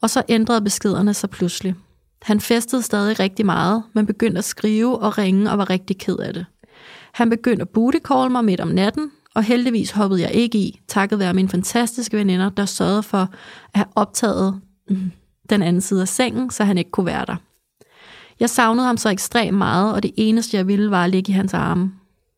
Og 0.01 0.09
så 0.09 0.23
ændrede 0.29 0.61
beskederne 0.61 1.13
sig 1.13 1.29
pludselig. 1.29 1.75
Han 2.21 2.39
festede 2.39 2.81
stadig 2.81 3.19
rigtig 3.19 3.45
meget, 3.45 3.83
men 3.93 4.05
begyndte 4.05 4.37
at 4.37 4.45
skrive 4.45 4.99
og 4.99 5.17
ringe 5.17 5.51
og 5.51 5.57
var 5.57 5.69
rigtig 5.69 5.97
ked 5.97 6.17
af 6.17 6.33
det. 6.33 6.45
Han 7.15 7.29
begyndte 7.29 7.61
at 7.61 7.69
booty 7.69 7.97
call 7.97 8.31
mig 8.31 8.45
midt 8.45 8.59
om 8.59 8.67
natten, 8.67 9.11
og 9.35 9.43
heldigvis 9.43 9.91
hoppede 9.91 10.21
jeg 10.21 10.31
ikke 10.31 10.57
i, 10.57 10.79
takket 10.87 11.19
være 11.19 11.33
mine 11.33 11.49
fantastiske 11.49 12.17
veninder, 12.17 12.49
der 12.49 12.65
sørgede 12.65 13.03
for 13.03 13.17
at 13.17 13.27
have 13.75 13.87
optaget 13.95 14.61
mm, 14.89 15.11
den 15.49 15.61
anden 15.61 15.81
side 15.81 16.01
af 16.01 16.07
sengen, 16.07 16.49
så 16.49 16.63
han 16.63 16.77
ikke 16.77 16.91
kunne 16.91 17.05
være 17.05 17.25
der. 17.27 17.35
Jeg 18.39 18.49
savnede 18.49 18.87
ham 18.87 18.97
så 18.97 19.09
ekstremt 19.09 19.57
meget, 19.57 19.93
og 19.93 20.03
det 20.03 20.11
eneste 20.17 20.57
jeg 20.57 20.67
ville 20.67 20.91
var 20.91 21.03
at 21.03 21.09
ligge 21.09 21.31
i 21.31 21.33
hans 21.33 21.53
arme. 21.53 21.91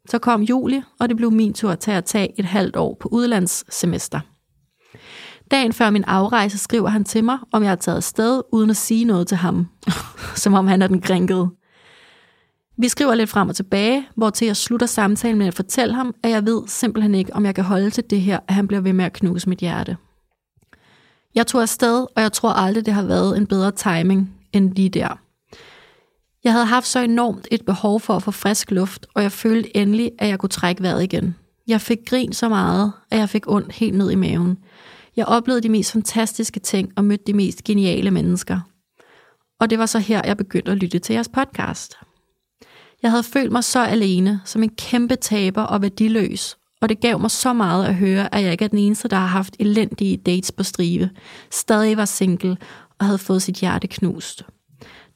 Så 0.09 0.19
kom 0.19 0.41
juli, 0.41 0.81
og 0.99 1.09
det 1.09 1.17
blev 1.17 1.31
min 1.31 1.53
tur 1.53 1.75
til 1.75 1.91
at 1.91 2.05
tage 2.05 2.39
et 2.39 2.45
halvt 2.45 2.75
år 2.75 2.97
på 2.99 3.09
udlandssemester. 3.11 4.19
Dagen 5.51 5.73
før 5.73 5.89
min 5.89 6.03
afrejse 6.03 6.57
skriver 6.57 6.89
han 6.89 7.03
til 7.03 7.23
mig, 7.23 7.37
om 7.51 7.63
jeg 7.63 7.71
har 7.71 7.75
taget 7.75 7.97
afsted, 7.97 8.41
uden 8.51 8.69
at 8.69 8.77
sige 8.77 9.05
noget 9.05 9.27
til 9.27 9.37
ham. 9.37 9.67
Som 10.35 10.53
om 10.53 10.67
han 10.67 10.81
er 10.81 10.87
den 10.87 11.01
grænkede. 11.01 11.49
Vi 12.79 12.87
skriver 12.87 13.15
lidt 13.15 13.29
frem 13.29 13.49
og 13.49 13.55
tilbage, 13.55 14.07
hvor 14.15 14.29
til 14.29 14.45
jeg 14.45 14.57
slutter 14.57 14.87
samtalen 14.87 15.37
med 15.37 15.47
at 15.47 15.53
fortælle 15.53 15.95
ham, 15.95 16.15
at 16.23 16.29
jeg 16.29 16.45
ved 16.45 16.63
simpelthen 16.67 17.15
ikke, 17.15 17.33
om 17.35 17.45
jeg 17.45 17.55
kan 17.55 17.63
holde 17.63 17.89
til 17.89 18.03
det 18.09 18.21
her, 18.21 18.39
at 18.47 18.53
han 18.53 18.67
bliver 18.67 18.81
ved 18.81 18.93
med 18.93 19.05
at 19.05 19.13
knuse 19.13 19.49
mit 19.49 19.59
hjerte. 19.59 19.97
Jeg 21.35 21.47
tog 21.47 21.61
afsted, 21.61 22.05
og 22.15 22.21
jeg 22.21 22.31
tror 22.31 22.49
aldrig, 22.49 22.85
det 22.85 22.93
har 22.93 23.03
været 23.03 23.37
en 23.37 23.47
bedre 23.47 23.71
timing 23.71 24.33
end 24.53 24.73
lige 24.75 24.89
der. 24.89 25.19
Jeg 26.43 26.51
havde 26.51 26.65
haft 26.65 26.87
så 26.87 26.99
enormt 26.99 27.47
et 27.51 27.65
behov 27.65 27.99
for 27.99 28.15
at 28.15 28.23
få 28.23 28.31
frisk 28.31 28.71
luft, 28.71 29.07
og 29.13 29.23
jeg 29.23 29.31
følte 29.31 29.77
endelig, 29.77 30.11
at 30.19 30.29
jeg 30.29 30.39
kunne 30.39 30.49
trække 30.49 30.83
vejret 30.83 31.03
igen. 31.03 31.35
Jeg 31.67 31.81
fik 31.81 31.99
grin 32.05 32.33
så 32.33 32.49
meget, 32.49 32.91
at 33.11 33.19
jeg 33.19 33.29
fik 33.29 33.43
ondt 33.47 33.73
helt 33.73 33.97
ned 33.97 34.11
i 34.11 34.15
maven. 34.15 34.57
Jeg 35.15 35.25
oplevede 35.25 35.63
de 35.63 35.69
mest 35.69 35.91
fantastiske 35.91 36.59
ting 36.59 36.91
og 36.95 37.05
mødte 37.05 37.23
de 37.27 37.33
mest 37.33 37.63
geniale 37.63 38.11
mennesker. 38.11 38.59
Og 39.59 39.69
det 39.69 39.79
var 39.79 39.85
så 39.85 39.99
her, 39.99 40.21
jeg 40.25 40.37
begyndte 40.37 40.71
at 40.71 40.77
lytte 40.77 40.99
til 40.99 41.13
jeres 41.13 41.29
podcast. 41.29 41.97
Jeg 43.03 43.11
havde 43.11 43.23
følt 43.23 43.51
mig 43.51 43.63
så 43.63 43.79
alene, 43.79 44.41
som 44.45 44.63
en 44.63 44.69
kæmpe 44.69 45.15
taber 45.15 45.61
og 45.61 45.81
værdiløs, 45.81 46.57
og 46.81 46.89
det 46.89 46.99
gav 46.99 47.19
mig 47.19 47.31
så 47.31 47.53
meget 47.53 47.85
at 47.85 47.95
høre, 47.95 48.35
at 48.35 48.43
jeg 48.43 48.51
ikke 48.51 48.65
er 48.65 48.69
den 48.69 48.79
eneste, 48.79 49.07
der 49.07 49.17
har 49.17 49.27
haft 49.27 49.55
elendige 49.59 50.17
dates 50.17 50.51
på 50.51 50.63
strive, 50.63 51.09
stadig 51.51 51.97
var 51.97 52.05
single 52.05 52.57
og 52.99 53.05
havde 53.05 53.17
fået 53.17 53.41
sit 53.41 53.55
hjerte 53.55 53.87
knust. 53.87 54.45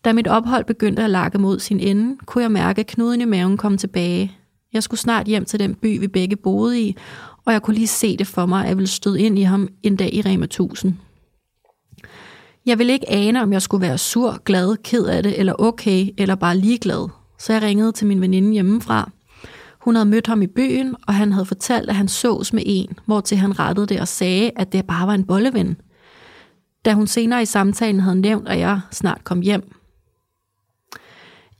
Da 0.05 0.13
mit 0.13 0.27
ophold 0.27 0.65
begyndte 0.65 1.03
at 1.03 1.09
lakke 1.09 1.37
mod 1.37 1.59
sin 1.59 1.79
ende, 1.79 2.17
kunne 2.25 2.41
jeg 2.41 2.51
mærke, 2.51 2.79
at 2.79 2.87
knuden 2.87 3.21
i 3.21 3.25
maven 3.25 3.57
kom 3.57 3.77
tilbage. 3.77 4.37
Jeg 4.73 4.83
skulle 4.83 4.99
snart 4.99 5.27
hjem 5.27 5.45
til 5.45 5.59
den 5.59 5.75
by, 5.75 5.99
vi 5.99 6.07
begge 6.07 6.35
boede 6.35 6.81
i, 6.81 6.95
og 7.45 7.53
jeg 7.53 7.61
kunne 7.61 7.75
lige 7.75 7.87
se 7.87 8.17
det 8.17 8.27
for 8.27 8.45
mig, 8.45 8.61
at 8.63 8.67
jeg 8.67 8.77
ville 8.77 8.87
støde 8.87 9.21
ind 9.21 9.39
i 9.39 9.41
ham 9.41 9.69
en 9.83 9.95
dag 9.95 10.13
i 10.13 10.21
Rema 10.21 10.43
1000. 10.45 10.93
Jeg 12.65 12.79
ville 12.79 12.93
ikke 12.93 13.09
ane, 13.09 13.41
om 13.41 13.53
jeg 13.53 13.61
skulle 13.61 13.87
være 13.87 13.97
sur, 13.97 14.41
glad, 14.45 14.77
ked 14.83 15.05
af 15.05 15.23
det, 15.23 15.39
eller 15.39 15.53
okay, 15.59 16.09
eller 16.17 16.35
bare 16.35 16.57
ligeglad. 16.57 17.20
Så 17.41 17.53
jeg 17.53 17.61
ringede 17.61 17.91
til 17.91 18.07
min 18.07 18.21
veninde 18.21 18.51
hjemmefra. 18.51 19.11
Hun 19.79 19.95
havde 19.95 20.09
mødt 20.09 20.27
ham 20.27 20.41
i 20.41 20.47
byen, 20.47 20.95
og 21.07 21.13
han 21.13 21.31
havde 21.31 21.45
fortalt, 21.45 21.89
at 21.89 21.95
han 21.95 22.07
sås 22.07 22.53
med 22.53 22.63
en, 22.65 22.99
hvortil 23.05 23.37
han 23.37 23.59
rettede 23.59 23.87
det 23.87 24.01
og 24.01 24.07
sagde, 24.07 24.51
at 24.55 24.71
det 24.71 24.87
bare 24.87 25.07
var 25.07 25.13
en 25.13 25.25
bolleven. 25.25 25.77
Da 26.85 26.93
hun 26.93 27.07
senere 27.07 27.41
i 27.41 27.45
samtalen 27.45 27.99
havde 27.99 28.15
nævnt, 28.15 28.47
at 28.47 28.59
jeg 28.59 28.79
snart 28.91 29.23
kom 29.23 29.41
hjem. 29.41 29.75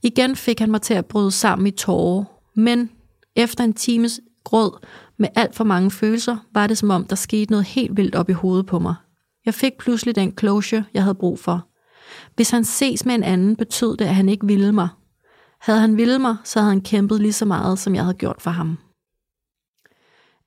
Igen 0.02 0.36
fik 0.36 0.58
han 0.58 0.70
mig 0.70 0.82
til 0.82 0.94
at 0.94 1.06
bryde 1.06 1.30
sammen 1.30 1.66
i 1.66 1.70
tårer, 1.70 2.24
men 2.54 2.90
efter 3.36 3.64
en 3.64 3.72
times 3.72 4.20
gråd 4.44 4.86
med 5.18 5.28
alt 5.34 5.54
for 5.54 5.64
mange 5.64 5.90
følelser, 5.90 6.36
var 6.54 6.66
det 6.66 6.78
som 6.78 6.90
om, 6.90 7.04
der 7.04 7.16
skete 7.16 7.50
noget 7.50 7.66
helt 7.66 7.96
vildt 7.96 8.14
op 8.14 8.28
i 8.28 8.32
hovedet 8.32 8.66
på 8.66 8.78
mig. 8.78 8.94
Jeg 9.46 9.54
fik 9.54 9.72
pludselig 9.78 10.14
den 10.14 10.32
closure, 10.38 10.84
jeg 10.94 11.02
havde 11.02 11.14
brug 11.14 11.38
for. 11.38 11.66
Hvis 12.36 12.50
han 12.50 12.64
ses 12.64 13.04
med 13.04 13.14
en 13.14 13.22
anden, 13.22 13.56
betød 13.56 13.96
det, 13.96 14.04
at 14.04 14.14
han 14.14 14.28
ikke 14.28 14.46
ville 14.46 14.72
mig. 14.72 14.88
Havde 15.62 15.80
han 15.80 15.96
ville 15.96 16.18
mig, 16.18 16.36
så 16.44 16.58
havde 16.58 16.70
han 16.70 16.80
kæmpet 16.80 17.20
lige 17.20 17.32
så 17.32 17.44
meget, 17.44 17.78
som 17.78 17.94
jeg 17.94 18.02
havde 18.02 18.16
gjort 18.16 18.42
for 18.42 18.50
ham. 18.50 18.78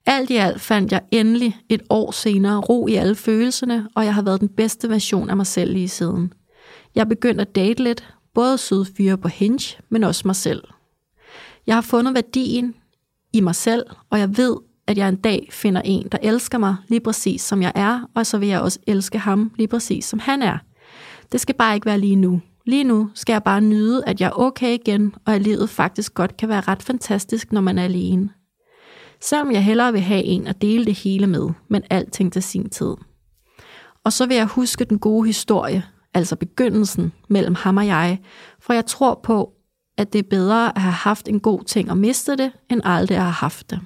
Alt 0.06 0.30
i 0.30 0.36
alt 0.36 0.62
fandt 0.62 0.92
jeg 0.92 1.02
endelig 1.12 1.58
et 1.70 1.82
år 1.90 2.12
senere 2.12 2.60
ro 2.60 2.88
i 2.88 2.96
alle 2.96 3.16
følelserne, 3.16 3.88
og 3.96 4.06
jeg 4.06 4.14
har 4.14 4.22
været 4.22 4.42
den 4.42 4.50
bedste 4.50 4.90
version 4.90 5.30
af 5.30 5.38
mig 5.38 5.48
selv 5.48 5.74
lige 5.74 5.90
siden. 5.90 6.34
Jeg 6.96 7.08
begyndte 7.08 7.42
at 7.42 7.56
date 7.56 7.84
lidt, 7.84 8.14
både 8.34 8.58
søde 8.58 8.86
fyre 8.98 9.18
på 9.18 9.28
Hinge, 9.28 9.78
men 9.90 10.04
også 10.04 10.22
mig 10.26 10.36
selv. 10.36 10.64
Jeg 11.68 11.76
har 11.76 11.82
fundet 11.82 12.14
værdien 12.14 12.76
i 13.34 13.42
mig 13.42 13.56
selv, 13.56 13.86
og 14.10 14.20
jeg 14.20 14.38
ved, 14.38 14.58
at 14.88 14.98
jeg 14.98 15.10
en 15.10 15.16
dag 15.16 15.48
finder 15.52 15.82
en, 15.82 16.08
der 16.12 16.18
elsker 16.22 16.58
mig 16.58 16.76
lige 16.88 17.02
præcis 17.02 17.42
som 17.42 17.62
jeg 17.62 17.72
er, 17.76 18.10
og 18.16 18.26
så 18.26 18.38
vil 18.38 18.50
jeg 18.50 18.62
også 18.62 18.80
elske 18.88 19.20
ham 19.20 19.52
lige 19.58 19.68
præcis 19.68 20.06
som 20.06 20.20
han 20.20 20.42
er. 20.42 20.58
Det 21.32 21.42
skal 21.42 21.56
bare 21.56 21.76
ikke 21.76 21.86
være 21.86 22.00
lige 22.00 22.16
nu. 22.16 22.42
Lige 22.66 22.84
nu 22.84 23.10
skal 23.14 23.34
jeg 23.34 23.44
bare 23.44 23.62
nyde, 23.62 24.06
at 24.06 24.22
jeg 24.22 24.28
er 24.28 24.40
okay 24.40 24.74
igen, 24.74 25.16
og 25.26 25.36
at 25.36 25.42
livet 25.42 25.70
faktisk 25.70 26.14
godt 26.14 26.38
kan 26.38 26.50
være 26.50 26.62
ret 26.62 26.84
fantastisk, 26.84 27.52
når 27.52 27.62
man 27.62 27.78
er 27.78 27.84
alene. 27.84 28.30
Selvom 29.22 29.52
jeg 29.52 29.64
hellere 29.64 29.92
vil 29.92 30.02
have 30.02 30.24
en 30.24 30.48
at 30.48 30.62
dele 30.62 30.86
det 30.86 30.94
hele 30.94 31.28
med, 31.28 31.50
men 31.70 31.84
alting 31.90 32.34
til 32.34 32.44
sin 32.44 32.70
tid. 32.70 32.94
Og 34.04 34.14
så 34.14 34.26
vil 34.26 34.38
jeg 34.38 34.46
huske 34.46 34.86
den 34.86 35.00
gode 35.00 35.28
historie, 35.28 35.84
altså 36.14 36.36
begyndelsen 36.36 37.14
mellem 37.30 37.56
ham 37.56 37.78
og 37.78 37.88
jeg, 37.88 38.20
for 38.60 38.74
jeg 38.74 38.86
tror 38.86 39.20
på, 39.24 39.52
at 39.98 40.14
det 40.14 40.20
er 40.20 40.30
bedre 40.30 40.76
at 40.76 40.82
have 40.82 40.94
haft 40.94 41.28
en 41.28 41.40
god 41.40 41.64
ting 41.64 41.92
og 41.92 41.98
miste 41.98 42.36
det, 42.38 42.52
end 42.70 42.82
aldrig 42.84 43.18
at 43.18 43.24
have 43.24 43.32
haft 43.32 43.70
det. 43.70 43.80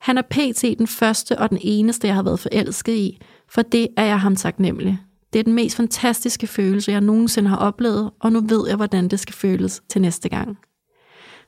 Han 0.00 0.18
er 0.18 0.22
pt. 0.22 0.78
den 0.78 0.86
første 0.86 1.38
og 1.38 1.50
den 1.50 1.58
eneste, 1.60 2.06
jeg 2.06 2.14
har 2.14 2.22
været 2.22 2.40
forelsket 2.40 2.92
i, 2.92 3.20
for 3.48 3.62
det 3.62 3.88
er 3.96 4.04
jeg 4.04 4.20
ham 4.20 4.36
taknemmelig. 4.36 4.98
Det 5.32 5.38
er 5.38 5.42
den 5.42 5.52
mest 5.54 5.76
fantastiske 5.76 6.46
følelse, 6.46 6.92
jeg 6.92 7.00
nogensinde 7.00 7.48
har 7.50 7.56
oplevet, 7.56 8.10
og 8.20 8.32
nu 8.32 8.40
ved 8.40 8.68
jeg, 8.68 8.76
hvordan 8.76 9.08
det 9.08 9.20
skal 9.20 9.34
føles 9.34 9.82
til 9.88 10.00
næste 10.00 10.28
gang. 10.28 10.58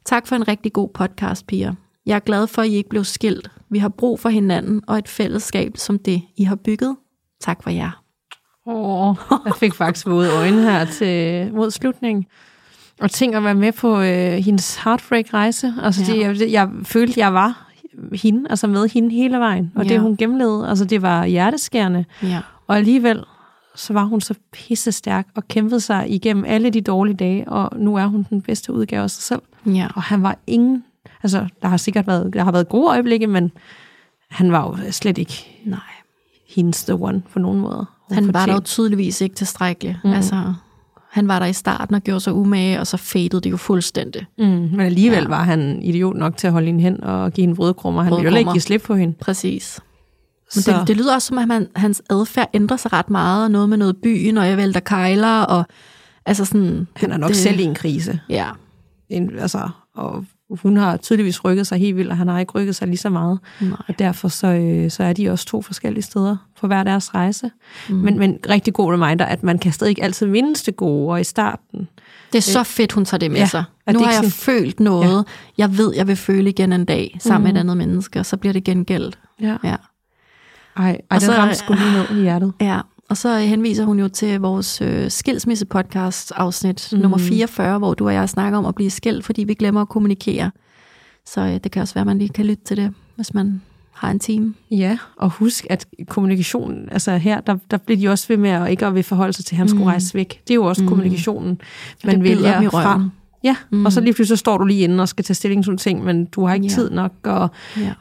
Tak 0.04 0.26
for 0.26 0.36
en 0.36 0.48
rigtig 0.48 0.72
god 0.72 0.88
podcast, 0.94 1.46
piger. 1.46 1.74
Jeg 2.06 2.14
er 2.14 2.18
glad 2.20 2.46
for, 2.46 2.62
at 2.62 2.68
I 2.68 2.74
ikke 2.74 2.88
blev 2.88 3.04
skilt. 3.04 3.50
Vi 3.70 3.78
har 3.78 3.88
brug 3.88 4.20
for 4.20 4.28
hinanden 4.28 4.82
og 4.86 4.98
et 4.98 5.08
fællesskab 5.08 5.76
som 5.76 5.98
det, 5.98 6.22
I 6.36 6.44
har 6.44 6.56
bygget. 6.56 6.96
Tak 7.40 7.62
for 7.62 7.70
jer. 7.70 8.02
Åh, 8.66 9.16
jeg 9.46 9.54
fik 9.54 9.74
faktisk 9.74 10.06
våde 10.06 10.30
øjne 10.32 10.62
her 10.62 10.84
til, 10.84 11.52
mod 11.54 11.70
slutningen. 11.70 12.24
Og 13.00 13.10
tænk 13.10 13.34
at 13.34 13.44
være 13.44 13.54
med 13.54 13.72
på 13.72 14.00
øh, 14.00 14.32
hendes 14.32 14.76
heartbreak-rejse. 14.76 15.74
Altså, 15.82 16.02
Ja. 16.08 16.12
det, 16.28 16.40
jeg, 16.40 16.50
jeg 16.50 16.68
følte, 16.84 17.20
jeg 17.20 17.34
var 17.34 17.70
hende, 18.14 18.50
altså 18.50 18.66
med 18.66 18.88
hende 18.88 19.10
hele 19.10 19.38
vejen. 19.38 19.72
Og 19.74 19.84
Ja. 19.84 19.92
det, 19.92 20.00
hun 20.00 20.16
gennemlevede, 20.16 20.68
altså 20.68 20.84
det 20.84 21.02
var 21.02 21.24
hjerteskærende. 21.26 22.04
Ja. 22.22 22.40
Og 22.66 22.76
alligevel, 22.76 23.24
så 23.74 23.92
var 23.92 24.04
hun 24.04 24.20
så 24.20 24.34
pisse 24.52 24.92
stærk 24.92 25.26
og 25.34 25.48
kæmpede 25.48 25.80
sig 25.80 26.10
igennem 26.10 26.44
alle 26.44 26.70
de 26.70 26.80
dårlige 26.80 27.16
dage, 27.16 27.48
og 27.48 27.78
nu 27.78 27.96
er 27.96 28.06
hun 28.06 28.26
den 28.30 28.42
bedste 28.42 28.72
udgave 28.72 29.02
af 29.02 29.10
sig 29.10 29.22
selv. 29.22 29.42
Ja. 29.74 29.88
Og 29.94 30.02
han 30.02 30.22
var 30.22 30.38
ingen, 30.46 30.84
altså 31.22 31.46
der 31.62 31.68
har 31.68 31.76
sikkert 31.76 32.06
været, 32.06 32.34
der 32.34 32.44
har 32.44 32.52
været 32.52 32.68
gode 32.68 32.88
øjeblikke, 32.88 33.26
men 33.26 33.52
han 34.30 34.52
var 34.52 34.66
jo 34.66 34.92
slet 34.92 35.18
ikke 35.18 35.60
Nej. 35.64 35.78
hendes 36.48 36.84
the 36.84 36.94
one 36.94 37.22
på 37.32 37.38
nogen 37.38 37.60
måde. 37.60 37.86
Hun 38.08 38.14
Han 38.14 38.34
var 38.34 38.46
der 38.46 38.52
jo 38.52 38.60
tydeligvis 38.60 39.20
ikke 39.20 39.34
tilstrækkelig. 39.34 39.98
Mm. 40.04 40.10
Altså, 40.12 40.54
han 41.10 41.28
var 41.28 41.38
der 41.38 41.46
i 41.46 41.52
starten 41.52 41.94
og 41.94 42.00
gjorde 42.02 42.20
sig 42.20 42.32
umage, 42.32 42.80
og 42.80 42.86
så 42.86 42.96
fadede 42.96 43.40
det 43.40 43.50
jo 43.50 43.56
fuldstændig. 43.56 44.26
Mm, 44.38 44.44
men 44.44 44.80
alligevel 44.80 45.22
Ja. 45.22 45.28
var 45.28 45.42
han 45.42 45.82
idiot 45.82 46.16
nok 46.16 46.36
til 46.36 46.46
at 46.46 46.52
holde 46.52 46.66
hende 46.66 46.80
hen 46.80 47.04
og 47.04 47.32
give 47.32 47.42
hende 47.42 47.56
brødkrummer. 47.56 48.02
Han 48.02 48.12
ville 48.16 48.30
jo 48.30 48.36
ikke 48.36 48.52
give 48.52 48.60
slip 48.60 48.82
på 48.82 48.94
hende. 48.94 49.14
Præcis. 49.20 49.80
Men 50.54 50.62
Så, 50.62 50.78
det, 50.78 50.88
det 50.88 50.96
lyder 50.96 51.14
også 51.14 51.28
som, 51.28 51.38
at 51.38 51.48
man, 51.48 51.66
hans 51.76 52.02
adfærd 52.10 52.50
ændrer 52.54 52.76
sig 52.76 52.92
ret 52.92 53.10
meget, 53.10 53.44
og 53.44 53.50
noget 53.50 53.68
med 53.68 53.76
noget 53.76 53.96
byen, 54.02 54.38
og 54.38 54.48
jeg 54.48 54.56
vælter 54.56 54.80
kejler, 54.80 55.40
og 55.42 55.64
altså 56.26 56.44
sådan... 56.44 56.86
han 56.96 57.12
er 57.12 57.16
nok 57.16 57.28
det, 57.28 57.36
selv 57.36 57.60
i 57.60 57.62
en 57.62 57.74
krise. 57.74 58.20
Ja, 58.28 58.46
En, 59.08 59.38
altså, 59.38 59.68
og 59.94 60.24
hun 60.50 60.76
har 60.76 60.96
tydeligvis 60.96 61.44
rykket 61.44 61.66
sig 61.66 61.78
helt 61.78 61.96
vildt, 61.96 62.10
og 62.10 62.16
han 62.16 62.28
har 62.28 62.38
ikke 62.38 62.52
rykket 62.52 62.76
sig 62.76 62.88
lige 62.88 62.96
så 62.98 63.08
meget. 63.10 63.38
nej. 63.60 63.76
Og 63.88 63.98
derfor 63.98 64.28
så, 64.28 64.46
øh, 64.46 64.90
så 64.90 65.04
er 65.04 65.12
de 65.12 65.30
også 65.30 65.46
to 65.46 65.62
forskellige 65.62 66.02
steder 66.02 66.36
på 66.60 66.66
hver 66.66 66.82
deres 66.84 67.14
rejse. 67.14 67.50
Mm. 67.88 67.94
Men, 67.94 68.18
men 68.18 68.38
rigtig 68.48 68.74
god 68.74 68.92
reminder, 68.92 69.24
at 69.24 69.42
man 69.42 69.58
kan 69.58 69.72
stadig 69.72 69.90
ikke 69.90 70.02
altid 70.04 70.26
mindes 70.26 70.62
det 70.62 70.76
gode, 70.76 71.10
og 71.12 71.20
i 71.20 71.24
starten. 71.24 71.88
Det 72.32 72.38
er 72.38 72.42
så 72.42 72.62
fedt, 72.62 72.92
hun 72.92 73.04
tager 73.04 73.18
det 73.18 73.30
med 73.30 73.38
Ja, 73.40 73.46
sig. 73.46 73.64
Nu 73.92 73.98
har 73.98 74.06
jeg 74.06 74.14
sådan- 74.14 74.30
følt 74.30 74.80
noget, 74.80 75.24
ja. 75.58 75.62
jeg 75.62 75.78
ved, 75.78 75.92
jeg 75.96 76.06
vil 76.08 76.16
føle 76.16 76.50
igen 76.50 76.72
en 76.72 76.84
dag, 76.84 77.16
sammen 77.20 77.40
mm. 77.40 77.42
med 77.42 77.56
et 77.56 77.60
andet 77.60 77.76
menneske, 77.76 78.18
og 78.20 78.26
så 78.26 78.36
bliver 78.36 78.52
det 78.52 78.64
gengældt. 78.64 79.18
Ja. 79.40 79.56
Ja. 79.64 79.76
Ej, 80.76 80.90
ej 80.90 80.98
Og 81.10 81.20
den 81.20 81.26
så- 81.26 81.32
ramte 81.32 81.54
sgu 81.54 81.74
lige 81.74 81.92
ned 81.92 82.18
i 82.18 82.22
hjertet. 82.22 82.52
Ja, 82.60 82.80
og 83.08 83.16
så 83.16 83.36
henviser 83.38 83.84
hun 83.84 83.98
jo 84.00 84.08
til 84.08 84.40
vores 84.40 84.80
øh, 84.80 85.10
skilsmisse-podcast 85.10 86.32
afsnit 86.36 86.88
mm. 86.92 86.98
nummer 86.98 87.18
44, 87.18 87.78
hvor 87.78 87.94
du 87.94 88.06
og 88.06 88.14
jeg 88.14 88.28
snakker 88.28 88.58
om 88.58 88.66
at 88.66 88.74
blive 88.74 88.90
skilt, 88.90 89.24
fordi 89.24 89.44
vi 89.44 89.54
glemmer 89.54 89.80
at 89.80 89.88
kommunikere. 89.88 90.50
Så 91.26 91.40
øh, 91.40 91.54
det 91.64 91.72
kan 91.72 91.82
også 91.82 91.94
være, 91.94 92.00
at 92.02 92.06
man 92.06 92.18
lige 92.18 92.28
kan 92.28 92.46
lytte 92.46 92.64
til 92.64 92.76
det, 92.76 92.94
hvis 93.16 93.34
man 93.34 93.62
har 93.92 94.10
en 94.10 94.18
time. 94.18 94.54
Ja, 94.70 94.98
og 95.16 95.30
husk, 95.30 95.66
at 95.70 95.86
kommunikationen, 96.08 96.88
altså 96.92 97.16
her, 97.16 97.40
der, 97.40 97.56
der 97.70 97.76
bliver 97.76 97.98
de 97.98 98.08
også 98.08 98.28
ved 98.28 98.36
med 98.36 98.50
at 98.50 98.70
ikke 98.70 98.86
at 98.86 98.94
vil 98.94 99.02
forholde 99.02 99.32
sig 99.32 99.44
til, 99.44 99.54
at 99.54 99.58
han 99.58 99.68
skulle 99.68 99.84
rejse 99.86 100.14
væk. 100.14 100.40
Det 100.48 100.50
er 100.50 100.54
jo 100.54 100.64
også 100.64 100.82
mm. 100.82 100.88
kommunikationen, 100.88 101.60
man 102.04 102.14
det 102.14 102.22
bider 102.22 102.54
vælger 102.58 102.70
fra. 102.70 103.08
Ja, 103.44 103.56
mm. 103.70 103.86
og 103.86 103.92
så 103.92 104.00
lige 104.00 104.12
pludselig 104.12 104.38
så 104.38 104.40
står 104.40 104.58
du 104.58 104.64
lige 104.64 104.80
inde 104.80 105.02
og 105.02 105.08
skal 105.08 105.24
tage 105.24 105.34
stilling 105.34 105.64
til 105.64 105.70
nogle 105.70 105.78
ting, 105.78 106.04
men 106.04 106.24
du 106.24 106.46
har 106.46 106.54
ikke 106.54 106.66
Ja. 106.66 106.72
tid 106.72 106.90
nok, 106.90 107.12
og 107.24 107.48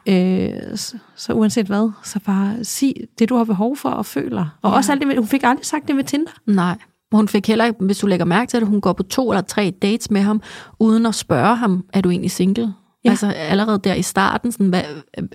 Ja. 0.08 0.14
øh, 0.48 0.78
så, 0.78 0.96
så 1.16 1.34
uanset 1.34 1.66
hvad, 1.66 1.92
så 2.04 2.20
bare 2.26 2.64
sig 2.64 2.94
det, 3.20 3.30
du 3.30 3.36
har 3.36 3.44
behov 3.44 3.78
for 3.78 3.90
og 3.90 4.06
føler. 4.06 4.46
Og 4.62 4.72
Ja. 4.72 4.76
også 4.78 4.92
alt 4.92 5.02
det, 5.02 5.18
hun 5.18 5.28
fik 5.28 5.44
aldrig 5.44 5.66
sagt 5.66 5.88
det 5.88 5.96
med 5.96 6.04
Tinder. 6.04 6.32
Nej. 6.48 6.78
Hun 7.12 7.28
fik 7.28 7.48
heller 7.48 7.66
ikke, 7.66 7.86
hvis 7.86 7.98
du 7.98 8.08
lægger 8.08 8.26
mærke 8.26 8.50
til 8.50 8.60
det, 8.60 8.68
hun 8.68 8.82
går 8.82 8.94
på 8.94 9.04
to 9.04 9.32
eller 9.32 9.42
tre 9.42 9.74
dates 9.82 10.12
med 10.12 10.22
ham, 10.22 10.42
uden 10.80 11.06
at 11.06 11.16
spørge 11.16 11.56
ham, 11.56 11.84
er 11.94 12.02
du 12.02 12.10
egentlig 12.10 12.32
single? 12.32 12.74
Ja. 13.06 13.10
Altså 13.10 13.28
allerede 13.28 13.80
der 13.84 13.94
i 13.94 14.02
starten, 14.02 14.52
sådan, 14.52 14.68
hvad, 14.70 14.82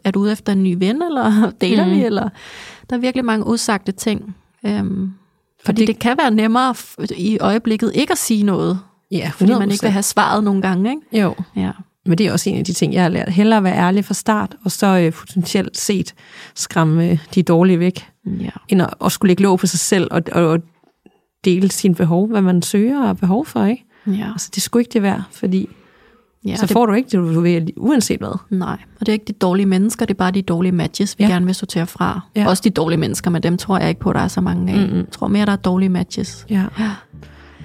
er 0.04 0.10
du 0.10 0.20
ude 0.20 0.32
efter 0.32 0.52
en 0.52 0.62
ny 0.62 0.76
ven, 0.78 1.02
eller 1.02 1.50
dater 1.60 1.84
mm. 1.84 1.90
vi? 1.90 2.04
Eller? 2.04 2.28
Der 2.90 2.96
er 2.96 3.00
virkelig 3.00 3.24
mange 3.24 3.46
udsagte 3.46 3.92
ting. 3.92 4.36
Øhm, 4.66 5.10
fordi 5.66 5.80
det, 5.80 5.88
det- 5.88 5.98
kan 5.98 6.16
være 6.18 6.30
nemmere 6.30 6.74
i 7.16 7.38
øjeblikket 7.38 7.92
ikke 7.94 8.12
at 8.12 8.18
sige 8.18 8.42
noget, 8.42 8.78
Ja, 9.10 9.30
fordi 9.34 9.52
man 9.54 9.70
ikke 9.70 9.82
vil 9.82 9.90
have 9.90 10.02
svaret 10.02 10.44
nogle 10.44 10.62
gange. 10.62 10.90
Ikke? 10.90 11.22
Jo, 11.22 11.34
Ja. 11.56 11.70
men 12.06 12.18
det 12.18 12.26
er 12.26 12.32
også 12.32 12.50
en 12.50 12.58
af 12.58 12.64
de 12.64 12.72
ting, 12.72 12.94
jeg 12.94 13.02
har 13.02 13.08
lært. 13.08 13.28
Hellere 13.32 13.62
være 13.64 13.76
ærlig 13.76 14.04
fra 14.04 14.14
start, 14.14 14.56
og 14.64 14.70
så 14.70 14.86
øh, 14.86 15.12
potentielt 15.12 15.78
set 15.78 16.14
skræmme 16.54 17.10
øh, 17.10 17.18
de 17.34 17.42
dårlige 17.42 17.78
væk, 17.78 18.06
Ja. 18.26 18.48
end 18.68 18.82
at, 18.82 18.90
at 19.04 19.12
skulle 19.12 19.28
lægge 19.30 19.42
låg 19.42 19.58
på 19.58 19.66
sig 19.66 19.78
selv 19.78 20.08
og, 20.10 20.22
og, 20.32 20.46
og 20.46 20.58
dele 21.44 21.70
sine 21.70 21.94
behov, 21.94 22.28
hvad 22.28 22.42
man 22.42 22.62
søger 22.62 23.08
og 23.08 23.16
behov 23.18 23.46
for, 23.46 23.64
ikke? 23.64 23.84
ja. 24.06 24.30
Altså, 24.32 24.50
det 24.54 24.62
skulle 24.62 24.80
ikke 24.80 24.92
det 24.92 25.02
være, 25.02 25.24
fordi 25.32 25.68
ja 26.44 26.50
ja, 26.50 26.56
så 26.56 26.66
det, 26.66 26.72
får 26.72 26.86
du 26.86 26.92
ikke 26.92 27.06
det, 27.06 27.34
du 27.34 27.40
vil, 27.40 27.72
uanset 27.76 28.18
hvad. 28.18 28.38
Nej, 28.50 28.78
og 29.00 29.06
det 29.06 29.08
er 29.08 29.12
ikke 29.12 29.24
de 29.24 29.32
dårlige 29.32 29.66
mennesker, 29.66 30.06
det 30.06 30.14
er 30.14 30.18
bare 30.18 30.30
de 30.30 30.42
dårlige 30.42 30.72
matches, 30.72 31.18
vi 31.18 31.24
ja. 31.24 31.28
Ja. 31.28 31.34
gerne 31.34 31.46
vil 31.46 31.54
sortere 31.54 31.86
fra. 31.86 32.20
Ja. 32.36 32.40
Ja. 32.40 32.48
Også 32.48 32.62
de 32.64 32.70
dårlige 32.70 32.98
mennesker, 32.98 33.30
men 33.30 33.42
dem 33.42 33.56
tror 33.58 33.78
jeg 33.78 33.88
ikke 33.88 34.00
på, 34.00 34.12
der 34.12 34.20
er 34.20 34.28
så 34.28 34.40
mange 34.40 34.72
af. 34.72 34.78
Mm-hmm. 34.78 34.96
Jeg 34.96 35.04
tror 35.10 35.26
mere, 35.28 35.46
der 35.46 35.52
er 35.52 35.56
dårlige 35.56 35.88
matches. 35.88 36.46
Ja. 36.50 36.64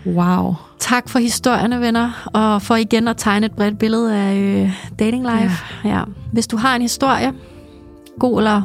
Wow. 0.06 0.56
Tak 0.80 1.10
for 1.10 1.20
historierne, 1.20 1.82
venner, 1.82 2.30
og 2.34 2.62
for 2.62 2.76
igen 2.76 3.08
at 3.08 3.18
tegne 3.18 3.46
et 3.46 3.52
bredt 3.52 3.80
billede 3.80 4.16
af 4.16 4.36
øh, 4.36 4.74
dating 5.00 5.24
life. 5.24 5.66
Ja. 5.84 5.90
Ja. 5.90 6.04
Hvis 6.34 6.48
du 6.48 6.58
har 6.58 6.76
en 6.76 6.82
historie, 6.82 7.34
god 8.20 8.38
eller 8.38 8.62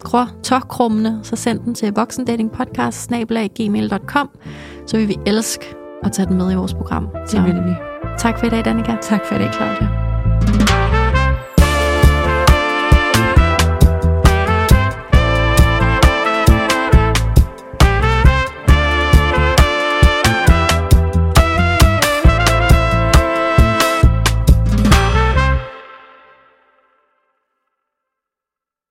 grå, 0.00 0.24
tørkrummende, 0.42 1.20
så 1.22 1.36
send 1.36 1.60
den 1.60 1.74
til 1.74 1.92
voksendatingpodcast 1.92 3.10
så 4.86 4.96
vil 4.96 5.08
vi 5.08 5.16
elske 5.26 5.64
at 6.02 6.12
tage 6.12 6.28
den 6.28 6.36
med 6.36 6.52
i 6.52 6.54
vores 6.54 6.74
program. 6.74 7.08
Det 7.22 7.30
Så 7.30 7.40
vil 7.40 7.54
vi. 7.54 7.74
tak 8.18 8.38
for 8.38 8.46
i 8.46 8.50
dag, 8.50 8.64
Danika. 8.64 8.96
Tak 9.02 9.20
for 9.28 9.38
det, 9.38 9.54
Claudia. 9.54 10.05